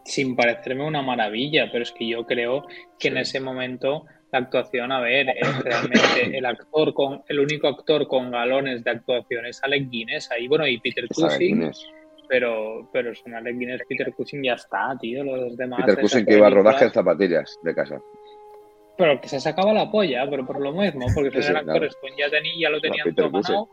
[0.06, 2.66] sin parecerme una maravilla, pero es que yo creo
[2.98, 3.20] que en Sí.
[3.22, 8.32] ese momento la actuación, a ver, es realmente el actor con el único actor con
[8.32, 11.70] galones de actuación es Alec Guinness ahí, bueno, y Peter Cushing,
[12.30, 15.82] pero, pero son Alec Guinness, Peter Cushing ya está, tío, los demás.
[15.86, 18.00] Peter Cushing que iba a rodaje en zapatillas de casa.
[18.98, 21.96] pero que se sacaba la polla, pero por lo mismo, porque Sí, son sí, actores,
[22.02, 23.70] pues ya, tení- ya lo tenían ganado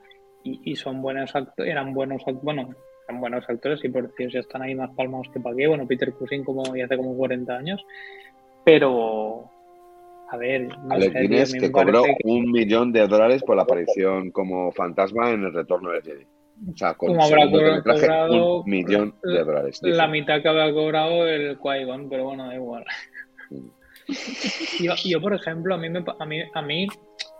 [0.46, 2.68] y, y son buenos actores, eran buenos actores, bueno,
[3.08, 5.86] eran buenos actores y por Dios ya están ahí más palmados que para qué, bueno,
[5.86, 7.84] Peter Cushing como ya hace como 40 años,
[8.64, 9.50] pero
[10.30, 13.42] a ver, no Alec sé, tío, Guinness mí que cobró que- un millón de dólares
[13.44, 16.26] por la aparición como fantasma en el retorno de Jedi.
[16.72, 19.78] O sea, con habrá cobrado un millón de dólares.
[19.82, 22.84] la mitad que había cobrado el Qui-Gon, pero bueno, da igual.
[24.80, 26.86] Yo, yo, por ejemplo, a mí, me, a, mí, a mí,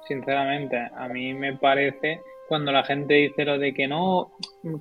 [0.09, 4.33] sinceramente, a mí me parece cuando la gente dice lo de que no,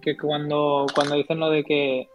[0.01, 2.07] que cuando, cuando dicen lo de que,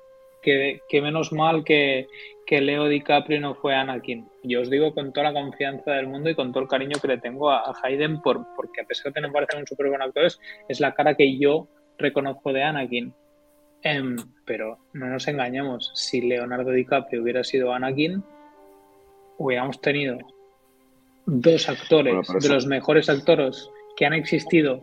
[0.43, 2.09] que, que menos mal que,
[2.47, 4.29] que Leo DiCaprio no fue Anakin.
[4.43, 7.09] Yo os digo con toda la confianza del mundo y con todo el cariño que
[7.09, 10.03] le tengo a, Hayden, por, porque a pesar de que me parecen un súper buen
[10.03, 10.25] actor,
[10.69, 13.15] es la cara que yo reconozco de Anakin.
[13.83, 18.23] Em, pero no nos engañemos, si Leonardo DiCaprio hubiera sido Anakin,
[19.39, 20.19] hubiéramos tenido
[21.27, 24.83] dos actores de los mejores actores que han existido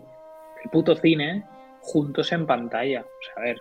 [0.69, 1.43] puto cine
[1.81, 3.01] juntos en pantalla.
[3.01, 3.57] O sea, a ver.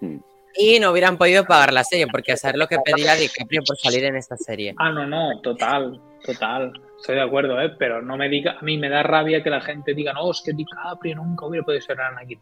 [0.00, 0.18] Hmm.
[0.54, 3.76] Y no hubieran podido pagar la serie, porque a saber lo que pedía DiCaprio por
[3.76, 4.74] salir en esta serie.
[4.78, 6.72] Ah, no, no, total, total.
[6.98, 7.70] Estoy de acuerdo, ¿eh?
[7.78, 10.42] Pero no me diga, a mí me da rabia que la gente diga, no, es
[10.44, 12.40] que DiCaprio nunca hubiera podido ser Anakin.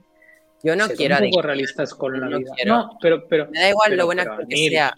[0.62, 2.52] Yo no quiero un poco realistas con la vida.
[2.66, 3.48] No, pero, pero.
[3.50, 4.92] Me da igual lo buena que sea.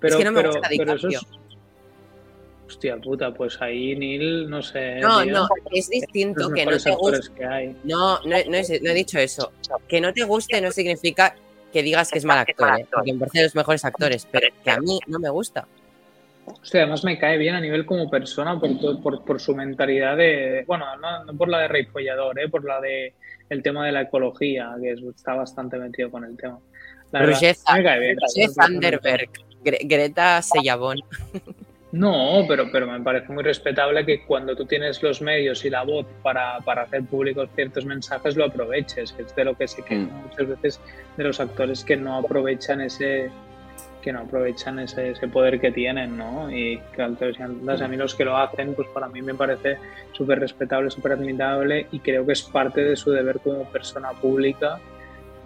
[0.00, 1.26] Pero, es que no me gusta pero eso es,
[2.66, 4.96] Hostia puta, pues ahí Neil, no sé.
[4.96, 7.74] No, no, es distinto que no te guste.
[7.84, 9.52] No, no, he dicho eso.
[9.86, 11.34] Que no te guste no significa
[11.72, 12.86] que digas que es mal actor, ¿eh?
[12.90, 15.66] porque me parecen los mejores actores, pero que a mí no me gusta.
[16.46, 20.64] Hostia, además me cae bien a nivel como persona por, por, por su mentalidad de.
[20.66, 22.48] Bueno, no, por la de rey follador, ¿eh?
[22.48, 23.14] por la de
[23.48, 26.58] el tema de la ecología, que está bastante metido con el tema.
[27.12, 28.16] La Roger, me cae bien.
[29.62, 30.98] Greta Sellabón.
[31.96, 35.82] No, pero, pero me parece muy respetable que cuando tú tienes los medios y la
[35.82, 39.96] voz para, hacer públicos ciertos mensajes lo aproveches, que es de lo que sé que
[39.96, 40.10] mm.
[40.22, 40.80] muchas veces
[41.16, 43.30] de los actores que no aprovechan ese
[44.02, 46.48] que no aprovechan ese, poder que tienen, ¿no?
[46.48, 49.78] Y que a mí los que lo hacen, pues para mí me parece
[50.12, 54.78] súper respetable, súper admirable y creo que es parte de su deber como persona pública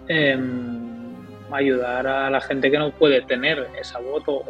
[0.07, 1.15] em,
[1.51, 4.43] ayudar a la gente que no puede tener esa voz o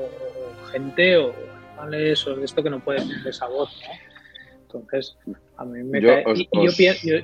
[0.73, 1.50] gente o
[1.81, 3.69] o de esto que no puede tener esa voz,
[4.63, 5.17] Entonces,
[5.57, 6.11] a mí me yo,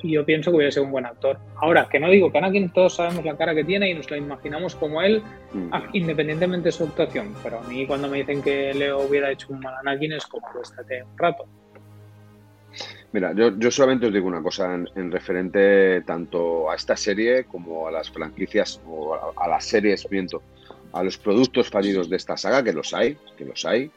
[0.04, 1.38] yo, pienso que hubiera sido un buen actor.
[1.56, 4.18] Ahora, que no digo que Anakin todos sabemos la cara que tiene y nos la
[4.18, 5.72] imaginamos como él, mm.
[5.94, 7.34] independientemente de su actuación.
[7.44, 10.46] Pero a mí cuando me dicen que Leo hubiera hecho un mal Anakin es como,
[10.62, 11.46] estate un rato.
[13.14, 17.92] Mira, yo, solamente os digo una cosa en, referente tanto a esta serie como a
[17.92, 20.44] las franquicias o a, a las series, miento,
[20.92, 23.90] a los productos fallidos de esta saga, que los hay, que los hay,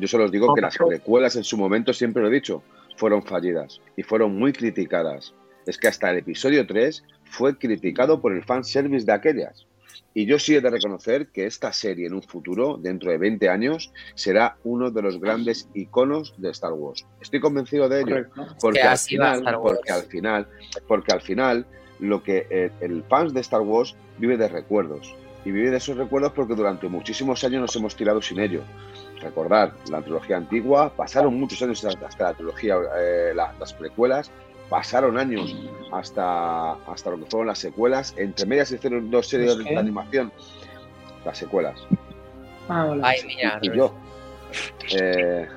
[0.00, 2.62] yo solo os digo que las precuelas en su momento, siempre lo he dicho,
[2.96, 5.34] fueron fallidas y fueron muy criticadas.
[5.66, 9.66] Es que hasta el episodio 3 fue criticado por el fanservice de aquellas.
[10.12, 13.48] Y yo sí he de reconocer que esta serie en un futuro, dentro de 20
[13.48, 17.06] años, será uno de los grandes iconos de Star Wars.
[17.20, 18.26] Estoy convencido de ello.
[18.60, 20.48] Porque al, final, porque al final,
[20.88, 21.66] porque al final,
[22.00, 25.14] lo que el, el fans de Star Wars vive de recuerdos.
[25.44, 28.62] Y vive de esos recuerdos porque durante muchísimos años nos hemos tirado sin ello
[29.20, 34.30] recordar la trilogía antigua, pasaron muchos años hasta la trilogía, eh, las precuelas,
[34.68, 35.54] pasaron años
[35.92, 40.32] hasta, hasta lo que fueron las secuelas, entre medias hicieron dos series de animación,
[41.24, 41.80] las secuelas.
[42.68, 43.94] Ah, Ay, mira, y yo.
[44.92, 45.48] Eh,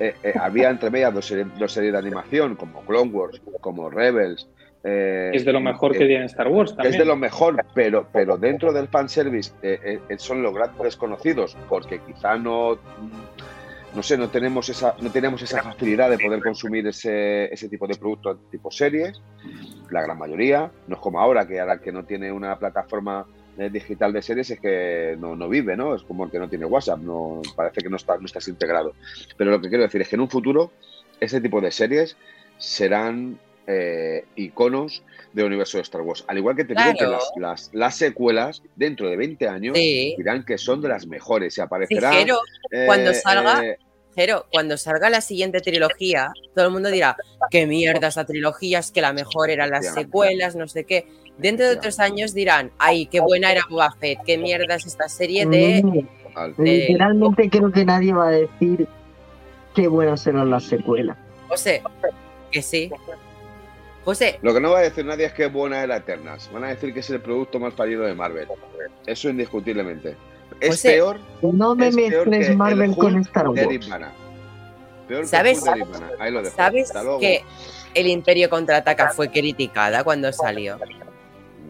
[0.00, 4.48] eh, había entre medias dos series, dos series de animación, como Clone Wars, como Rebels,
[4.84, 6.94] eh, es de lo mejor que tiene Star Wars también.
[6.94, 11.56] Es de lo mejor, pero, pero dentro del fanservice eh, eh, son los grandes desconocidos,
[11.68, 12.78] porque quizá no,
[13.94, 17.86] no sé, no tenemos esa, no tenemos esa facilidad de poder consumir ese, ese tipo
[17.86, 19.20] de productos tipo series,
[19.90, 23.26] la gran mayoría, no es como ahora, que ahora que no tiene una plataforma
[23.70, 25.94] digital de series es que no, no, vive, ¿no?
[25.94, 28.94] Es como el que no tiene WhatsApp, no parece que no, está, no estás integrado.
[29.36, 30.72] Pero lo que quiero decir es que en un futuro
[31.20, 32.16] ese tipo de series
[32.56, 35.02] serán eh, iconos
[35.32, 36.24] del universo de Star Wars.
[36.26, 40.58] Al igual que te digo que las, las, secuelas, dentro de 20 años, dirán que
[40.58, 41.54] son de las mejores.
[41.54, 42.10] Se aparecerá.
[42.86, 43.64] cuando eh, salga.
[43.64, 43.78] Eh,
[44.50, 47.16] cuando salga la siguiente trilogía, todo el mundo dirá,
[47.50, 51.06] qué mierda esa trilogía, es que la mejor eran las secuelas, no sé qué.
[51.38, 55.08] Dentro de otros años dirán, ay, qué buena era Boba Fett, qué mierda es esta
[55.08, 55.82] serie de...
[55.82, 56.06] Mm.
[56.58, 58.86] Literalmente creo que nadie va a decir
[59.74, 61.16] qué buenas eran las secuelas.
[61.48, 61.82] O sea,
[62.50, 62.90] que sí.
[64.04, 64.38] José.
[64.42, 66.50] Lo que no va a decir nadie es que es buena era Eternas.
[66.52, 68.48] Van a decir que es el producto más fallido de Marvel.
[69.06, 70.16] Eso indiscutiblemente.
[70.60, 71.18] Es peor.
[71.42, 73.90] No me mezcles Marvel con Star Wars.
[75.08, 75.84] Peor ¿Sabes, que
[76.18, 76.56] Ahí lo dejo.
[76.56, 77.42] ¿Sabes que
[77.94, 80.78] el Imperio contraataca fue criticada cuando salió?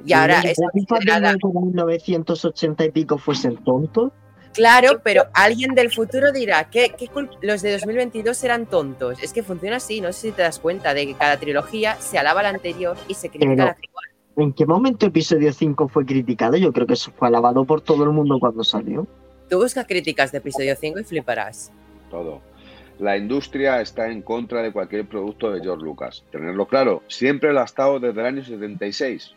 [0.05, 1.35] Y ahora es considerada...
[1.43, 4.13] 1980 y pico fuesen tontos.
[4.53, 6.93] Claro, pero alguien del futuro dirá que,
[7.41, 9.23] los de 2022 eran tontos.
[9.23, 12.19] Es que funciona así, no sé si te das cuenta de que cada trilogía se
[12.19, 14.05] alaba la anterior y se critica la igual.
[14.37, 16.57] ¿En qué momento episodio 5 fue criticado?
[16.57, 19.07] Yo creo que eso fue alabado por todo el mundo cuando salió.
[19.49, 21.71] Tú buscas críticas de episodio 5 y fliparás.
[22.11, 22.41] Todo.
[22.99, 26.25] La industria está en contra de cualquier producto de George Lucas.
[26.31, 29.35] Tenerlo claro, siempre lo ha estado desde el año 76.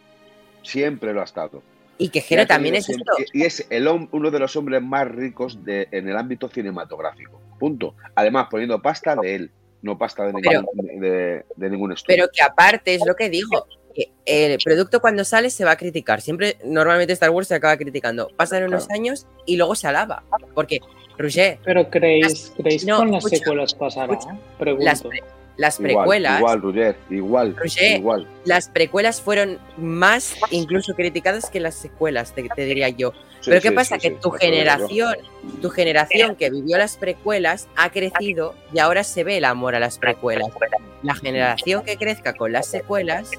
[0.61, 1.61] Siempre lo ha estado.
[1.97, 3.31] Y que Jero también es siempre, esto.
[3.37, 7.39] Y es el, uno de los hombres más ricos de, en el ámbito cinematográfico.
[7.59, 7.95] Punto.
[8.15, 12.15] Además, poniendo pasta de él, no pasta de, Pero- ningún, de, de ningún estudio.
[12.17, 13.65] Pero que aparte es lo que dijo.
[13.93, 16.19] que El producto cuando sale se va a criticar.
[16.19, 18.27] Siempre, normalmente Star Wars se acaba criticando.
[18.35, 20.23] Pasan unos años y luego se alaba.
[20.53, 20.81] Porque,
[21.17, 24.13] Roger, Pero creéis, Las- creéis no, con las escucha, secuelas pasará.
[24.13, 24.37] escucha.
[24.59, 24.83] Pregunto.
[24.85, 25.03] las,
[25.57, 28.27] las igual, precuelas, igual, Roger, igual, Roger, igual.
[28.45, 33.11] las precuelas fueron más incluso criticadas que las secuelas, te, te diría yo.
[33.39, 33.95] Sí, Pero ¿qué sí, pasa?
[33.95, 35.15] sí, que sí, tu generación,
[35.61, 39.79] tu generación que vivió las precuelas ha crecido y ahora se ve el amor a
[39.79, 40.47] las precuelas.
[41.03, 43.29] La generación que crezca con las secuelas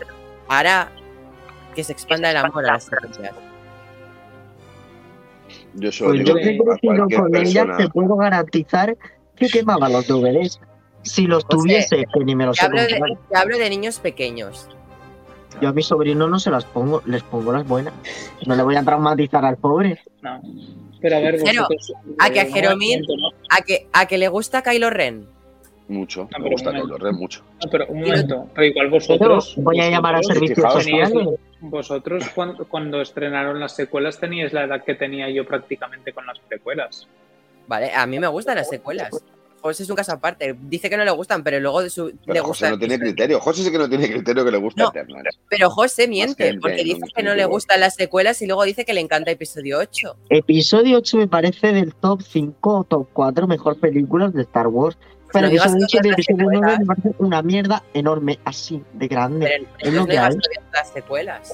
[0.48, 0.90] hará
[1.74, 3.34] que se expanda el amor a las secuelas.
[5.74, 6.58] Yo Pues yo que
[7.16, 8.96] con ellas, te puedo garantizar
[9.36, 10.58] que quemaba los DVDs.
[11.06, 13.70] Si los José, tuviese, que ni me los Te he hablo, de, te hablo de
[13.70, 14.68] niños pequeños.
[15.60, 17.94] Yo a mis sobrinos no se las pongo, les pongo las buenas.
[18.46, 19.98] No le voy a traumatizar al pobre.
[20.20, 20.40] No.
[21.00, 21.34] Pero a ver,
[22.18, 23.28] a que a eh, Jeromín- momento, ¿no?
[23.50, 25.26] A que, a que le gusta Kylo Ren.
[25.88, 27.42] Mucho, Ah, me pero gusta Kylo Ren, mucho.
[27.64, 28.46] No, pero un momento.
[28.54, 29.54] Pero igual Pero vosotros.
[29.58, 31.12] voy a llamar a servicios sociales.
[31.60, 36.38] Vosotros cuando, cuando estrenaron las secuelas teníais la edad que tenía yo prácticamente con las
[36.40, 37.06] precuelas.
[37.66, 39.10] Vale, a mí me gustan las secuelas.
[39.66, 40.56] José es un caso aparte.
[40.62, 42.66] Dice que no le gustan, pero luego de su, le Pero gusta.
[42.66, 43.40] José no tiene criterio.
[43.40, 44.88] José sí que no tiene criterio que le gusta No.
[44.90, 45.38] Eternals.
[45.48, 48.64] Pero José miente, que porque dice no que no le gustan las secuelas y luego
[48.64, 50.16] dice que le encanta episodio 8.
[50.30, 54.96] Episodio 8 me parece del top 5 o top 4 mejor películas de Star Wars.
[55.32, 56.78] Pero no digas episodio 8 y que otras episodio 9 secuelas.
[56.80, 59.46] me parece una mierda enorme, así, de grande.
[59.78, 60.34] Pero es lo que hay.
[60.72, 61.52] las secuelas.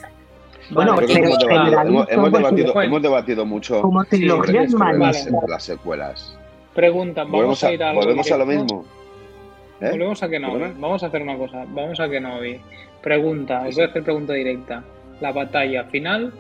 [0.71, 2.89] Bueno, que pero hemos, en debatido, la hemos- hemos pues, debatido, bueno.
[2.89, 5.39] hemos debatido mucho Como trilogía sobre las, malísima.
[5.49, 6.39] las secuelas.
[6.75, 8.85] Pregunta, vamos Volvemos a, ir a volvemos a lo mismo.
[9.81, 9.91] ¿Eh?
[9.91, 10.53] Volvemos a que no.
[10.53, 10.75] ¿Perdona?
[10.79, 11.65] Vamos a hacer una cosa.
[11.69, 12.39] Vamos a que no.
[13.03, 14.85] Pregunta, os voy a hacer pregunta directa.
[15.21, 16.33] La batalla final,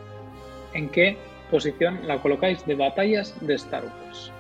[0.74, 1.16] ¿en qué
[1.50, 4.32] posición la colocáis de batallas de Star Wars?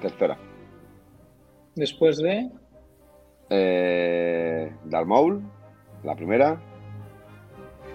[0.00, 0.38] Tercera.
[1.74, 2.48] Después de.
[3.50, 5.42] Eh, Darth Maul,
[6.02, 6.60] la primera.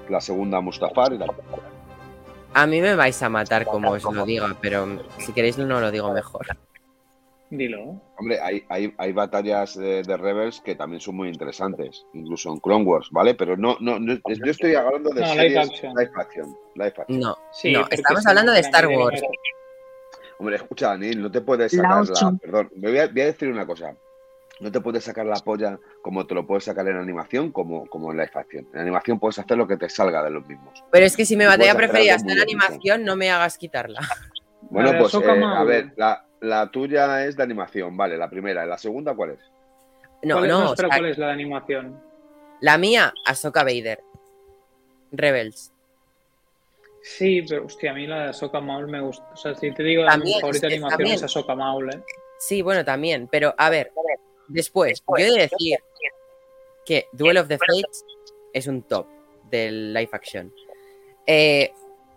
[0.10, 1.14] La segunda, Mustafar.
[1.14, 1.28] Y la...
[2.60, 4.86] A mí me vais a matar como os lo diga, pero
[5.18, 6.46] si queréis no lo digo mejor.
[7.50, 8.02] Dilo.
[8.18, 12.60] Hombre, hay, hay, hay batallas de, de Rebels que también son muy interesantes, incluso en
[12.60, 13.34] Clone Wars, ¿vale?
[13.34, 15.94] Pero no, no, no yo estoy hablando de No, live series action.
[15.96, 16.58] live action.
[16.76, 17.20] live action.
[17.22, 19.22] No, Sí, no, estamos hablando de Star Wars.
[20.38, 22.38] Hombre, escucha, Daniel, no te puedes sacar la.
[22.42, 23.96] Perdón, me voy a, voy a decir una cosa.
[24.60, 28.12] No te puedes sacar la polla como te lo puedes sacar en animación, como, como
[28.12, 28.68] en live action.
[28.74, 30.84] En animación puedes hacer lo que te salga de los mismos.
[30.92, 34.00] Pero es que si mi batalla preferida está en animación, no me hagas quitarla.
[34.72, 38.68] Bueno, pues eh, a ver, la, la tuya es de animación, vale, la primera.
[38.68, 39.40] ¿La segunda cuál es?
[40.22, 42.00] No, ¿Cuál es, no, o pero sea, ¿cuál es la de animación?
[42.62, 44.04] la mía, Ahsoka Vader.
[45.12, 45.72] Rebels.
[47.02, 49.28] Sí, pero hostia, a mí la de Ahsoka Maul me gusta.
[49.34, 51.16] O sea, si te digo la favorita es que animación también.
[51.16, 52.04] es Ahsoka Maul, ¿eh?
[52.38, 53.92] Sí, bueno, también, pero a ver,
[54.50, 55.78] después, yo he de decir
[56.86, 58.04] que Duel of the Fates
[58.54, 59.08] es un top
[59.50, 60.54] del live action.
[61.26, 61.72] Eh,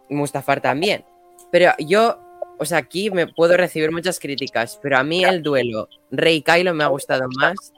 [0.09, 1.05] Mustafar también.
[1.51, 2.19] Pero yo,
[2.59, 6.75] o sea, aquí me puedo recibir muchas críticas, pero a mí el duelo Rey Kylo
[6.75, 7.73] me ha gustado más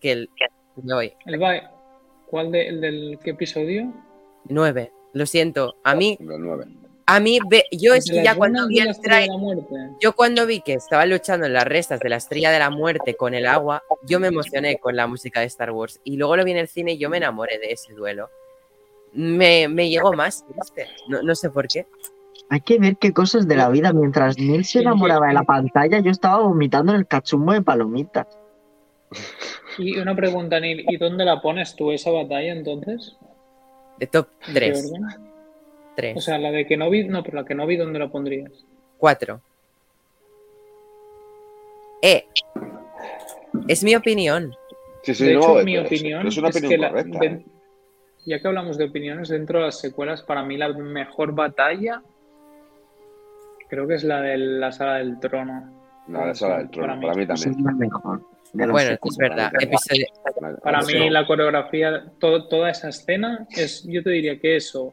[0.00, 0.30] que el
[0.76, 1.12] de hoy.
[1.26, 1.70] El va-
[2.26, 3.92] ¿Cuál de, el del qué episodio?
[4.44, 4.90] 9.
[5.12, 5.76] Lo siento.
[5.84, 6.64] A mí, nueve.
[7.14, 9.74] A mí, ve- yo es ¿De que ya cuando vi el trailer, la muerte.
[10.00, 13.14] yo cuando vi que estaba luchando en las restas de la Estrella de la Muerte
[13.16, 16.00] con el agua, yo me emocioné con la música de Star Wars.
[16.04, 18.30] Y luego lo vi en el cine y yo me enamoré de ese duelo.
[19.12, 20.86] Me, me llegó más, ¿viste?
[21.08, 21.86] No, no sé por qué.
[22.48, 23.92] Hay que ver qué cosas de la vida.
[23.92, 28.26] Mientras Neil se enamoraba de la pantalla, yo estaba vomitando en el cachumbo de palomitas.
[29.78, 33.16] Y una pregunta, Neil, ¿y dónde la pones tú esa batalla entonces?
[33.98, 34.82] De top ¿En 3.
[34.92, 34.98] qué
[35.92, 36.24] O 3.
[36.24, 38.50] sea, la de que no vi, no, pero la que no vi, ¿dónde la pondrías?
[38.98, 39.40] 4.
[42.02, 42.24] Eh.
[43.68, 44.54] Es mi opinión.
[45.02, 47.02] Sí, sí, de no, hecho, es, mi es- opinión es una es opinión que la-
[47.20, 47.44] de- ¿eh?
[48.24, 52.02] ya que hablamos de opiniones, dentro de las secuelas, para mí la mejor batalla
[53.68, 55.78] creo que es la de la sala del trono.
[56.08, 57.06] La de Sala del Trono, Para mí.
[57.06, 57.64] para mí Esa es también.
[57.64, 58.22] la mejor.
[58.54, 59.52] Bueno, es verdad.
[59.60, 60.06] Episodio,
[60.40, 64.92] La- Para mí la coreografía, todo- toda esa escena, es, yo te diría que eso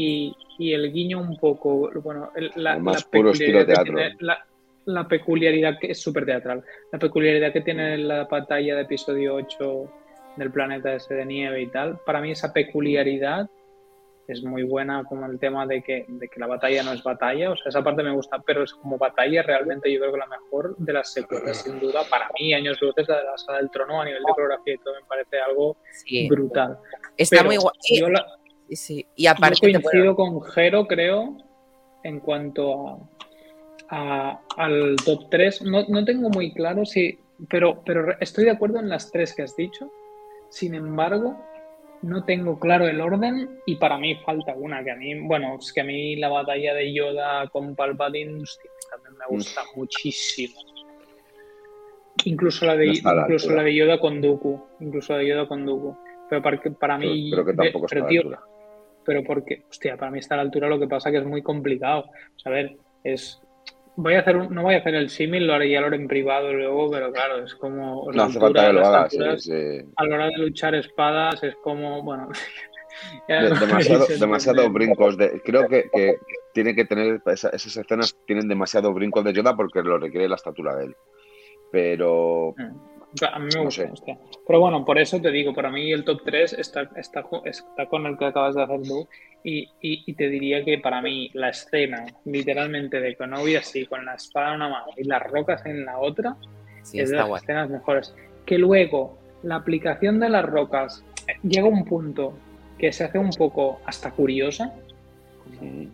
[0.00, 3.66] y, y el guiño un poco, bueno, el- la, El más la puro estilo peculiaridad
[3.66, 3.94] que teatro.
[3.96, 4.46] tiene- la,
[4.84, 9.90] la peculiaridad que es súper teatral, la peculiaridad que tiene la batalla de episodio 8
[10.36, 13.48] del planeta ese de nieve y tal, para mí esa peculiaridad
[14.28, 17.50] es muy buena como el tema de que, de que la batalla no es batalla,
[17.50, 20.26] o sea, esa parte me gusta, pero es como batalla realmente yo creo que la
[20.26, 23.58] mejor de las secuelas, sin duda, para mí, años luz es la de la Sala
[23.58, 26.28] del Trono, a nivel de coreografía y todo, me parece algo Sí.
[26.28, 26.76] brutal.
[27.16, 27.72] Está Pero muy guay.
[27.98, 28.26] Yo, la-
[28.70, 29.06] Sí.
[29.16, 31.36] Y aparte, yo coincido con Jero, creo,
[32.04, 32.98] en cuanto a,
[33.90, 35.62] a- al top 3.
[35.62, 37.18] No, no tengo muy claro si.
[37.48, 39.90] Pero, pero estoy de acuerdo en las tres que has dicho.
[40.50, 41.40] Sin embargo,
[42.02, 44.82] no tengo claro el orden y para mí falta una.
[44.82, 48.70] Que a mí, bueno, es que a mí la batalla de Yoda con Palpatine hostia,
[48.90, 50.60] también me gusta muchísimo.
[52.24, 54.60] Incluso la de, No la incluso la de Yoda con Dooku.
[54.80, 55.96] Incluso la de Yoda con Dooku.
[56.28, 57.30] Pero para, para mí.
[57.30, 58.57] Creo que tampoco está pero, a la tío.
[59.08, 61.40] Pero porque, hostia, para mí está a la altura, lo que pasa que es muy
[61.42, 62.00] complicado.
[62.36, 63.40] O sea, a ver, es.
[63.96, 65.96] Voy a hacer un- no voy a hacer el símil, lo haré ya lo haré
[65.96, 68.04] en privado luego, pero claro, es como.
[68.04, 69.12] No la hace altura, falta que lo hagas.
[69.14, 69.50] alturas,
[69.96, 72.28] A la hora de luchar espadas es como, bueno.
[74.20, 75.16] demasiado, brincos.
[75.16, 76.16] De, creo que, que
[76.52, 80.36] tiene que tener esa- esas escenas tienen demasiado brincos de Yoda porque lo requiere la
[80.36, 80.96] estatura de él.
[81.72, 82.54] Pero
[83.32, 83.90] A mí me No gusta, sé.
[83.90, 84.18] hostia.
[84.46, 88.06] Pero bueno, por eso te digo, para mí el top 3 está, está, está con
[88.06, 89.08] el que acabas de hacer tú.
[89.44, 94.04] Y, y- y te diría que para mí la escena, literalmente, de Kenobi así, con
[94.04, 96.36] la espada en una mano y las rocas en la otra,
[96.82, 97.40] Sí, es de las guay.
[97.40, 98.14] escenas mejores.
[98.44, 102.34] Que luego la aplicación de las rocas eh, llega a un punto
[102.78, 104.74] que se hace un poco hasta curiosa.
[105.60, 105.86] Mm.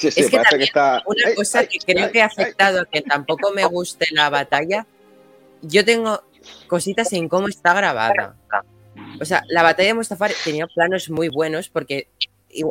[0.00, 1.02] Sí, sí, Es que también está.
[1.06, 4.30] Una ¡Ay, cosa ay, que creo ay, que ha afectado que tampoco me guste la
[4.30, 4.86] batalla,
[5.62, 6.22] yo tengo
[6.66, 8.36] cositas en cómo está grabada.
[9.20, 12.08] O sea, la batalla de Mustafar tenía planos muy buenos porque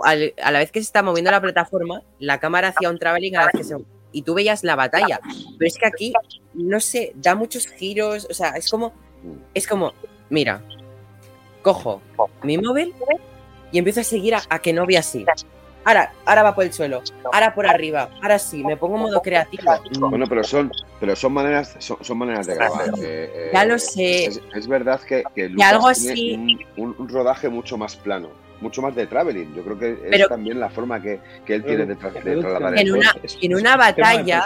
[0.04, 3.42] a la vez que se está moviendo la plataforma, la cámara hacía un traveling a
[3.42, 3.76] la vez que se
[4.12, 5.20] y tú veías la batalla.
[5.58, 6.14] Pero es que aquí,
[6.54, 8.94] no sé, da muchos giros, o sea, es como,
[9.54, 9.94] es como,
[10.30, 10.64] mira,
[11.62, 12.02] cojo
[12.44, 12.94] mi móvil
[13.72, 15.26] y empiezo a seguir a, a que no vea así.
[15.86, 17.02] Ahora, ahora va por el suelo,
[17.32, 19.64] ahora por arriba, ahora sí, me pongo en modo creativo.
[19.98, 22.90] Mm, Bueno, pero son, pero son maneras, son, son maneras de grabar.
[23.02, 24.26] eh, eh, Ya lo sé.
[24.26, 28.30] Es, es verdad que, que algo tiene un, rodaje mucho más plano,
[28.62, 29.56] mucho más de traveling.
[29.56, 32.36] Yo creo que es Pero- también la forma que, que él tiene de, tra- de
[32.38, 34.44] trasladar En una- en una batalla-.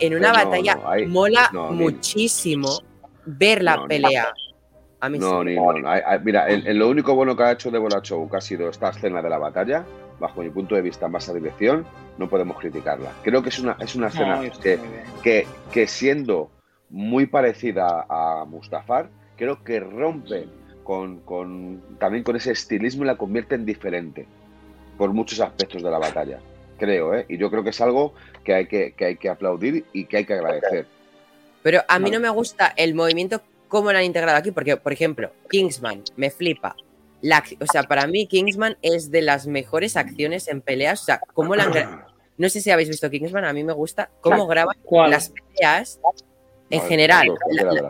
[0.00, 0.78] En una Pues no, batalla
[1.08, 2.80] mola muchísimo
[3.26, 4.32] ver la No, pelea.
[5.00, 5.46] A mí No, sí.
[5.50, 5.88] ni, no.
[5.88, 8.68] Hay- Mira, el, el- lo único bueno que ha hecho Deborah Chow, que ha sido
[8.68, 9.84] esta escena de la batalla,
[10.18, 11.86] bajo mi punto de vista, en base a dirección,
[12.18, 13.12] no podemos criticarla.
[13.22, 14.78] Creo que es una, es una escena No, que,
[15.22, 16.50] que, que siendo
[16.90, 20.48] muy parecida a Mustafar, creo que rompe
[20.82, 24.26] con, con- también con ese estilismo y la convierte en diferente
[24.96, 26.40] por muchos aspectos de la batalla.
[26.78, 27.24] Creo, ¿eh?
[27.28, 30.16] Y yo creo que es algo que hay que, que, hay que aplaudir y que
[30.18, 30.86] hay que agradecer.
[31.62, 34.92] Pero a mí no me gusta el movimiento cómo lo han integrado aquí, porque, por
[34.92, 36.74] ejemplo, Kingsman me flipa.
[37.20, 41.02] La, o sea, para mí Kingsman es de las mejores acciones en peleas.
[41.02, 41.72] O sea, cómo la han
[42.38, 45.10] No sé si habéis visto Kingsman, a mí me gusta cómo graban ¿Cuál?
[45.10, 45.98] las peleas
[46.70, 47.26] en No, general.
[47.26, 47.88] dos, La- la-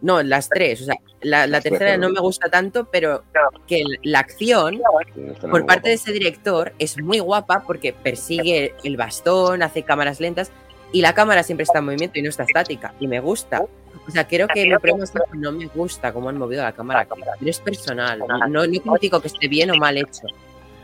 [0.00, 0.82] no, las tres.
[0.82, 3.24] O sea, la, la tres, tercera no me gusta tanto, pero
[3.66, 4.80] que la acción
[5.14, 10.20] escena por parte de ese director es muy guapa porque persigue el bastón, hace cámaras
[10.20, 10.50] lentas
[10.92, 13.62] y la cámara siempre está en movimiento y no está estática y me gusta.
[14.06, 16.72] O sea, creo que mi problema es que no me gusta cómo han movido la
[16.72, 17.20] cámara aquí.
[17.38, 18.22] Pero es personal.
[18.50, 20.26] No, no critico que esté bien o mal hecho,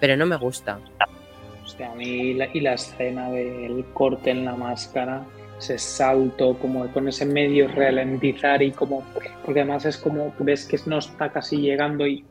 [0.01, 0.81] pero no me gusta.
[1.65, 5.25] Hostia, a mí la, y la escena del corte en la máscara,
[5.59, 9.05] ese salto, como con ese medio ralentizar y como,
[9.45, 12.25] porque además es como ves que no está casi llegando y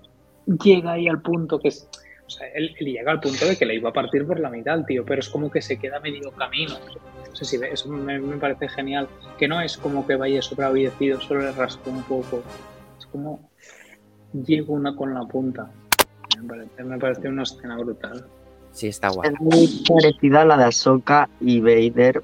[0.45, 1.88] llega ahí al punto que es,
[2.28, 4.49] o sea, él, él llega al punto de que le iba a partir por la
[4.49, 6.74] mitad, tío, pero es como que se queda medio camino.
[6.74, 10.41] No sé si ve, eso me, me parece genial, que no es como que vaya
[10.41, 12.41] sobreobedecido, solo le rasco un poco,
[12.99, 13.49] es como
[14.34, 15.70] llego una con la punta.
[16.41, 18.26] Me parece, me parece una escena brutal.
[18.72, 19.30] Sí, está guay.
[19.34, 22.24] Es muy parecida a la de Ahsoka y Vader.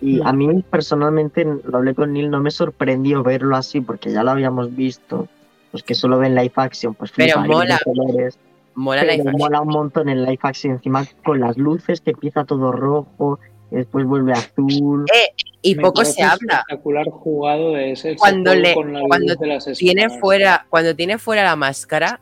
[0.00, 4.22] Y a mí personalmente, lo hablé con Neil, no me sorprendió verlo así porque ya
[4.22, 5.26] lo habíamos visto.
[5.72, 7.80] Los que solo ven live action, pues Pero fliparían mola.
[7.84, 8.38] colores.
[8.74, 9.38] Mola la Pero imagen.
[9.38, 14.06] mola un montón el live action encima con las luces que empieza todo rojo después
[14.06, 15.04] vuelve azul.
[15.62, 16.58] Y Me poco se habla.
[16.68, 18.16] Espectacular jugado de ese.
[18.16, 22.20] Cuando le- con la cuando de las Tiene fuera, cuando tiene fuera la máscara,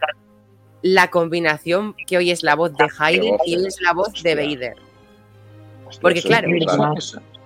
[0.83, 4.23] la combinación que hoy es la voz de Hayden voz, y hoy es la voz
[4.23, 4.35] de.
[4.35, 4.77] Vader.
[5.87, 6.49] Hostia, porque claro,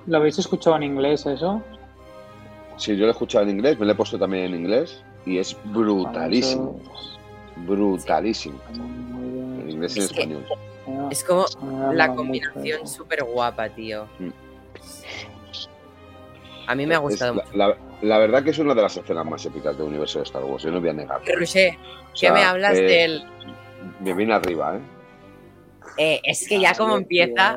[0.07, 1.63] ¿Lo habéis escuchado en inglés eso?
[2.77, 5.37] Sí, yo lo he escuchado en inglés, me lo he puesto también en inglés y
[5.39, 6.81] es brutalísimo,
[7.57, 8.59] brutalísimo.
[8.73, 10.45] En inglés y en español.
[11.11, 14.07] Es como ha la combinación súper guapa, tío.
[16.67, 17.47] A mí me ha gustado mucho.
[18.03, 20.63] la, verdad que es una de las escenas más épicas del universo de Star Wars,
[20.63, 20.93] yo no voy a.
[20.93, 21.77] Roger, O ¿qué
[22.15, 23.25] sea, me hablas eh, del...?
[24.01, 24.81] Me viene arriba, ¿eh?
[25.97, 27.57] Eh, es que ya como empieza...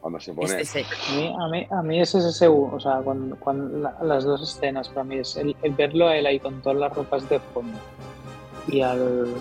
[0.00, 0.46] Cuando se pone.
[0.60, 3.76] Este se- A mí, a mí, a mí es ese segundo, o sea, cuando, cuando
[3.78, 6.78] la- las dos escenas para mí es el, el verlo a él ahí con todas
[6.78, 7.76] las ropas de fondo
[8.68, 9.34] y al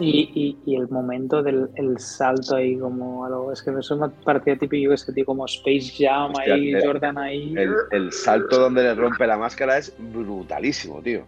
[0.00, 4.08] y, y, y el momento del el salto ahí como algo, es que eso me
[4.08, 7.54] parecía típico ese tío como Space Jam Hostia, ahí, Jordan ahí.
[7.56, 11.24] El, el salto donde le rompe la máscara es brutalísimo, tío.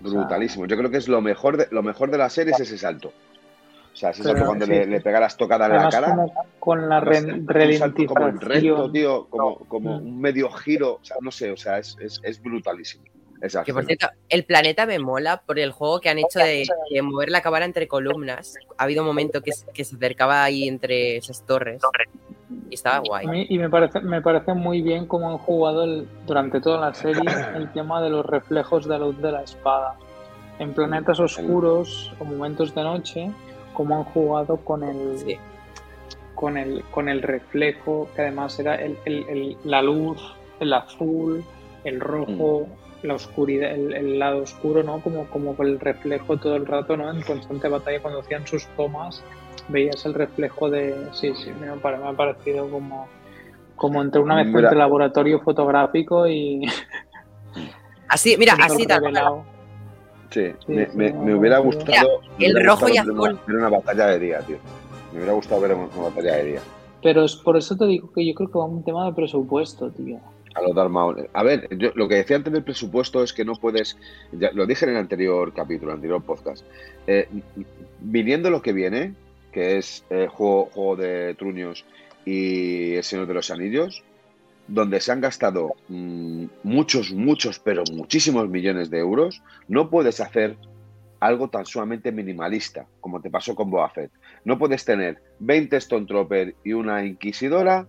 [0.00, 0.66] Brutalísimo.
[0.66, 3.08] Yo creo que es lo mejor de, lo mejor de la serie es ese salto.
[3.92, 6.08] O sea, ese salto cuando sí, le, le pega las tocadas en la cara.
[6.08, 8.92] como con la un salto como recto, ralentización.
[8.92, 10.94] tío, como, como un medio giro.
[10.94, 13.04] O sea, no sé, o sea, es, es, es brutalísimo.
[13.64, 17.02] Que por cierto, el planeta me mola por el juego que han hecho de, de
[17.02, 18.54] mover la cámara entre columnas.
[18.78, 21.82] Ha habido un momento que, se- que se acercaba ahí entre esas torres.
[22.70, 23.26] Y estaba guay.
[23.26, 26.80] A mí- y me parece, me parece muy bien cómo han jugado el- durante toda
[26.80, 27.22] la serie
[27.56, 29.94] el tema de los reflejos de luz de la espada.
[30.58, 33.30] En planetas oscuros o momentos de noche,
[33.74, 35.36] cómo han jugado con el, Sí.
[36.34, 40.20] con el, con el reflejo, que además era el- el- el- la luz,
[40.60, 41.44] el azul,
[41.84, 42.66] el rojo,
[43.02, 45.00] la oscuridad, el, el lado oscuro, ¿no?
[45.00, 47.10] Como, como el reflejo todo el rato, ¿no?
[47.10, 49.22] En constante batalla cuando hacían sus tomas,
[49.68, 50.94] veías el reflejo de.
[51.12, 53.06] Sí, sí, me me ha parecido como,
[53.76, 54.60] como entre una vez Mira.
[54.60, 56.66] entre laboratorio fotográfico y.
[58.08, 59.02] Así, mira, y así tal.
[60.30, 62.20] Sí, Sí, me, sí, me- hubiera gustado.
[62.20, 63.40] Mira, me el hubiera rojo y gustado ver una- azul.
[63.46, 64.56] Ver una batalla aérea, tío.
[65.12, 66.60] Me hubiera gustado ver una, una batalla aérea.
[67.02, 69.90] Pero es por eso te digo que yo creo que va un tema de presupuesto,
[69.90, 70.18] tío.
[70.56, 71.26] A los.
[71.34, 73.98] A ver, yo, lo que decía antes del presupuesto es que no puedes.
[74.32, 76.64] lo dije en el anterior capítulo, en el anterior podcast.
[77.06, 77.28] Eh,
[78.00, 79.12] viniendo lo que viene,
[79.52, 81.84] que es eh, juego, juego de truños
[82.24, 84.02] y El Señor de los Anillos,
[84.66, 90.56] donde se han gastado mm, muchos, muchos, pero muchísimos millones de euros, no puedes hacer
[91.20, 94.10] algo tan sumamente minimalista como te pasó con Boba Fett.
[94.44, 97.86] No puedes tener 20 Stone Trooper y una Inquisidora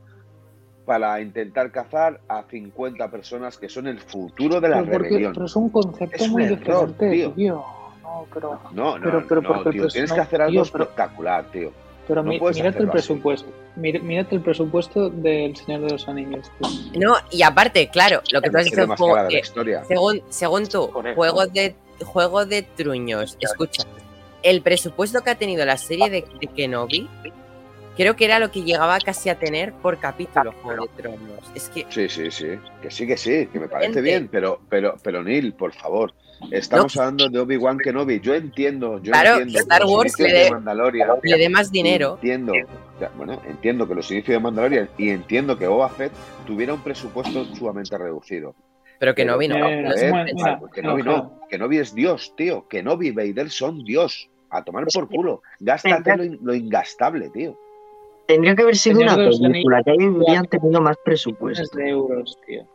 [0.88, 5.34] para intentar cazar a 50 personas que son el futuro de la Pero, porque- rebelión.
[5.34, 6.58] pero es un concepto Es un muy error,
[6.96, 7.32] diferente, tío.
[7.34, 7.66] tío.
[8.02, 10.64] No, pero, No, no, Pero- pero no, porque, tío, pues, tienes no, que hacer algo
[10.64, 11.72] tío, pero- espectacular, tío.
[12.08, 12.92] pero No mi- puedes mírate el así.
[12.94, 13.50] presupuesto.
[13.76, 17.02] Mírate el presupuesto del Señor de los Anillos, tío.
[17.02, 21.06] No, y aparte, claro, lo que tú has Es dicho, eh, según, según tú, Por
[21.06, 21.16] eso.
[21.18, 23.84] juego de, juego de truños, escucha,
[24.42, 27.10] el presupuesto que ha tenido la serie de, de Kenobi,
[27.98, 31.52] creo que era lo que llegaba casi a tener por capítulo Juego de Tronos.
[31.56, 32.48] Es que Sí, sí, sí.
[32.82, 34.02] Que sí, que sí, que me parece Gente.
[34.02, 36.14] bien, pero, pero, pero Neil, por favor.
[36.52, 38.20] Estamos hablando de Obi-Wan Kenobi.
[38.20, 39.54] Yo entiendo, yo Claro, entiendo.
[39.54, 40.52] que Star Wars le dé-
[41.24, 42.14] le dé más dinero.
[42.22, 42.54] Entiendo,
[43.16, 46.12] bueno, entiendo que los inicios de Mandalorian y entiendo que Boba Fett
[46.46, 48.54] tuviera un presupuesto sumamente reducido.
[49.00, 49.56] Pero Kenobi no.
[49.68, 50.58] Eh, no es sé, muy- pensar.
[50.60, 52.68] mira, Kenobi no, no, Kenobi es Dios, tío.
[52.68, 54.30] Kenobi y Vader son Dios.
[54.50, 55.42] A tomar por culo.
[55.60, 57.58] Gástate lo, in- lo ingastable, tío.
[58.28, 61.78] Tendría que haber sido Señor una película, que ahí hubieran tenido más presupuesto.
[61.78, 62.66] de euros, tío.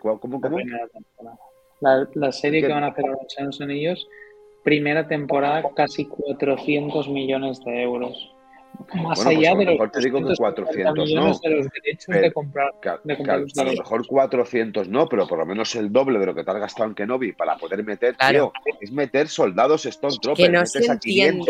[0.00, 0.36] ¿Cómo, cómo?
[0.38, 0.56] La cómo?
[0.56, 1.38] primera temporada.
[1.80, 2.66] La, la serie ¿Qué?
[2.68, 4.08] que van a hacer ahora en los Anillos,
[4.62, 8.32] primera temporada, casi 400 millones de euros.
[8.78, 11.40] Más Bueno, pues allá a lo de los mejor te digo que 250 400 millones
[11.42, 11.48] no.
[11.50, 12.74] de los derechos Pero- de comprar.
[12.82, 15.74] Que, de que comprar a, los a lo mejor 400 no, pero por lo menos
[15.76, 18.52] el doble de lo que te has gastado en Kenobi para poder meter, Claro.
[18.64, 21.44] tío, es meter soldados Stone Troopers, Que no metes se a entiende.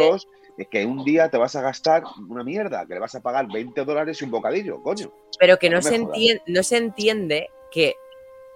[0.57, 3.21] 500, es que un día te vas a gastar una mierda, que le vas a
[3.21, 5.13] pagar 20 dólares y un bocadillo, coño.
[5.39, 7.95] Pero que No no, se entiende, no se entiende que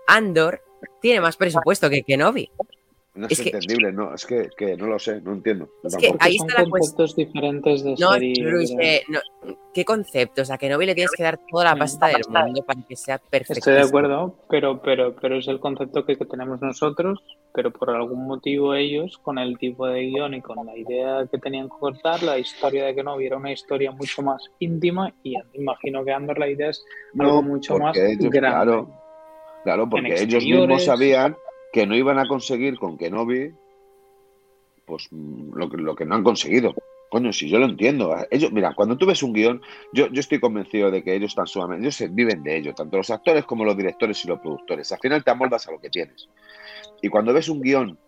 [0.07, 0.63] Andor
[1.01, 2.51] tiene más presupuesto que Kenobi.
[3.21, 5.69] No Es es, que- entendible, no, es que, que no lo sé, no entiendo.
[5.85, 6.71] Es que ahí son está cuestión.
[6.71, 8.35] conceptos diferentes de No, serie.
[8.35, 8.81] Creo.
[8.81, 9.21] eh, no,
[9.75, 10.51] ¿qué conceptos?
[10.51, 13.59] A Kenobi le tienes que dar toda la pasta del mundo para que sea perfecto.
[13.59, 17.19] Estoy de acuerdo, pero, pero, pero es el concepto que, que tenemos nosotros,
[17.53, 21.37] pero por algún motivo ellos, con el tipo de guion y con la idea que
[21.39, 25.35] tenían que cortar, la historia de que no hubiera una historia mucho más íntima y
[25.53, 26.83] imagino que Andor la idea es
[27.19, 28.39] algo mucho más ellos, grande.
[28.39, 28.91] Claro,
[29.65, 31.37] claro, porque ellos mismos sabían
[31.73, 33.53] que no iban a conseguir con Kenobi
[34.87, 36.75] pues mm, lo que, lo que no han conseguido.
[37.11, 38.15] Coño, si yo lo entiendo.
[38.31, 39.61] Ellos, mira, cuando tú ves un guion,
[39.93, 43.11] yo, estoy convencido de que ellos están sumamente, ellos se viven de ello, tanto los
[43.11, 44.91] actores como los directores y los productores.
[44.93, 46.29] Al final te amoldas a lo que tienes.
[47.03, 47.99] Y cuando ves un guion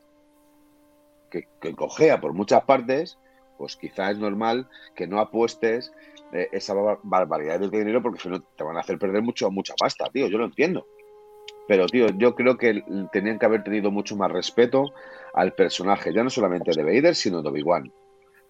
[1.31, 3.19] que, cojea por muchas partes,
[3.59, 5.93] pues quizá es normal que no apuestes
[6.33, 9.51] eh, esa bar- barbaridad de dinero porque si no te van a hacer perder mucho,
[9.51, 10.29] mucha pasta, tío.
[10.29, 10.87] Yo lo entiendo.
[11.69, 12.83] Pero, tío, yo creo que
[13.13, 14.93] tenían que haber tenido mucho más respeto
[15.33, 17.93] al personaje, ya no solamente de Vader, sino de Obi-Wan.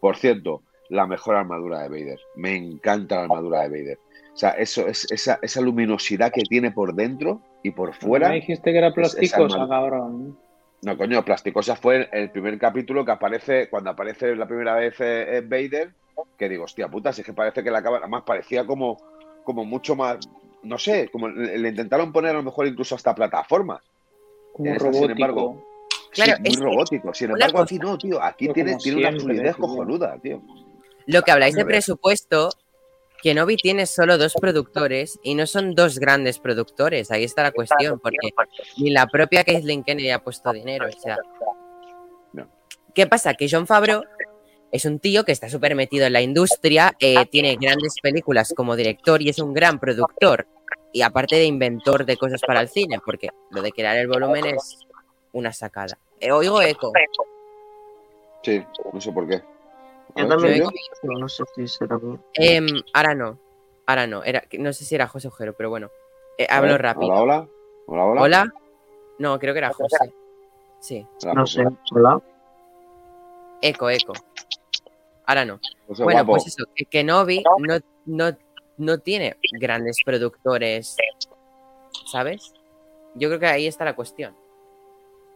[0.01, 2.21] Por cierto, la mejor armadura de Vader.
[2.35, 3.99] Me encanta la armadura de Vader.
[4.33, 8.29] O sea, eso, es, esa, esa luminosidad que tiene por dentro, y por ¿No fuera.
[8.29, 10.37] me dijiste que era plasticosa, cabrón?
[10.83, 15.37] No, coño, Plasticosa fue el primer capítulo que aparece, cuando aparece la primera vez eh,
[15.37, 15.93] eh, Vader,
[16.37, 18.97] que digo, hostia puta, si es que parece que la cámara, además parecía como,
[19.45, 20.19] como mucho más,
[20.63, 23.83] no sé, como le, le intentaron poner a lo mejor incluso hasta plataformas.
[24.53, 25.13] Como Esta, sin robótico.
[25.13, 25.67] embargo,
[26.11, 27.15] Claro, sí, muy es que robótico.
[27.15, 29.63] Sin embargo, aquí cosa- no, tío, aquí tiene, una fluidez tío.
[29.65, 30.43] cojonuda, tío.
[31.07, 32.51] Lo que habláis de presupuesto,
[33.23, 37.11] Kenobi tiene solo dos productores y no son dos grandes productores.
[37.11, 38.31] Ahí está la cuestión, porque
[38.79, 40.87] ni la propia Kathleen Kennedy ha puesto dinero.
[40.87, 41.17] O sea,
[42.33, 42.47] No.
[42.95, 43.35] ¿qué pasa?
[43.35, 44.03] Que John Favreau
[44.73, 48.75] es un tío que está súper metido en la industria, eh, tiene grandes películas como
[48.75, 50.47] director y es un gran productor.
[50.95, 54.47] Y aparte de inventor de cosas para el cine, porque lo de crear el volumen
[54.47, 54.79] es
[55.33, 55.99] una sacada.
[56.19, 56.91] Eh, oigo eco.
[58.43, 59.43] Sí, no sé por qué.
[60.17, 61.99] No sé si será.
[62.35, 63.39] Em, ahora no.
[63.87, 64.25] Ahora no.
[64.25, 65.91] Era, no sé si era José Ojero, pero bueno.
[66.39, 67.13] Eh, hablo ver, rápido.
[67.13, 67.49] Hola, hola.
[67.87, 68.23] Hola, hola.
[68.23, 68.53] Hola.
[69.19, 70.13] No, creo que era José.
[70.81, 71.07] Sí.
[71.35, 72.21] No sé, hola.
[73.61, 74.13] Eco, eco.
[75.27, 75.61] Ahora no.
[75.87, 76.33] Bueno, guapo.
[76.33, 78.37] pues eso, que Kenobi no, no,
[78.79, 80.97] no tiene grandes productores,
[82.11, 82.53] ¿sabes?
[83.15, 84.35] Yo creo que ahí está la cuestión.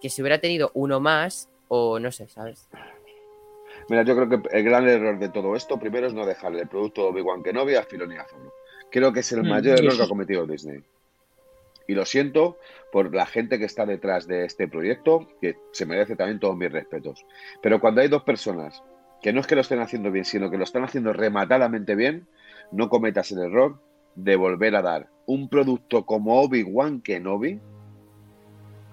[0.00, 2.68] Que si hubiera tenido uno más, o no sé, ¿sabes?
[3.88, 6.68] Mira, yo creo que el gran error de todo esto, primero, es no dejarle el
[6.68, 8.52] producto de Obi-Wan Kenobi a Filoni y a Favreau.
[8.90, 10.82] Creo que es el Mm, mayor error eso que ha cometido Disney.
[11.88, 12.58] Y lo siento
[12.90, 16.72] por la gente que está detrás de este proyecto, que se merece también todos mis
[16.72, 17.24] respetos.
[17.62, 18.82] Pero cuando hay dos personas
[19.26, 22.28] que no es que lo estén haciendo bien, sino que lo están haciendo rematadamente bien,
[22.70, 23.80] no cometas el error
[24.14, 27.58] de volver a dar un producto como Obi-Wan Kenobi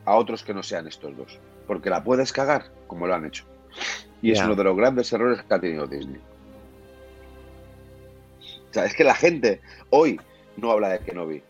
[0.05, 1.39] a otros que no sean estos dos.
[1.67, 3.45] Porque la puedes cagar, como lo han hecho.
[4.23, 6.19] Y es uno de los grandes errores que ha tenido Disney.
[8.71, 9.61] O sea, es que la gente
[9.91, 10.19] hoy
[10.57, 11.43] no habla de Kenobi.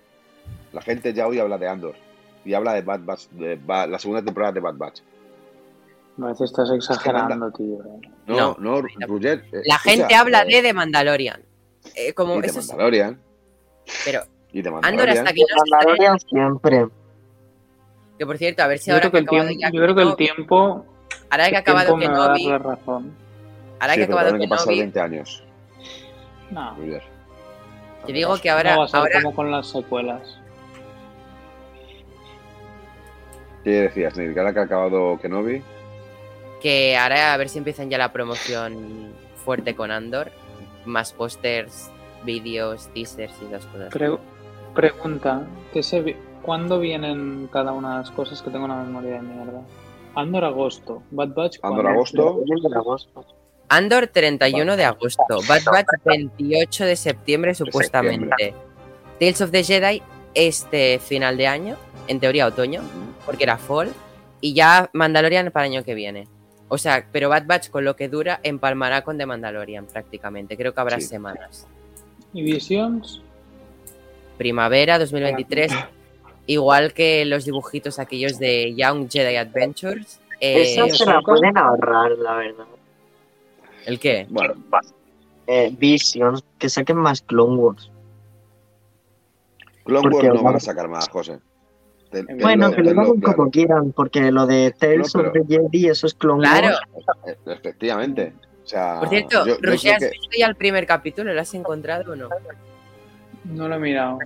[0.73, 1.95] La gente ya hoy habla de Andor.
[2.43, 4.99] Y habla de Bad Batch, de Ba- la segunda temporada de Bad Batch.
[6.17, 7.79] Me parece que estás exagerando, tío.
[8.27, 8.55] No, No.
[8.59, 11.41] no, Roger, eh, La escucha, gente habla eh, de The Mandalorian.
[11.95, 13.19] Eh, como y de Mandalorian.
[14.05, 14.21] pero
[14.51, 15.17] Y de Andor Mandalorian.
[15.17, 16.87] hasta que no Mandalorian siempre.
[18.19, 19.95] Que por cierto, a ver si Yo ahora creo que que el tiempo, yo creo
[19.95, 20.85] que el tiempo,
[21.31, 23.15] ahora que ha acabado Kenobi, la razón.
[23.79, 25.43] ahora Sí, que ha acabado que pasar Kenobi, 20 años.
[26.51, 27.03] No, Roger.
[28.05, 30.39] te digo que ahora, no va a ser ahora como con las secuelas.
[33.63, 34.33] ¿Qué decías, Neil?
[34.33, 35.63] Que ahora que ha acabado Kenobi.
[36.63, 39.11] Que ahora a ver si empiezan ya la promoción
[39.45, 40.31] fuerte con Andor,
[40.85, 41.91] más pósters,
[42.23, 43.89] vídeos, teasers y esas cosas.
[43.91, 44.17] Pre-
[44.73, 49.15] pregunta, ¿qué se vi- ¿cuándo vienen cada una de las cosas que tengo una memoria
[49.15, 49.61] de mierda?
[50.15, 52.43] Andor agosto, Bad Batch Andor agosto.
[53.69, 58.53] Andor 31 de agosto, Bad Batch 28 de septiembre supuestamente.
[59.19, 60.01] Tales of the Jedi
[60.33, 61.75] este final de año,
[62.07, 62.81] en teoría otoño,
[63.25, 63.91] porque era fall,
[64.41, 66.27] y ya Mandalorian para el año que viene.
[66.73, 70.73] O sea, pero Bad Batch con lo que dura empalmará con The Mandalorian prácticamente, creo
[70.73, 71.05] que habrá Sí.
[71.05, 71.67] semanas.
[72.33, 73.21] ¿Y Visions?
[74.39, 75.71] Primavera 2023,
[76.47, 80.19] igual que los dibujitos aquellos de Young Jedi Adventures.
[80.39, 81.31] eh, Esa se la Ahsoka.
[81.31, 82.65] pueden ahorrar, la verdad.
[83.85, 84.25] ¿El qué?
[84.31, 84.55] Bueno,
[85.45, 87.91] Eh, Vision, que saquen más Clone Wars.
[89.85, 91.37] Clone Wars no vamos- van a sacar más, José.
[92.13, 95.45] Te- tenlo- Bueno, que lo hagan como quieran, porque lo de Tales No, of pero-
[95.45, 96.67] the Jedi, eso es Clone Claro.
[96.93, 97.37] Wars.
[97.45, 98.33] Efectivamente.
[98.63, 101.33] O sea, Por cierto, yo- yo Roger, ¿has que- visto ya el primer capítulo?
[101.33, 102.29] ¿Lo has encontrado o no?
[103.45, 104.19] No lo he mirado.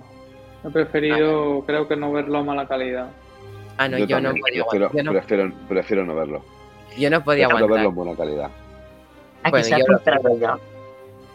[0.64, 3.08] He preferido, creo que no verlo a mala calidad.
[3.78, 4.90] Ah, no, yo, no también podía prefiero.
[4.92, 6.44] Yo no, prefiero, prefiero no verlo.
[6.98, 7.88] yo no podía Prefiero verlo aguantar.
[7.88, 8.50] en buena calidad.
[9.42, 10.58] Aquí Bueno, se ha yo- filtrado ya.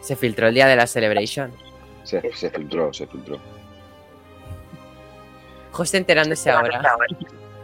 [0.00, 1.50] Se filtró el día de la Celebration.
[2.04, 3.38] Se, se filtró, se filtró.
[5.74, 6.80] José enterándose ahora.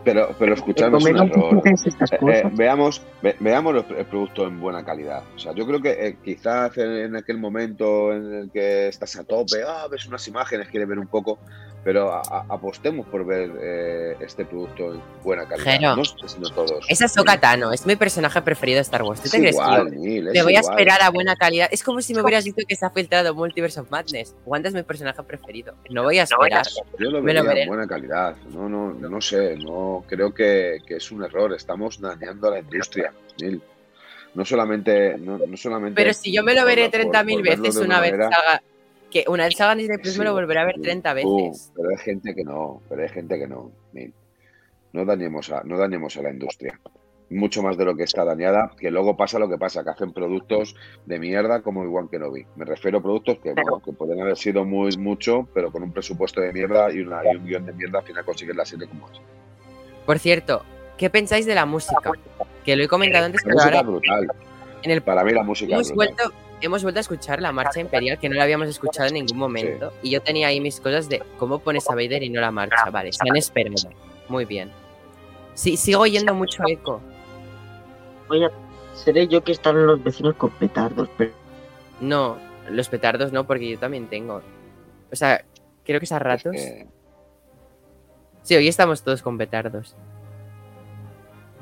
[0.02, 1.62] Pero, pero un error.
[1.86, 5.22] estas Eh, eh, veamos ve- veamos los- el producto en buena calidad.
[5.36, 9.14] O sea, yo creo que eh, quizás en, en aquel momento en el que estás
[9.16, 11.38] a tope, ah, ves unas imágenes, quieres ver un poco,
[11.82, 15.72] pero a- a- apostemos por ver eh, este producto en buena calidad.
[15.78, 15.96] Jero.
[15.96, 16.84] No sé, sino todos.
[16.88, 19.20] Es Ahsoka Tano, es mi personaje preferido de Star Wars.
[19.20, 21.36] ¿Tú Es te crees que igual, yo Neil, es me voy a esperar a buena
[21.36, 21.68] calidad?
[21.70, 24.34] Es como si me hubieras dicho que se ha filtrado Multiverse of Madness.
[24.44, 25.74] Wanda es mi personaje preferido.
[25.88, 26.66] No voy a esperar.
[26.98, 27.62] Yo lo Me lo vería veré.
[27.62, 28.36] en buena calidad.
[28.50, 31.52] No, no, no sé, no creo que, que es un error.
[31.54, 33.62] Estamos dañando a la industria, Neil.
[34.34, 36.00] No solamente, no, no solamente.
[36.00, 38.62] Pero si yo me lo veré por- 30.000 por verlo veces una vez manera- salga.
[39.10, 41.36] Que una vez salga Disney Plus Sí, me lo volveré a ver sí, 30 tú,
[41.46, 41.72] veces.
[41.74, 43.70] pero hay gente que no, pero hay gente que no.
[44.92, 46.78] No dañemos a, no dañemos a la industria.
[47.28, 50.12] mucho más de lo que está dañada, que luego pasa lo que pasa, que hacen
[50.12, 50.74] productos
[51.06, 52.44] de mierda como igual que no vi.
[52.56, 55.92] Me refiero a productos que, bueno, que pueden haber sido muy mucho, pero con un
[55.92, 58.88] presupuesto de mierda y, una, y un guion de mierda, al final consiguen la serie
[58.88, 59.20] como es.
[60.06, 60.64] Por cierto,
[60.98, 62.10] ¿qué pensáis de la música?
[62.64, 64.28] Que lo he comentado antes, pero música ahora brutal.
[64.82, 66.14] en el Para mí la música hemos es brutal.
[66.16, 69.38] vuelto, hemos vuelto a escuchar la marcha imperial que no la habíamos escuchado en ningún
[69.38, 69.92] momento.
[70.02, 72.90] Y yo tenía ahí mis cosas de cómo pones a Vader y no la marcha.
[72.90, 73.76] Vale, se han esperado.
[74.28, 74.70] Muy bien.
[75.54, 77.00] Sí, sigo oyendo mucho eco.
[78.28, 78.48] Oye,
[78.94, 81.32] seré yo que están los vecinos con petardos, pero
[82.00, 82.38] No,
[82.70, 84.40] los petardos no, porque yo también tengo.
[85.12, 85.44] O sea,
[85.84, 86.52] creo que es a Es ratos.
[86.52, 86.86] que-
[88.42, 89.94] Sí, hoy estamos todos con petardos.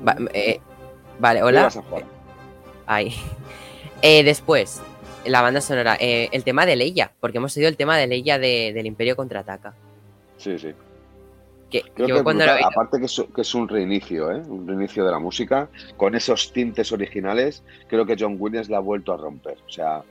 [0.07, 0.61] Va- eh,
[1.19, 1.63] vale, ¿qué hola.
[1.63, 2.05] vas a jugar?
[2.85, 3.13] Ahí.
[4.01, 4.81] Eh, después,
[5.25, 5.97] la banda sonora.
[5.99, 9.15] eh, el tema de Leia, porque hemos oído el tema de Leia de- del Imperio
[9.15, 9.73] contraataca.
[10.37, 10.73] Sí, sí.
[11.69, 12.55] Que Creo yo que es cuando lo brutal.
[12.55, 14.41] he oído- aparte que es, que es un reinicio, ¿eh?
[14.47, 18.81] un reinicio de la música, con esos tintes originales, creo que John Williams la ha
[18.81, 19.57] vuelto a romper.
[19.67, 20.01] O sea,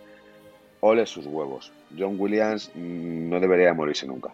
[0.81, 1.73] ole sus huevos.
[1.99, 4.31] John Williams mm, no debería de morirse nunca.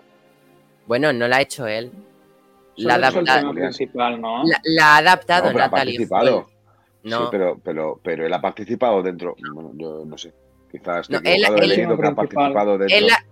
[0.87, 1.91] Bueno, no la ha hecho él.
[2.77, 4.43] La, ha hecho el adapta- tema principal, ¿no?
[4.45, 6.51] la- la ha adaptado No, pero ha Natalie participado.
[7.05, 9.37] No, Sí, pero, pero, pero él ha participado dentro.
[9.55, 10.33] Bueno, yo no sé.
[10.79, 11.45] Quizás No, él-
[11.75, 13.25] que ha participado él ha,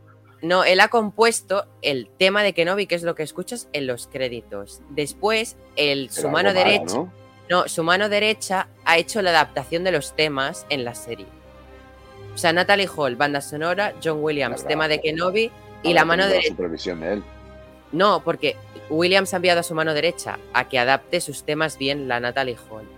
[0.43, 4.07] no, él ha compuesto el tema de Kenobi, que es lo que escuchas en los
[4.07, 4.81] créditos.
[4.91, 6.95] Después, el, Pero su mano mala, derecha.
[6.95, 7.13] ¿no?
[7.51, 11.27] No, su mano derecha ha hecho la adaptación de los temas en la serie.
[12.35, 14.69] O sea, Natalie Hall, banda sonora, John Williams, Verdad.
[14.69, 15.51] tema de Kenobi,
[15.83, 16.49] y la mano derecha.
[16.51, 17.23] supervisión de él.
[17.91, 18.57] No, porque
[18.89, 22.57] Williams ha enviado a su mano derecha a que adapte sus temas bien la Natalie
[22.71, 22.89] Hall.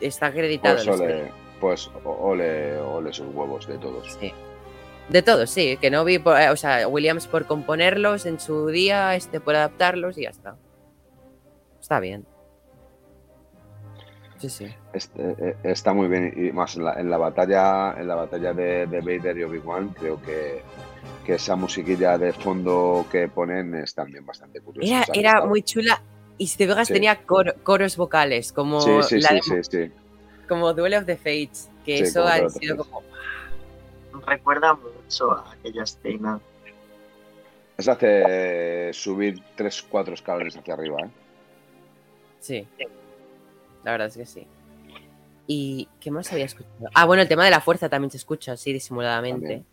[0.00, 0.80] Está acreditado.
[0.92, 4.16] Ole, pues ole, ole sus huevos de todos.
[4.20, 4.32] Sí.
[5.08, 5.76] De todos, sí.
[5.80, 10.22] Kenobi, por- eh, o sea, Williams por componerlos en su día, este por adaptarlos y
[10.22, 10.56] ya está.
[11.80, 12.24] Está bien.
[14.38, 14.66] Sí, sí.
[14.92, 18.52] Este, eh, está muy bien y más en la, en la batalla en la batalla
[18.52, 20.60] de, de Vader y Obi-Wan creo que,
[21.24, 24.86] que esa musiquilla de fondo que ponen es también bastante curiosa.
[25.04, 26.02] Era, que era muy chula
[26.36, 26.92] y si te Sí.
[26.92, 29.92] tenía cor- coros vocales como Sí, sí, la de- sí, sí.
[30.44, 33.02] Como Duel of the Fates, que Sí, eso ha sido como
[34.26, 36.40] recuerda mucho a aquella escena.
[37.76, 40.98] Es hace subir 3-4 escalones hacia arriba.
[41.02, 41.10] ¿eh?
[42.40, 42.68] Sí.
[43.82, 44.46] La verdad es que sí.
[45.46, 46.88] ¿Y qué más había escuchado?
[46.94, 49.40] Ah, bueno, el tema de la fuerza también se escucha así disimuladamente.
[49.40, 49.66] También.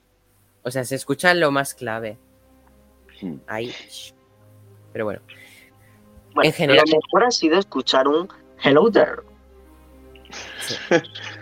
[0.63, 2.17] O sea, se escucha lo más clave.
[3.21, 3.35] Hmm.
[3.47, 3.73] Ahí.
[4.91, 5.21] Pero bueno.
[6.33, 8.27] Bueno, En general- lo mejor ha sido escuchar un
[8.63, 9.21] Hello there.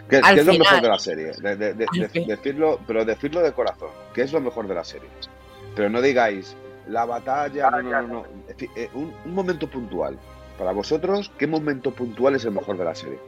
[0.09, 1.31] ¿Qué, Al qué es lo mejor de la serie?
[1.41, 3.89] De- de- de- Al de- fin- decirlo, pero decirlo de corazón.
[4.13, 5.09] ¿Qué es lo mejor de la serie?
[5.75, 6.55] Pero no digáis
[6.87, 8.07] la batalla, no, no, no.
[8.07, 8.25] no.
[8.75, 10.17] Eh, un, un momento puntual.
[10.57, 13.19] Para vosotros, ¿qué momento puntual es el mejor de la serie?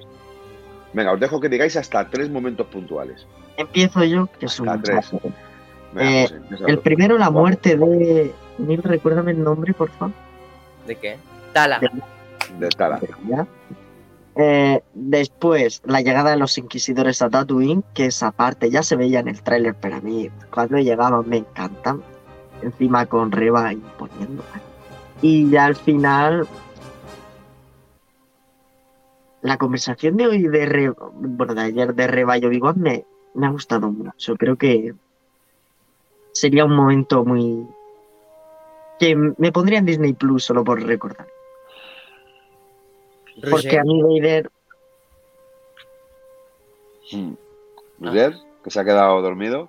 [0.94, 3.26] Venga, os dejo que digáis hasta tres momentos puntuales.
[3.58, 5.12] Empiezo yo, que es un tres.
[5.94, 8.34] Venga, Eh, José, El primero, la muerte de.
[8.58, 10.14] Neil, recuérdame el nombre, por favor.
[10.88, 11.18] ¿De qué?
[11.54, 11.80] Tala.
[12.60, 13.00] De Tala.
[14.36, 19.20] Eh, después, la llegada de los inquisidores a Tatooine, que esa parte ya se veía
[19.20, 22.02] en el tráiler, pero a mí cuando llegaban me encantan.
[22.62, 24.44] Encima con Reba imponiendo.
[25.22, 26.48] Y ya al final,
[29.42, 33.48] la conversación de hoy de Re- bueno, de ayer de Reba y Obi-Wan me, me
[33.48, 34.36] ha gustado mucho.
[34.36, 34.94] Creo que
[36.34, 37.66] sería un momento muy
[39.00, 41.26] que me pondría en Disney Plus solo por recordar.
[43.50, 44.50] Porque a mí Vader
[47.12, 47.34] Mm.
[48.00, 49.68] Roger, que se ha quedado dormido.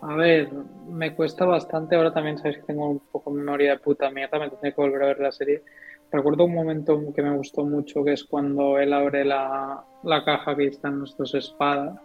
[0.00, 0.50] A ver,
[0.88, 1.96] me cuesta bastante.
[1.96, 4.38] Ahora también sabéis que tengo un poco memoria de puta mierda.
[4.38, 5.62] Me tendré que volver a ver la serie.
[6.10, 10.54] Recuerdo un momento que me gustó mucho, que es cuando él abre la, la caja
[10.54, 11.98] que están nuestras espadas.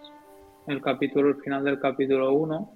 [0.67, 2.73] El capítulo, el final del capítulo 1.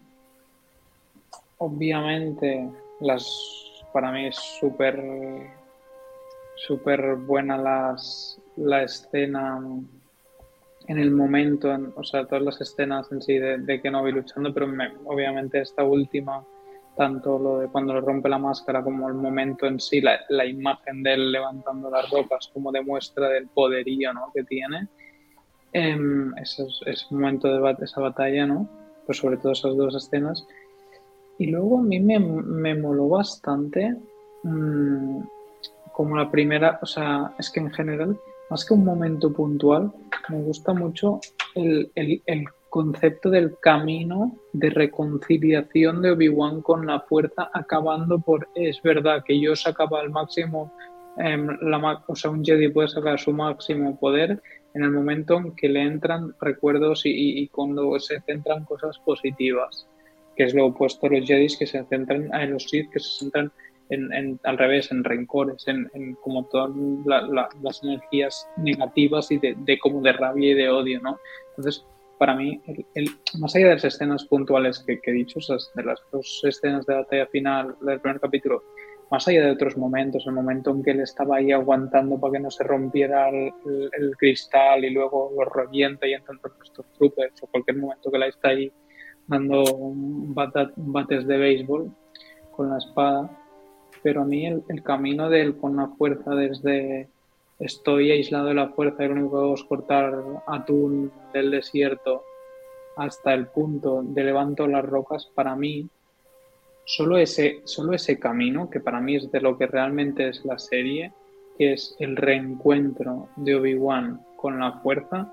[1.59, 3.25] Obviamente, las
[3.93, 4.99] para mí es súper
[6.55, 9.59] súper buena las, la escena
[10.87, 14.53] en el momento, en- o sea, todas las escenas en sí de, de Kenobi luchando,
[14.53, 16.43] pero me- obviamente esta última,
[16.95, 20.45] tanto lo de cuando le rompe la máscara como el momento en sí, la, la
[20.45, 24.31] imagen de él levantando las ropas como demuestra del poderío ¿no?
[24.33, 24.87] que tiene,
[25.71, 26.65] em, ese,
[27.11, 28.67] momento de esa batalla, ¿no?
[29.05, 30.45] Pues sobre todo esas dos escenas.
[31.39, 33.95] Y luego a mí me, me moló bastante
[34.43, 35.21] mm,
[35.93, 38.17] como la primera, o sea, es que en general,
[38.49, 39.91] más que un momento puntual,
[40.29, 41.19] me gusta mucho
[41.55, 48.47] el, el- el concepto del camino de reconciliación de Obi-Wan con la fuerza, acabando por,
[48.55, 50.71] es verdad que yo sacaba al máximo
[51.17, 54.41] em, la, o sea, un Jedi puede sacar su máximo poder
[54.73, 59.87] en el momento en que le entran recuerdos y, cuando se centran cosas positivas,
[60.35, 63.19] que es lo opuesto a los Jedi que se centran, en los Sith que se
[63.19, 63.51] centran
[63.89, 65.89] en, al revés, en rencores, en,
[66.21, 66.71] como todas
[67.61, 71.19] las energías negativas y de, como de rabia y de odio, ¿no?
[71.49, 71.85] Entonces,
[72.17, 72.61] para mí,
[72.95, 75.39] el, más allá de las escenas puntuales que, he dicho,
[75.75, 78.63] de las dos escenas de batalla final del primer capítulo,
[79.11, 82.39] más allá de otros momentos, el momento en que él estaba ahí aguantando para que
[82.39, 83.51] no se rompiera el,
[84.17, 88.49] cristal y luego lo revienta y entran estos troopers, o cualquier momento que la está
[88.49, 88.71] ahí
[89.27, 89.63] dando
[90.77, 91.91] bates de béisbol
[92.51, 93.29] con la espada,
[94.03, 97.07] pero a mí el, camino de él con la fuerza desde
[97.59, 102.23] estoy aislado de la fuerza y lo único que hago es cortar atún del desierto
[102.97, 105.87] hasta el punto de levanto las rocas, para mí,
[106.85, 110.59] solo ese, solo ese camino, que para mí es de lo que realmente es la
[110.59, 111.11] serie,
[111.57, 115.31] que es el reencuentro de Obi-Wan con la fuerza,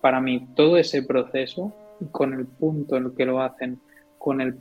[0.00, 1.74] para mí todo ese proceso,
[2.10, 3.80] con el punto en el que lo hacen,
[4.18, 4.58] con el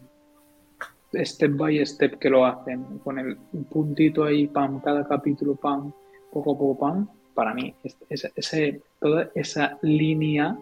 [1.13, 3.37] step by step que lo hacen, con el
[3.69, 5.91] puntito ahí, pam, cada capítulo, pam,
[6.31, 7.73] poco a poco, pam, para mí,
[8.09, 10.57] ese, toda esa línea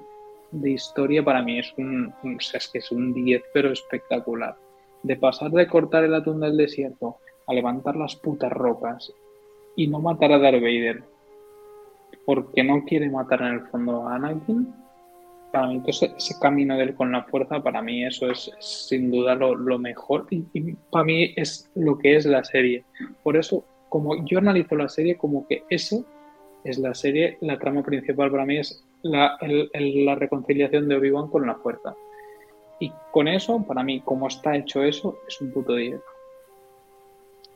[0.51, 4.55] de historia para mí es un, es que es un 10, pero espectacular.
[5.03, 7.17] De pasar de cortar el atún del desierto
[7.47, 9.11] a levantar las putas rocas
[9.75, 11.03] y no matar a Darth Vader
[12.25, 14.73] porque no quiere matar en el fondo a Anakin,
[15.51, 19.11] para mí entonces ese camino de él con la fuerza, para mí eso es, sin
[19.11, 20.41] duda lo, mejor y,
[20.91, 22.83] para mí es lo que es la serie.
[23.23, 26.05] Por eso, como yo analizo la serie como que eso
[26.63, 31.45] es la serie, la trama principal para mí es la, la reconciliación de Obi-Wan con
[31.45, 31.95] la fuerza.
[32.79, 36.01] Y con eso, para mí, como está hecho eso, es un puto 10.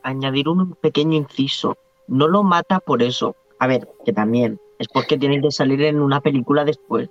[0.02, 1.76] Añadir un pequeño inciso.
[2.06, 3.34] No lo mata por eso.
[3.58, 4.60] A ver, que también.
[4.78, 7.10] Es porque tienen que salir en una película después.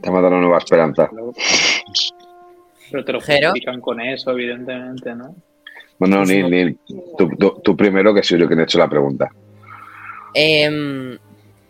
[0.00, 1.10] Te mata la nueva esperanza.
[2.90, 5.34] Pero te lo justifican con eso, evidentemente, ¿no?
[5.98, 6.78] Bueno, Nil, Nil,
[7.62, 9.30] tú, primero que soy yo quien he hecho la pregunta.
[10.32, 11.18] Em,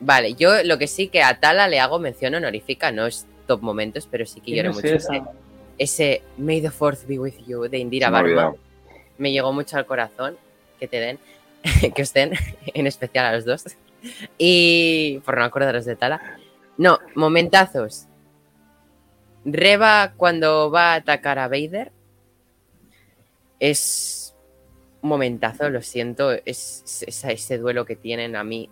[0.01, 3.63] vale, yo lo que sí que a Tala le hago mención honorífica, no es top
[3.63, 4.97] momentos, pero sí que lloro mucho.
[5.79, 8.53] Ese, May the Fourth be with you de Indira Varma
[9.19, 10.37] me llegó mucho al corazón
[10.81, 11.19] que te den,
[11.95, 12.33] que os den,
[12.67, 13.65] en especial a los dos.
[14.39, 16.39] Y por no acordaros de Tala.
[16.77, 18.07] No, momentazos.
[19.45, 21.93] Reba cuando va a atacar a Vader
[23.61, 24.35] es
[25.03, 26.33] un momentazo, lo siento.
[26.45, 28.69] Es, ese duelo que tienen a mí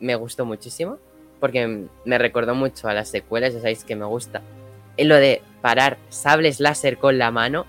[0.00, 0.98] me gustó muchísimo
[1.40, 4.42] porque me recordó mucho a las secuelas, ya sabéis que me gusta.
[4.96, 7.66] En lo de parar sables láser con la mano,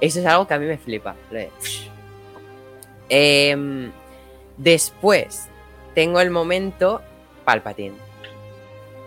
[0.00, 1.14] eso es algo que a mí me flipa.
[3.08, 3.92] Em,
[4.56, 5.48] después
[5.94, 7.02] tengo el momento
[7.44, 8.13] Palpatine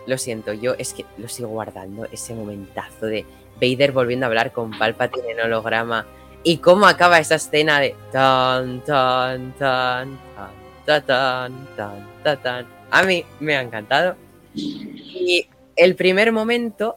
[0.08, 3.26] lo siento, yo es que lo sigo guardando, ese momentazo de
[3.60, 6.06] Vader volviendo a hablar con Palpatine en holograma
[6.42, 10.18] y cómo acaba esa escena de tan, tan, tan,
[10.86, 12.66] tan, tan, tan, tan, tan.
[12.90, 14.16] A mí me ha encantado.
[14.54, 16.96] Y el primer momento,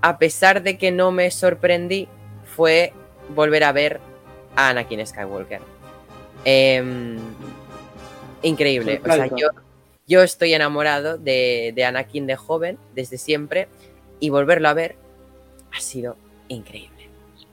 [0.00, 2.08] a pesar de que no me sorprendí,
[2.56, 2.94] fue
[3.34, 4.00] volver a ver
[4.56, 5.60] a Anakin Skywalker.
[6.46, 7.18] Em,
[8.42, 9.02] increíble.
[9.04, 9.48] O sea, yo
[10.06, 13.68] yo estoy enamorado de, Anakin de joven desde siempre
[14.20, 14.96] y volverlo a ver
[15.72, 16.16] ha sido
[16.48, 17.08] increíble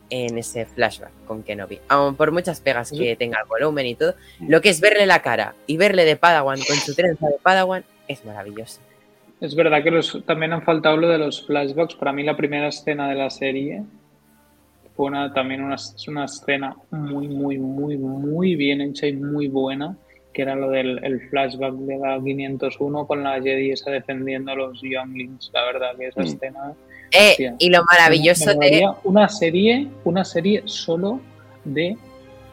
[0.09, 1.79] en ese flashback con Kenobi.
[1.87, 5.21] Aun por muchas pegas que tenga el volumen y todo, lo que es verle la
[5.21, 8.81] cara y verle de Padawan con su trenza de Padawan es maravilloso.
[9.39, 11.95] Es verdad que también han faltado lo de los flashbacks.
[11.95, 13.83] Para mí la primera escena de la serie
[14.95, 19.97] fue una, también una, una escena muy, muy, muy, muy bien hecha y muy buena
[20.33, 24.55] que era lo del el flashback de la 501 con la Jedi esa defendiendo a
[24.55, 25.51] los Younglings.
[25.53, 26.25] La verdad que esa mm.
[26.25, 26.73] escena.
[27.11, 28.87] Eh, y lo maravilloso de.
[29.03, 31.19] Una serie, una serie solo
[31.65, 31.97] de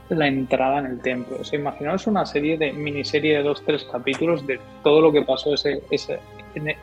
[0.08, 1.38] la entrada en el templo.
[1.40, 5.22] O sea, imaginaos una serie de miniserie de dos, tres capítulos de todo lo que
[5.22, 5.82] pasó ese.
[5.90, 6.18] ese,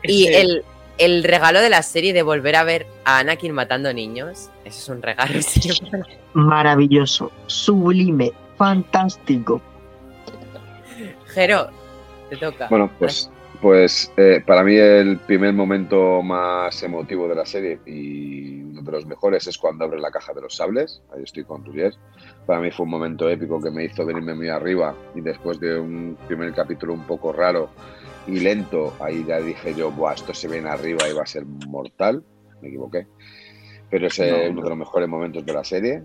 [0.04, 0.64] Y el,
[0.96, 4.50] el, regalo de la serie de volver a ver a Anakin matando niños.
[4.64, 5.38] Eso es un regalo
[6.32, 9.60] Maravilloso, sublime, fantástico.
[11.36, 11.66] Jero,
[12.30, 12.66] te toca.
[12.70, 13.30] Bueno, pues,
[13.60, 18.92] pues eh, para mí el primer momento más emotivo de la serie y uno de
[18.92, 21.02] los mejores es cuando abre la caja de los sables.
[21.14, 21.92] Ahí estoy con Rulier.
[22.46, 25.78] Para mí fue un momento épico que me hizo venirme muy arriba y después de
[25.78, 27.68] un primer capítulo un poco raro
[28.26, 31.44] y lento, ahí ya dije yo, Buah, esto se viene arriba y va a ser
[31.44, 32.24] mortal.
[32.62, 33.06] Me equivoqué.
[33.90, 36.02] Pero es uno de los mejores momentos de la serie.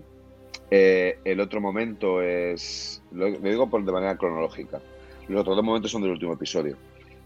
[0.70, 4.80] Eh, el otro momento es, lo, digo por, de manera cronológica,
[5.28, 6.76] los otros dos momentos son del último episodio.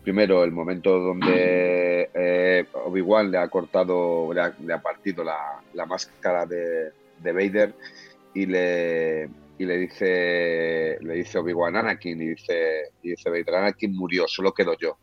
[0.02, 6.92] Primero, el momento donde eh, Obi-Wan le ha cortado, le ha, partido la, máscara de,
[7.20, 7.74] de, Vader
[8.32, 9.28] y le,
[9.58, 14.52] y le dice, le dice Obi-Wan Anakin y dice, y dice Vader, Anakin murió, solo
[14.52, 14.96] quedo yo.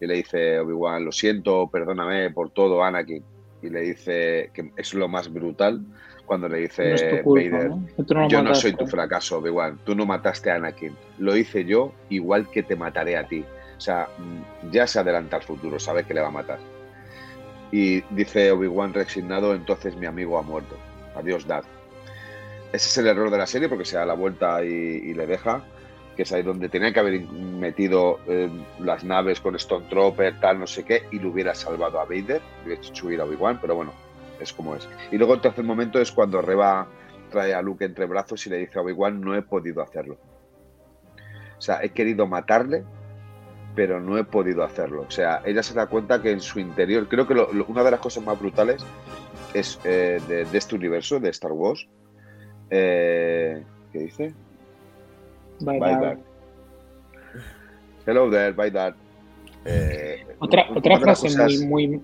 [0.00, 3.22] Y le dice Obi-Wan, lo siento, perdóname por todo, Anakin.
[3.62, 5.84] Y le dice que es lo más brutal
[6.30, 6.94] cuando le dice
[7.24, 7.72] Vader,
[8.28, 12.48] yo no soy tu fracaso, Obi-Wan, tú no mataste a Anakin, lo hice yo igual
[12.52, 13.44] que te mataré a ti.
[13.76, 16.60] O sea, mm, ya se adelanta al futuro, sabe que le va a matar.
[17.72, 20.76] Y dice Obi-Wan resignado, entonces mi amigo ha muerto.
[21.16, 21.64] Adiós, Dad.
[22.72, 25.64] Ese es el error de la serie porque se da la vuelta y, le deja,
[26.14, 28.48] que es ahí donde tenía que haber metido eh,
[28.78, 32.40] las naves con Stone Trooper, tal, no sé qué, y lo hubiera salvado a Vader,
[32.64, 33.92] hubiera hecho huir a Obi-Wan, pero bueno,
[34.40, 34.88] es como es.
[35.10, 36.86] Y luego el tercer momento es cuando Reba
[37.30, 40.18] trae a Luke entre brazos y le dice a Obi-Wan, no he podido hacerlo.
[41.58, 42.84] O sea, he querido matarle,
[43.74, 45.04] pero no he podido hacerlo.
[45.06, 48.00] O sea, ella se da cuenta que en su interior, creo que una de las
[48.00, 48.84] cosas más brutales
[49.54, 51.86] es eh, de, este universo, de Star Wars,
[52.70, 54.34] eh, ¿Qué dice?
[55.60, 56.18] Bye, bye
[58.06, 58.94] Hello there, bye dad.
[59.64, 62.02] Eh, otra otra frase muy, muy.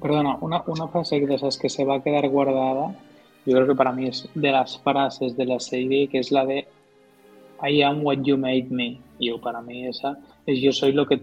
[0.00, 2.94] Perdona, una, una frase de esas que se va a quedar guardada.
[3.44, 6.44] Yo creo que para mí es de las frases de la serie, que es la
[6.44, 6.66] de
[7.62, 9.00] I am what you made me.
[9.18, 11.22] Yo, para mí, esa es yo soy lo que.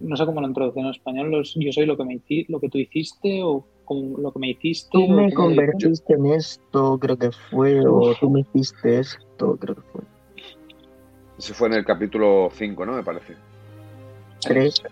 [0.00, 2.78] no sé cómo lo introducen en español, yo soy lo que, me, lo que tú
[2.78, 4.90] hiciste o con lo que me hiciste.
[4.92, 9.82] Tú me convertiste en esto, creo que fue, o tú me hiciste esto, creo que
[9.82, 10.00] fue.
[11.38, 12.92] Ese fue en el capítulo 5, ¿no?
[12.94, 13.36] Me parece.
[14.40, 14.82] 3.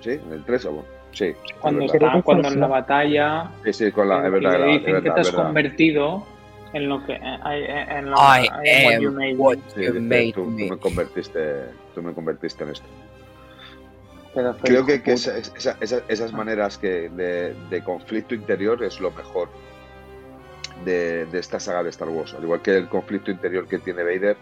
[0.00, 0.10] ¿Sí?
[0.10, 1.01] ¿En el 3 o bueno?
[1.12, 1.34] Sí.
[1.60, 3.50] Cuando, está, cuando en la batalla.
[3.64, 4.24] Sí, sí, con la.
[4.26, 6.26] Es verdad, le dicen verdad, que te has convertido
[6.72, 7.14] en lo que.
[7.14, 10.68] En lo, I am what you made, what you made tú, me.
[10.68, 11.64] Tú me, convertiste,
[11.94, 12.86] tú me convertiste en esto.
[14.62, 19.50] Creo que, esas maneras que de, conflicto interior es lo mejor
[20.86, 22.34] de, esta saga de Star Wars.
[22.34, 24.38] Al igual que el conflicto interior que tiene Vader,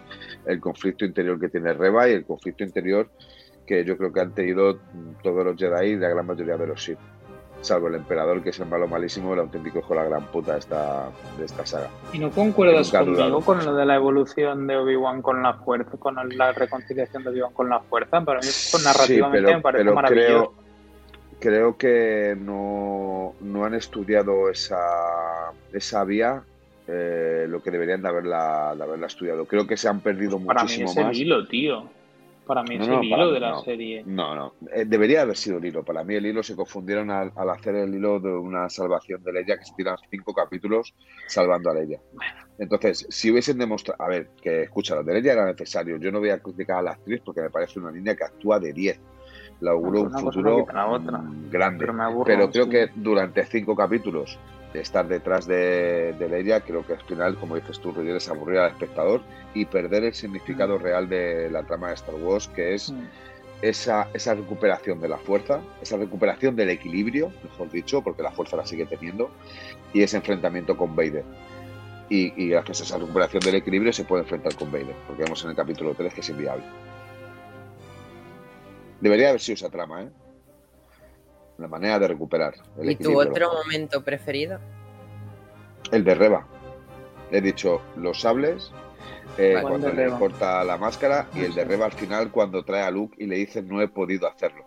[0.46, 3.10] el conflicto interior que tiene Reva y el conflicto interior
[3.70, 4.80] que yo creo que han tenido
[5.22, 6.98] todos los Jedi y la gran mayoría de los Sith
[7.60, 10.54] salvo el emperador, que es el malo malísimo, el auténtico hijo de la gran puta
[10.54, 11.88] de esta, de esta saga.
[12.12, 16.16] ¿Y no concuerdas conmigo con lo de la evolución de Obi-Wan con la fuerza, con
[16.36, 18.24] la reconciliación de Obi-Wan con la fuerza?
[18.24, 18.48] Para mí,
[18.82, 20.54] narrativamente me parece maravilloso.
[21.38, 26.42] Creo, que no, no, han estudiado esa, esa vía
[26.88, 29.44] eh, lo que deberían de haberla, de haberla estudiado.
[29.44, 31.16] Creo que se han perdido muchísimo más.
[31.16, 31.99] hilo, tío.
[32.50, 34.02] Para mí es el hilo de la serie.
[34.04, 34.54] No, no.
[34.74, 35.84] Eh, debería haber sido el hilo.
[35.84, 39.56] Para mí el hilo se confundieron al, hacer el hilo de una salvación de Leia
[39.56, 40.92] que se tiran cinco capítulos
[41.28, 42.00] salvando a Leia.
[42.58, 44.02] Entonces, si hubiesen demostrado...
[44.02, 45.96] A ver, que escucha, lo de Leia era necesario.
[45.98, 48.58] Yo no voy a criticar a la actriz porque me parece una niña que actúa
[48.58, 49.00] de 10.
[49.60, 50.66] La auguro un futuro
[51.52, 51.86] grande.
[52.26, 54.40] Pero, creo que durante cinco capítulos
[54.74, 58.70] estar detrás de, de Leia, creo que al final, como dices tú, es aburrir al
[58.70, 59.22] espectador
[59.54, 60.82] y perder el significado mm.
[60.82, 63.04] real de la trama de Star Wars, que es mm.
[63.62, 68.56] esa, esa recuperación de la fuerza, esa recuperación del equilibrio, mejor dicho, porque la fuerza
[68.56, 69.30] la sigue teniendo,
[69.92, 71.24] y ese enfrentamiento con Vader.
[72.08, 75.42] Y, y gracias a esa recuperación del equilibrio se puede enfrentar con Vader, porque vemos
[75.44, 76.64] en el capítulo 3 que es inviable.
[79.00, 80.10] Debería haber sido esa trama, ¿eh?
[81.60, 82.54] La manera de recuperar.
[82.82, 84.58] ¿Y tu otro momento preferido?
[85.92, 86.46] El de Reba.
[87.30, 88.72] He dicho los sables,
[89.38, 92.90] eh, cuando le corta la máscara, y el de Reba al final cuando trae a
[92.90, 94.64] Luke y le dice no he podido hacerlo.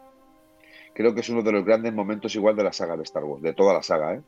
[0.93, 3.41] Creo que es uno de los grandes momentos igual de la saga de Star Wars,
[3.41, 4.21] de toda la saga, ¿eh?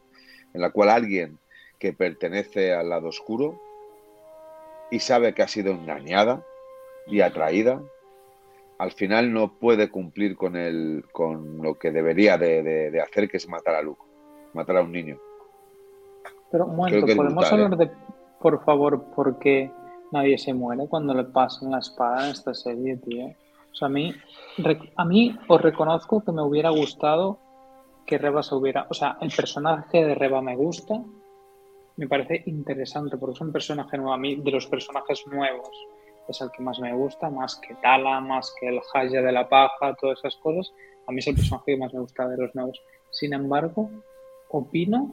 [0.54, 1.38] en la cual alguien
[1.80, 3.62] que pertenece al lado oscuro
[4.90, 6.44] y sabe que ha sido engañada
[7.08, 7.82] y atraída
[8.78, 13.48] al final no puede cumplir con, el, con lo que debería de, hacer, que es
[13.48, 14.02] matar a Luke,
[14.54, 15.18] matar a un niño.
[16.52, 17.78] Pero un momento, ¿podemos hablar ¿eh?
[17.78, 17.92] de,
[18.40, 19.72] por favor, por qué
[20.12, 23.28] nadie se muere cuando le pasan la espada en esta serie, tío?
[23.28, 24.14] O sea, a mí,
[24.96, 27.40] a mí os reconozco que me hubiera gustado
[28.06, 28.86] que Reba se hubiera...
[28.90, 31.02] O sea, el personaje de Reba me gusta,
[31.98, 35.70] me parece interesante, porque es un personaje nuevo a mí, de los personajes nuevos
[36.28, 39.48] es el que más me gusta, más que Tala, más que el Haya de la
[39.48, 40.74] paja, todas esas cosas.
[41.08, 42.82] A mí es el personaje que más me gusta de los nuevos.
[43.12, 43.90] Sin embargo,
[44.50, 45.12] opino,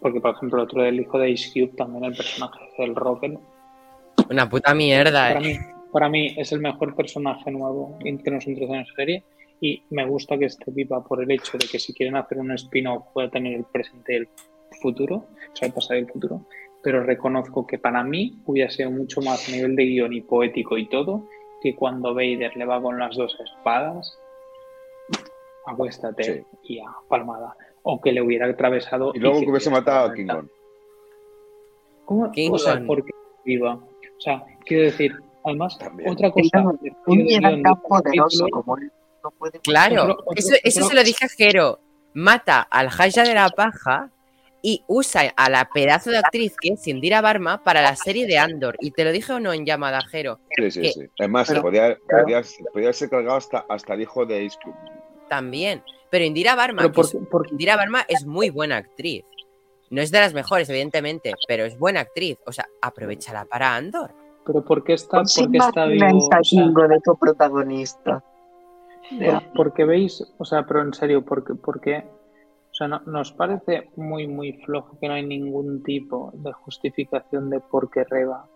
[0.00, 3.38] porque por ejemplo el otro del hijo de Ice Cube, también el personaje del Rocket.
[4.28, 5.42] Una puta mierda, para, eh.
[5.42, 5.58] mí,
[5.92, 9.24] para mí es el mejor personaje nuevo que nos introduce en la serie
[9.60, 12.52] y me gusta que esté viva por el hecho de que si quieren hacer un
[12.52, 14.28] spin-off puede tener el presente y el
[14.80, 16.46] futuro, o sea, el pasado y el futuro.
[16.82, 20.78] Pero reconozco que para mí hubiera sido mucho más a nivel de guion y poético
[20.78, 21.28] y todo
[21.62, 24.18] que cuando Vader le va con las dos espadas,
[25.66, 26.44] acuéstate Sí.
[26.74, 27.56] y a palmada.
[27.82, 29.12] O que le hubiera atravesado.
[29.14, 30.26] Y luego que que hubiese matado a King.
[30.26, 30.46] Kong.
[32.04, 32.30] ¿Cómo?
[32.32, 32.86] King o sea, Kong.
[32.86, 33.10] porque
[33.44, 33.74] viva.
[33.74, 36.10] O sea, quiero decir, además, También.
[36.10, 36.62] otra cosa.
[37.06, 38.90] Un guion tan este poderoso como él.
[39.22, 41.78] No puede Claro, Otro- otro- eso, eso otro- se lo dije a Jero.
[42.14, 44.10] Mata al Haya de la Paja
[44.62, 48.38] y usa a la pedazo de actriz que es Indira Barma para la serie de
[48.38, 48.76] Andor.
[48.80, 50.40] Y te lo dije o no en llamada, Jero.
[50.56, 51.00] Sí, sí, que- sí.
[51.18, 52.42] Es más, pero- se podía, pero- podía,
[52.72, 54.74] podía haberse cargado hasta, hasta el hijo de Ace Cube.
[55.28, 55.82] También.
[56.10, 59.24] Pero Indira Barma, Pero es- porque, porque- Indira Barma es muy buena actriz.
[59.90, 62.38] No es de las mejores, evidentemente, pero es buena actriz.
[62.46, 64.12] O sea, aprovechala para Andor.
[64.46, 66.06] pero ¿por qué está, Pues por qué está vivo?
[66.28, 68.24] O sea, de coprotagonista.
[69.24, 72.04] Por- porque veis, o sea, pero en serio, porque, porque
[72.80, 77.60] sea, no- nos parece muy, muy flojo que no hay ningún tipo de justificación de
[77.60, 78.46] por qué Reba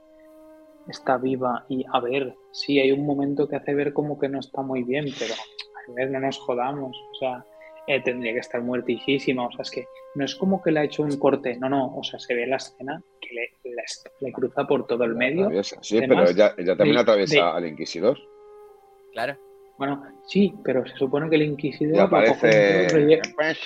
[0.89, 1.65] está viva.
[1.69, 4.83] Y a ver, sí, hay un momento que hace ver como que no está muy
[4.83, 6.97] bien, pero a ver, no nos jodamos.
[7.13, 7.45] O sea,
[7.87, 9.47] eh, tendría que estar muertísima.
[9.47, 9.85] O sea, es que
[10.15, 12.47] no es como que le ha hecho un corte, no, no, o sea, se ve
[12.47, 13.83] la escena que le, le-
[14.21, 15.43] le cruza por todo el La medio.
[15.45, 15.79] atraviesa.
[15.83, 18.19] Sí, Además, pero ella, ella también de- atraviesa de- al Inquisidor.
[19.13, 19.37] Claro.
[19.77, 22.37] Bueno, sí, pero se supone que el Inquisidor aparece.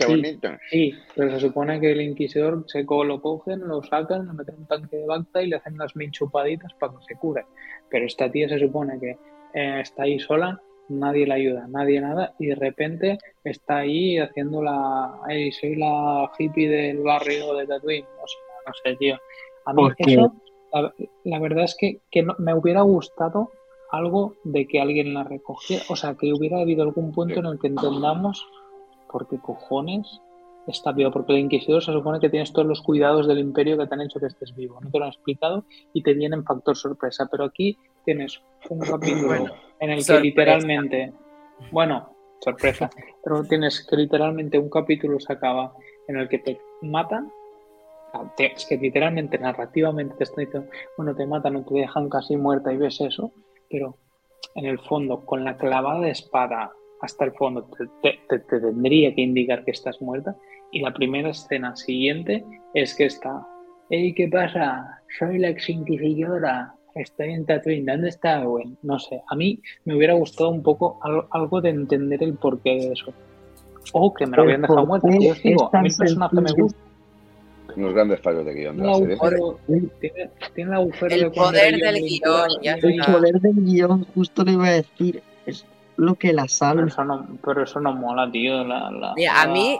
[0.06, 0.12] Sí.
[0.14, 0.48] bonito.
[0.70, 4.54] Sí, pero se supone que el inquisidor se co- lo cogen, lo sacan, lo meten
[4.54, 7.44] en un tanque de Bacta y le hacen las mil chupaditas para que se cure.
[7.90, 9.18] Pero esta tía se supone que
[9.54, 10.58] eh, está ahí sola,
[10.88, 15.12] nadie la ayuda, nadie nada, y de repente está ahí haciendo la.
[15.26, 18.06] Ay, soy la hippie del barrio de Tatooine.
[18.22, 19.18] O sea, no sé, tío.
[19.66, 19.82] A mí
[20.14, 20.34] eso,
[20.72, 20.94] la,
[21.24, 23.50] la verdad es que, que no- me hubiera gustado
[23.90, 27.40] algo de que alguien la recogiera, o sea, que hubiera habido algún punto Sí.
[27.40, 28.46] en el que entendamos
[29.10, 30.20] por qué cojones
[30.66, 33.86] está vivo, porque el Inquisidor se supone que tienes todos los cuidados del imperio que
[33.86, 36.76] te han hecho que estés vivo, no te lo han explicado y te vienen factor
[36.76, 41.12] sorpresa, pero aquí tienes un capítulo Bueno, en el que literalmente,
[41.70, 42.10] bueno,
[42.40, 42.90] sorpresa,
[43.24, 45.72] pero tienes que literalmente un capítulo se acaba
[46.06, 47.32] en el que te matan,
[48.38, 52.72] es que literalmente narrativamente te están diciendo, bueno, te matan o te dejan casi muerta
[52.72, 53.32] y ves eso,
[53.70, 53.96] pero
[54.54, 58.60] en el fondo, con la clavada de espada hasta el fondo, te, te- te- te
[58.60, 60.36] tendría que indicar que estás muerta.
[60.72, 63.46] Y la primera escena siguiente es que está,
[63.90, 65.00] hey, ¿qué pasa?
[65.18, 68.76] Soy la ex inquisidora, estoy en Tatooine, ¿dónde está Owen?
[68.82, 72.70] No sé, a mí me hubiera gustado un poco al- algo de entender el porqué
[72.74, 73.12] de eso.
[73.92, 75.08] O que me lo habían dejado muerta.
[75.08, 76.78] porqué Yo os digo, a mí el personaje me gusta.
[77.76, 79.14] Unos grandes fallos de guion de Tiene serie.
[79.14, 79.58] agujero,
[80.00, 83.12] tiene, tiene el agujero El de poder del guion, ya El está.
[83.12, 85.64] poder del guion, justo le iba a decir, es
[85.96, 86.86] lo que la Pero salva.
[86.86, 88.64] eso no, pero eso no mola, tío.
[88.64, 89.78] La, la- Mira, a mí,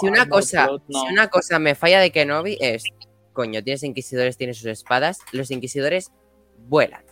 [0.00, 1.00] Si una cosa, plot, no.
[1.00, 2.84] si una cosa me falla de Kenobi es,
[3.32, 6.12] coño, tienes inquisidores, tienes sus espadas, los inquisidores
[6.68, 7.02] vuelan.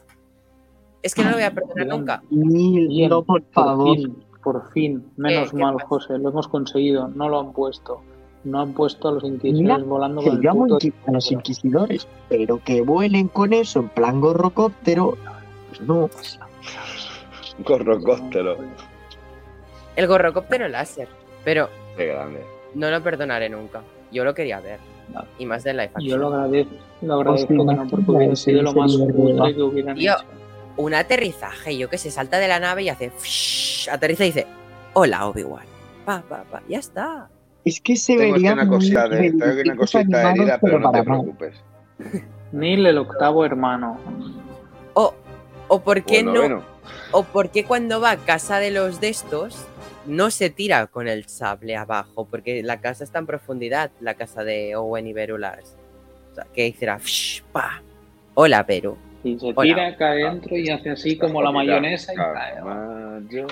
[1.03, 2.23] Es que no lo voy a perdonar nunca.
[2.31, 3.97] Mil, no, por favor.
[3.97, 5.87] fin, por fin, menos ¿Qué mal, pasa?
[5.87, 7.09] José, lo hemos conseguido.
[7.09, 8.03] No lo han puesto.
[8.45, 11.33] No han puesto a los inquisidores Mira, volando con el yo amo puto a los
[11.33, 15.17] inquisidores, pero que vuelen con eso en plan gorrocóptero,
[15.69, 16.09] pues no.
[17.59, 18.57] Un corrocóptero.
[19.97, 21.09] El gorrocóptero láser,
[21.45, 22.45] pero Qué grande.
[22.75, 23.83] no lo perdonaré nunca.
[24.13, 24.79] Yo lo quería ver.
[25.13, 25.25] No.
[25.39, 26.21] Y más de live Yo action.
[26.21, 29.45] lo agradezco, lo agradezco Hostia, que no, porque hubiera sido lo más verdad.
[29.55, 30.25] que hubieran Tío, hecho.
[30.77, 33.11] Un aterrizaje, yo que se salta de la nave y hace...
[33.11, 34.47] fsh, aterriza y dice,
[34.93, 35.65] hola Obi-Wan.
[36.05, 37.29] Pa, pa, pa, ya está.
[37.69, 40.39] Es que se Tengo aquí una muy cosita, de, tengo aquí una dibujos cosita animados,
[40.39, 41.55] herida, pero no te preocupes.
[42.53, 43.99] Neil, el octavo hermano.
[44.95, 45.15] O,
[45.69, 46.41] o por qué Bueno, no...
[46.41, 46.63] bueno.
[47.13, 49.67] O por qué cuando va a casa de los de estos
[50.07, 54.45] no se tira con el sable abajo, porque la casa está en profundidad, la casa
[54.45, 55.77] de Owen y Beru Lars.
[56.33, 57.83] O sea, que hiciera "Fsh, pa.
[58.35, 58.97] Hola, Beru.
[59.29, 59.63] Y se Hola.
[59.63, 62.63] tira, cae dentro y hace así como la mayonesa y cae.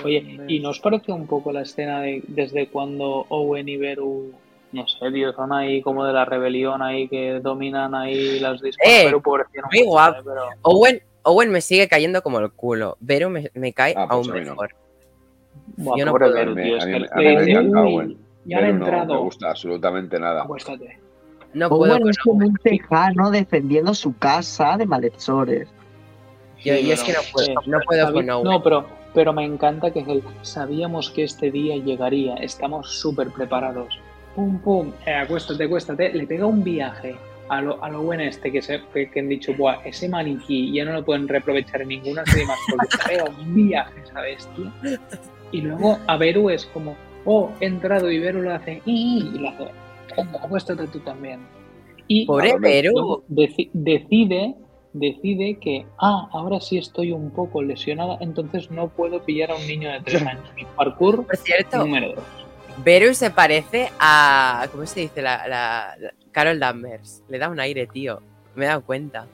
[0.03, 4.31] Oye, ¿y nos parece un poco la escena de desde cuando Owen y Beru,
[4.71, 8.87] no sé, tío, son ahí como de la rebelión ahí que dominan ahí las discos?
[8.87, 10.17] Eh, Beru, pobrecito, no muy guapo.
[10.25, 12.97] pero Owen, Owen me sigue cayendo como el culo.
[12.99, 14.49] Beru me, me cae Ah, pues aún a no.
[14.51, 14.69] mejor.
[15.77, 16.33] Buah, Yo no puedo.
[16.33, 18.17] Beru, mí- tío, es que me- a mí me le- encanta Owen.
[18.45, 19.13] ya han Pero no entrado.
[19.13, 20.43] me gusta absolutamente nada.
[20.43, 20.97] Acuéstate.
[21.53, 25.67] No puedo con es como un tejano defendiendo su casa de malhechores.
[26.63, 28.43] Yo- Sí, yo es que no puedo- eh, no puedo con Owen.
[28.43, 33.29] No, pero, pero me encanta que es el sabíamos que este día llegaría, estamos súper
[33.29, 33.99] preparados.
[34.35, 36.13] Pum, pum, eh, acuéstate, acuéstate.
[36.13, 37.15] Le pega un viaje
[37.49, 40.71] a lo, a lo buen este que, se, que, que han dicho, Buah, ese maniquí
[40.73, 44.21] ya no lo pueden reaprovechar en ninguna serie más porque se pega un viaje esa
[44.21, 44.71] bestia.
[45.51, 46.95] Y luego a Beru es como,
[47.25, 49.67] oh, he entrado y Beru lo hace, y, y lo hace,
[50.17, 51.39] venga, acuéstate tú también.
[52.07, 52.69] Y Pobre Ahora
[53.73, 54.55] decide,
[54.93, 59.67] decide que, ah, ahora sí estoy un poco lesionada, entonces no puedo pillar a un
[59.67, 60.43] niño de tres años.
[60.75, 62.23] Parkour Por cierto, número dos.
[62.83, 64.67] Beru se parece a.
[64.71, 65.21] ¿Cómo se dice?
[65.21, 67.23] La, la- la- Carol Danvers.
[67.27, 68.21] Le da un aire, tío.
[68.55, 69.25] Me he dado cuenta.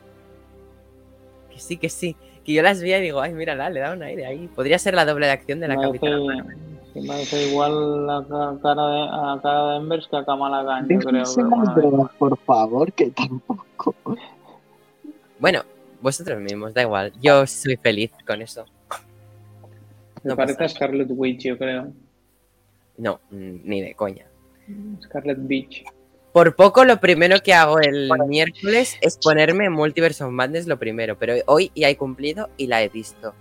[1.52, 2.16] Que sí, que sí.
[2.46, 4.48] Que yo las vi y digo, ay, mírala, le da un aire ahí.
[4.56, 6.56] Podría ser la doble de acción de la Me capitana.
[6.96, 10.88] Me parece igual la ca- cara de, a cara de Embers que a Kamala Khan,
[10.90, 11.24] yo creo.
[11.36, 13.96] Pero bueno, drogas, por favor, que tampoco.
[15.40, 15.64] Bueno,
[16.02, 17.12] vosotros mismos, da igual.
[17.22, 18.66] Yo soy feliz con eso.
[20.24, 21.92] Me No parece pasa a Scarlet Witch, yo creo.
[22.98, 24.26] No, mm, ni de coña.
[25.02, 25.84] Scarlet Beach.
[26.32, 31.18] Por poco lo primero que hago el miércoles es ponerme Multiverse of Madness lo primero,
[31.18, 33.34] pero hoy ya he cumplido y la he visto.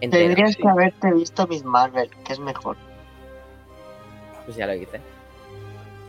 [0.00, 0.24] Entera.
[0.24, 0.62] Tendrías sí.
[0.62, 2.76] que haberte visto Miss Marvel, que es mejor.
[4.50, 5.00] Pues ya lo hice.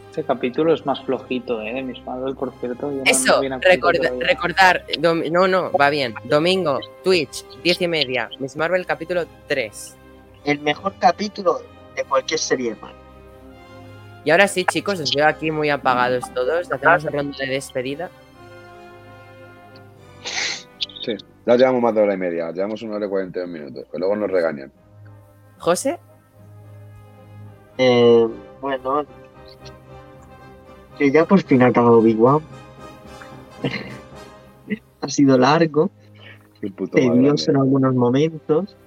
[0.10, 1.74] Este capítulo es más flojito, ¿eh?
[1.74, 2.90] De Miss Marvel, por cierto.
[2.92, 6.16] yo no- no Eso, recorda- recordar, dom- no, no, va bien.
[6.24, 9.96] Domingo, Twitch, diez y media, Miss Marvel capítulo 3.
[10.44, 11.60] El mejor capítulo
[11.96, 12.98] de cualquier serie Marvel.
[14.26, 16.72] Y ahora sí, chicos, os veo aquí muy apagados todos.
[16.72, 18.10] Hacemos ronda de despedida.
[21.06, 21.16] Sí,
[21.46, 24.16] ya llevamos más de hora y media, llevamos una hora y 42 minutos, que luego
[24.16, 24.72] nos regañan.
[25.60, 26.00] José,
[27.84, 28.28] Eh,
[28.62, 29.06] bueno,
[31.00, 32.46] que ya por fin ha acabado Big One.
[35.02, 35.90] ha sido largo,
[36.92, 38.78] tedioso en algunos momentos,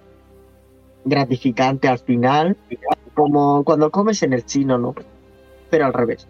[1.05, 2.57] gratificante al final,
[3.15, 4.95] como cuando comes en el chino, ¿no?
[5.71, 6.29] Pero al revés.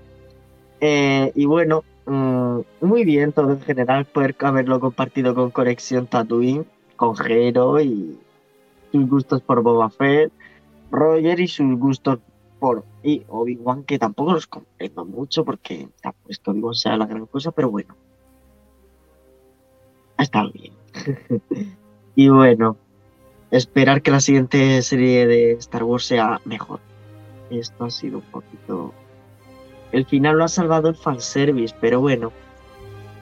[0.81, 6.65] Eh, y bueno, mm, muy bien todo en general, poder haberlo compartido con Conexión Tatooine,
[6.97, 8.19] con Jero y
[8.91, 10.33] sus gustos por Boba Fett,
[10.91, 12.21] Roger y sus gustos
[12.59, 17.07] por y Obi-Wan, que tampoco los comprendo mucho porque tampoco es que Obi-Wan sea la
[17.07, 17.95] gran cosa, pero bueno.
[20.17, 20.73] Ha estado bien.
[22.15, 22.77] y bueno,
[23.51, 26.81] esperar que la siguiente serie de Star Wars sea mejor.
[27.51, 28.93] Esto ha sido un poquito.
[29.93, 32.33] El final lo ha salvado el fanservice, pero bueno,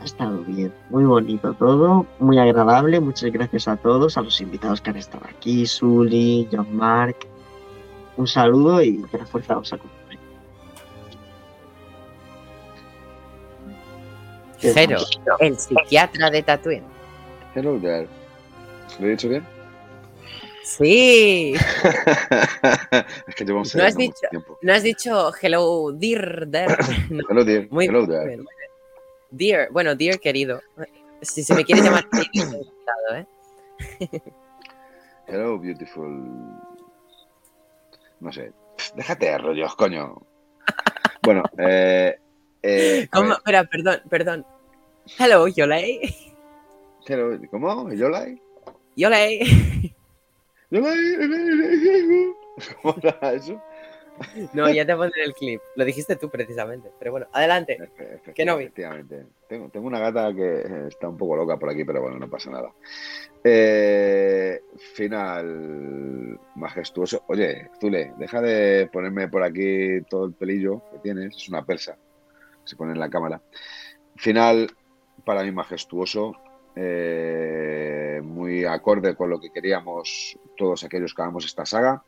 [0.00, 0.72] ha estado bien.
[0.90, 3.00] Muy bonito todo, muy agradable.
[3.00, 7.16] Muchas gracias a todos, a los invitados que han estado aquí: Sully, John Mark.
[8.22, 10.20] Un saludo y que la fuerza os acompañe.
[14.60, 15.10] ¿Qué Jero, más?
[15.40, 16.84] el psiquiatra de Tatooine.
[17.52, 18.06] Hello there.
[19.00, 19.44] ¿Lo he dicho bien?
[20.62, 21.54] Sí,
[23.26, 24.56] es que llevamos No has mucho dicho- tiempo.
[24.62, 26.76] no has dicho hello, dear, there.
[27.10, 27.66] No, Hello there.
[27.72, 28.36] muy Hello bien, there.
[28.36, 28.70] muy bien.
[29.32, 30.60] Dear, bueno, dear querido.
[31.22, 32.60] Si se me quiere llamar querido,
[33.16, 33.26] ¿eh?
[35.26, 36.22] Hello, beautiful.
[38.22, 38.52] No sé.
[38.94, 40.22] Déjate de rollos, coño.
[41.22, 42.16] Bueno, eh.
[42.62, 43.32] eh ¿Cómo?
[43.32, 44.46] Espera, perdón, perdón.
[45.18, 46.00] Hello, Yolei.
[47.06, 47.92] hello, ¿Cómo?
[47.92, 48.40] ¿Yolai?
[48.94, 49.92] Yolei.
[50.70, 50.96] ¿Yolai?
[52.80, 53.60] ¿Cómo era eso?
[54.52, 55.60] No, ya te pondré el clip.
[55.76, 56.90] Lo dijiste tú precisamente.
[56.98, 57.78] Pero bueno, adelante.
[57.78, 58.64] Efe- Que no vi.
[58.64, 59.26] Efectivamente.
[59.48, 62.28] Tengo, tengo una gata que eh, está un poco loca por aquí, pero bueno, no
[62.30, 62.70] pasa nada.
[63.44, 64.60] Eh,
[64.94, 67.24] final majestuoso.
[67.28, 71.36] Oye, Zule, deja de ponerme por aquí todo el pelillo que tienes.
[71.36, 71.96] Es una persa.
[72.64, 73.40] Se pone en la cámara.
[74.16, 74.68] Final
[75.24, 76.34] para mí majestuoso.
[76.74, 82.02] eh, muy acorde con lo que queríamos todos aquellos que hagamos esta saga.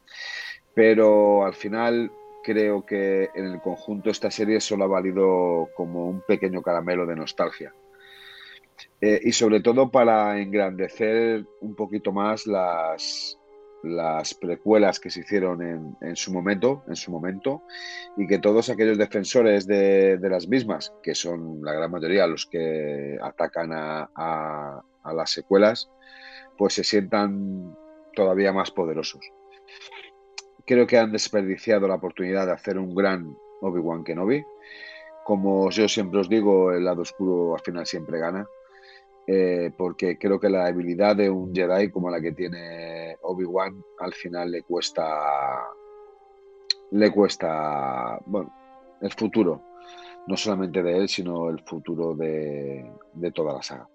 [0.75, 2.11] Pero al final
[2.43, 7.17] creo que en el conjunto esta serie solo ha valido como un pequeño caramelo de
[7.17, 7.73] nostalgia.
[9.01, 13.39] Eh, y sobre todo para engrandecer un poquito más las,
[13.83, 17.63] las precuelas que se hicieron en, en su momento, en su momento,
[18.17, 23.17] y que todos aquellos defensores de, las mismas, que son la gran mayoría los que
[23.23, 25.91] atacan a, a- a las secuelas,
[26.59, 27.77] pues se sientan
[28.15, 29.21] todavía más poderosos
[30.67, 34.45] creo que han desperdiciado la oportunidad de hacer un gran Obi-Wan Kenobi.
[35.25, 38.47] Como yo siempre os digo, el lado oscuro al final siempre gana.
[39.27, 44.13] eh, porque creo que la habilidad de un Jedi como la que tiene Obi-Wan al
[44.13, 45.67] final le cuesta.
[46.91, 48.19] Le cuesta.
[48.27, 48.53] Bueno,
[49.01, 49.61] el futuro.
[50.27, 53.89] No solamente de él, sino el futuro de, de toda la saga.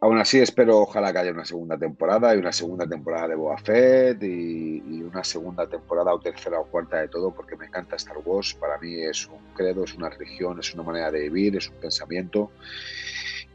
[0.00, 3.58] Aún así, espero ojalá que haya una segunda temporada y una segunda temporada de Boba
[3.58, 8.18] Fett y, una segunda temporada o tercera o cuarta de todo, porque me encanta Star
[8.24, 8.54] Wars.
[8.54, 11.76] Para mí es un credo, es una religión, es una manera de vivir, es un
[11.76, 12.52] pensamiento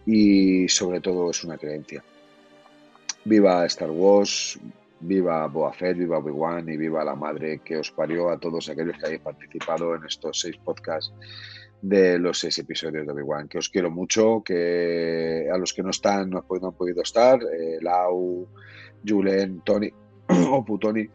[0.05, 2.03] y sobre todo es una creencia.
[3.23, 4.59] Viva Star Wars,
[4.99, 8.97] Viva Boa Fett, viva Obi-Wan y viva la madre que os parió a todos aquellos
[8.97, 11.13] que habéis participado en estos seis podcasts
[11.83, 13.47] de los seis episodios de Obi-Wan.
[13.47, 17.77] Que os quiero mucho, que a los que no están, no, han podido estar, eh,
[17.81, 18.47] Lau,
[19.05, 19.91] Julen, Tony
[20.49, 21.09] o Putoni,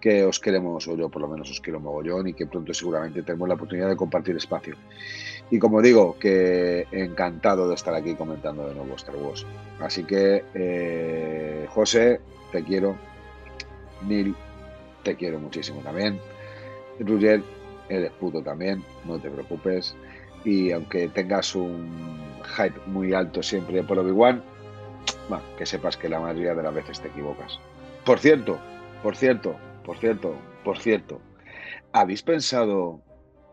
[0.00, 3.22] que os queremos, o yo por lo menos os quiero mogollón y que pronto seguramente
[3.22, 4.76] tenemos la oportunidad de compartir espacio.
[5.50, 9.46] Y como digo, que encantado de estar aquí comentando de nuevo Star Wars.
[9.78, 12.20] Así que, eh, José,
[12.50, 12.96] te quiero.
[14.08, 14.34] Neil,
[15.02, 16.18] te quiero muchísimo también.
[16.98, 17.42] Roger,
[17.90, 19.94] eres puto también, no te preocupes.
[20.44, 21.88] Y aunque tengas un
[22.56, 24.42] hype muy alto siempre por Obi-Wan,
[25.56, 27.58] que sepas que la mayoría de las veces te equivocas.
[28.04, 28.58] Por cierto,
[29.02, 31.20] por cierto, por cierto, por cierto,
[31.92, 33.00] ¿habéis pensado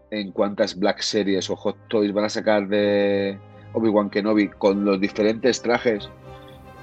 [0.09, 3.37] en cuántas Black Series o Hot Toys van a sacar de
[3.73, 6.09] Obi-Wan Kenobi con los diferentes trajes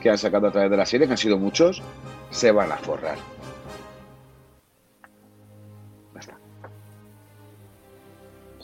[0.01, 1.83] que han sacado a través de la serie, que han sido muchos?
[2.31, 3.19] Se van a forrar.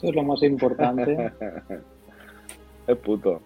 [0.05, 1.31] Eso es lo más importante.
[2.87, 3.41] es puto.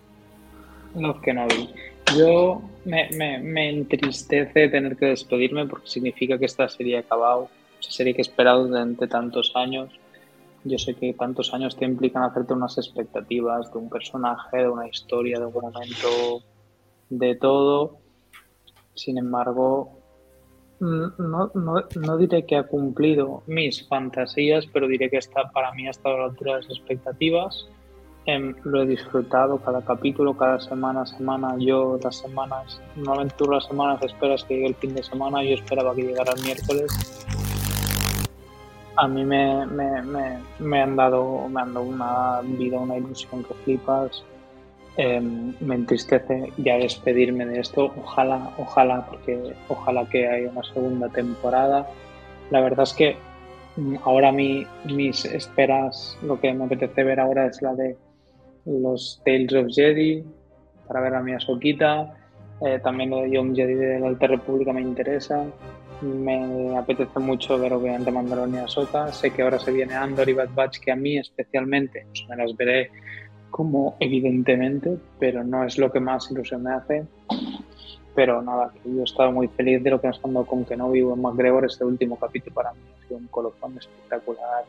[0.93, 1.69] Los que no vi.
[2.17, 3.07] Yo me,
[3.39, 7.47] me, entristece tener que despedirme porque significa que esta serie ha acabado.
[7.79, 9.89] Esa serie que he esperado durante tantos años.
[10.65, 14.85] Yo sé que tantos años te implican hacerte unas expectativas de un personaje, de una
[14.85, 16.43] historia, de un momento,
[17.09, 17.99] de todo.
[18.95, 19.98] Sin embargo,
[20.79, 25.87] no, no, no, diré que ha cumplido mis fantasías, pero diré que está, para mí
[25.87, 27.67] ha estado a la altura de las expectativas.
[28.25, 31.55] Em, lo he disfrutado cada capítulo, cada semana, semana.
[31.57, 35.55] Yo las semanas, normalmente tú las semanas esperas que llegue el fin de semana, yo
[35.55, 37.25] esperaba que llegara el miércoles.
[38.95, 43.43] A mí me, me, me, me han dado, me han dado una vida, una ilusión
[43.43, 44.23] que flipas
[45.01, 47.85] Em, me entristece ya despedirme de esto.
[48.03, 51.87] Ojalá, ojalá, porque ojalá que haya una segunda temporada.
[52.51, 53.15] La verdad es que
[53.77, 57.95] mm, ahora mi, mis esperas, lo que me apetece ver ahora es la de
[58.65, 60.21] los Tales of Jedi,
[60.85, 62.13] para ver a mi Asoquita.
[62.59, 65.45] Eh, también lo de Young Jedi de la Alta República me interesa.
[66.01, 69.13] Me apetece mucho ver obviamente Mandalorian y Ahsoka.
[69.13, 72.35] Sé que ahora se viene Andor y Bad Batch, que a mí especialmente pues me
[72.35, 72.91] las veré
[73.49, 77.05] como evidentemente, pero no es lo que más ilusión me hace.
[78.15, 81.15] Pero nada, yo he estado muy feliz de lo que ha estado con Kenobi o
[81.15, 81.65] McGregor.
[81.65, 84.65] Este último capítulo para mí ha sido un colofón espectacular.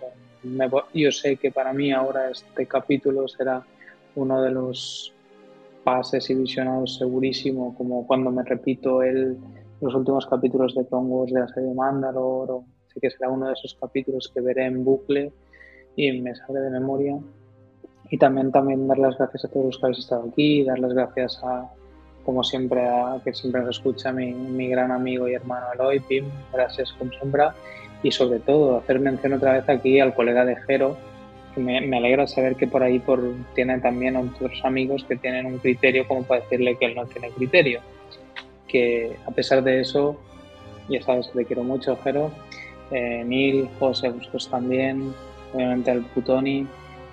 [0.94, 3.64] yo sé que para mí ahora este capítulo será
[4.14, 5.12] uno de los
[5.84, 9.38] pases y visionados segurísimo, como cuando me repito el,
[9.80, 12.64] los últimos capítulos de Clone Wars de la serie Mandalore.
[12.92, 15.32] sé que será uno de esos capítulos que veré en bucle
[15.96, 17.18] y me sale de memoria
[18.10, 20.92] y también, también dar las gracias a todos los que habéis estado aquí, dar las
[20.92, 21.70] gracias a,
[22.24, 26.24] como siempre, a que siempre nos escucha mi, mi gran amigo y hermano Eloy, Pim,
[26.52, 27.54] gracias con sombra,
[28.02, 30.96] y sobre todo hacer mención otra vez aquí al colega de Jero,
[31.54, 33.22] que me, me alegra saber que por ahí por,
[33.54, 37.30] tiene también otros amigos que tienen un criterio como para decirle que él no tiene
[37.30, 37.80] criterio.
[38.68, 40.16] Que a pesar de eso,
[40.88, 42.30] ya sabes que te quiero mucho, Jero,
[42.92, 45.12] eh, Neil, José, vosotros también,
[45.52, 46.66] obviamente al Putoni,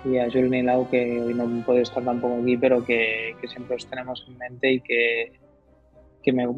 [0.04, 3.76] y a Julian Lau, que hoy no puede estar tampoco aquí, pero que, que siempre
[3.76, 5.32] os tenemos en mente y que,
[6.22, 6.48] que me,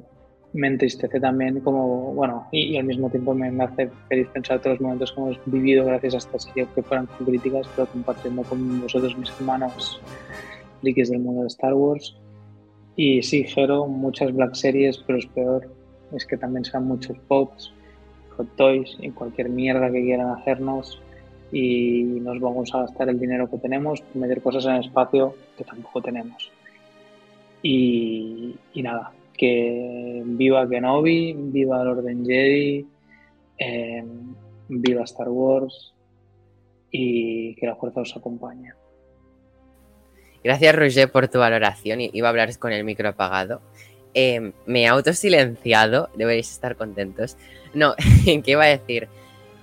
[0.53, 4.75] me, entristece también como, bueno, y, al mismo tiempo me, me, hace feliz pensar todos
[4.75, 8.43] los momentos que hemos vivido gracias a esta serie, que fueran con críticas, pero compartiendo
[8.43, 10.01] con vosotros, mis hermanos
[10.81, 12.17] frikis del mundo de Star Wars.
[12.97, 15.81] Y sí, Jero, muchas Black Series, pero es peor
[16.13, 17.73] es que también sean muchos pops,
[18.37, 21.01] hot toys y cualquier mierda que quieran hacernos
[21.53, 25.65] y nos vamos a gastar el dinero que tenemos meter cosas en el espacio que
[25.65, 26.51] tampoco tenemos.
[27.63, 32.87] Y, nada, que viva Kenobi, viva el Orden Jedi,
[33.59, 34.35] em,
[34.69, 35.93] viva Star Wars
[36.91, 38.73] y que la fuerza os acompañe.
[40.43, 42.01] Gracias, Roger, por tu valoración.
[42.01, 43.61] Iba a hablar con el micro apagado.
[44.15, 47.37] Em, me he autosilenciado, deberéis estar contentos.
[47.75, 47.95] No,
[48.25, 49.09] ¿qué iba a decir?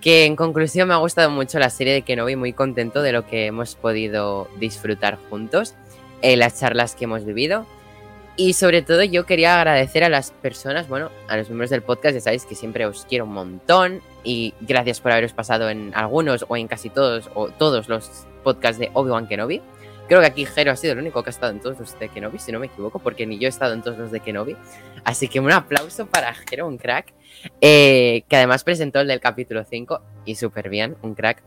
[0.07, 3.27] Que en conclusión me ha gustado mucho la serie de Kenobi, muy contento de lo
[3.27, 5.75] que hemos podido disfrutar juntos,
[6.21, 7.65] en las charlas que hemos vivido.
[8.37, 12.15] Y sobre todo yo quería agradecer a las personas, bueno, a los miembros del podcast,
[12.15, 16.45] ya sabéis que siempre os quiero un montón y gracias por haberos pasado en algunos
[16.47, 18.09] o en casi todos o todos los
[18.45, 19.61] podcasts de Obi-Wan Kenobi.
[20.07, 22.09] Creo que aquí Jero ha sido el único que ha estado en todos los de
[22.09, 24.55] Kenobi, si no me equivoco, porque ni yo he estado en todos los de Kenobi.
[25.03, 27.13] Así que un aplauso para Jero, un crack.
[27.61, 31.43] Eh, que además presentó el del capítulo 5 y súper bien, un crack.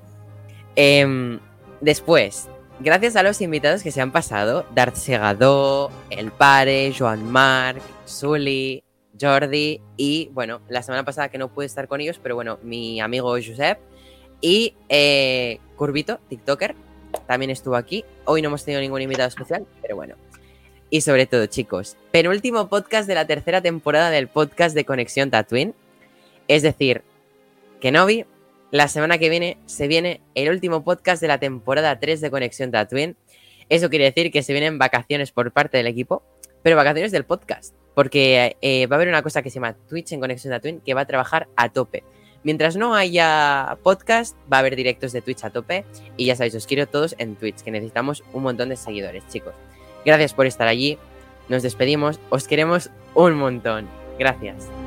[0.76, 1.40] Em,
[1.80, 2.48] después,
[2.80, 8.84] gracias a los invitados que se han pasado, Darth Segado, El Pare, Joan Marc, Sully,
[9.20, 13.00] Jordi y, bueno, la semana pasada que no pude estar con ellos, pero bueno, mi
[13.00, 13.78] amigo Josep
[14.40, 16.74] y eh, Curvito, TikToker,
[17.26, 18.04] también estuvo aquí.
[18.24, 20.16] Hoy no hemos tenido ningún invitado especial, pero bueno.
[20.90, 25.74] Y sobre todo, chicos, penúltimo podcast de la tercera temporada del podcast de Conexión Tatooine.
[26.48, 27.02] Es decir,
[27.80, 28.26] Kenobi,
[28.72, 32.70] la semana que viene se viene el último podcast de la temporada 3 de Conexión
[32.70, 33.16] Tatooine.
[33.68, 36.24] Eso quiere decir que se vienen vacaciones por parte del equipo,
[36.62, 40.12] pero vacaciones del podcast, porque eh, va a haber una cosa que se llama Twitch
[40.12, 42.02] en Conexión Tatooine que va a trabajar a tope.
[42.42, 45.84] Mientras no haya podcast, va a haber directos de Twitch a tope.
[46.16, 49.54] Y ya sabéis, os quiero todos en Twitch, que necesitamos un montón de seguidores, chicos.
[50.04, 50.98] Gracias por estar allí.
[51.48, 52.18] Nos despedimos.
[52.30, 53.88] Os queremos un montón.
[54.18, 54.79] Gracias.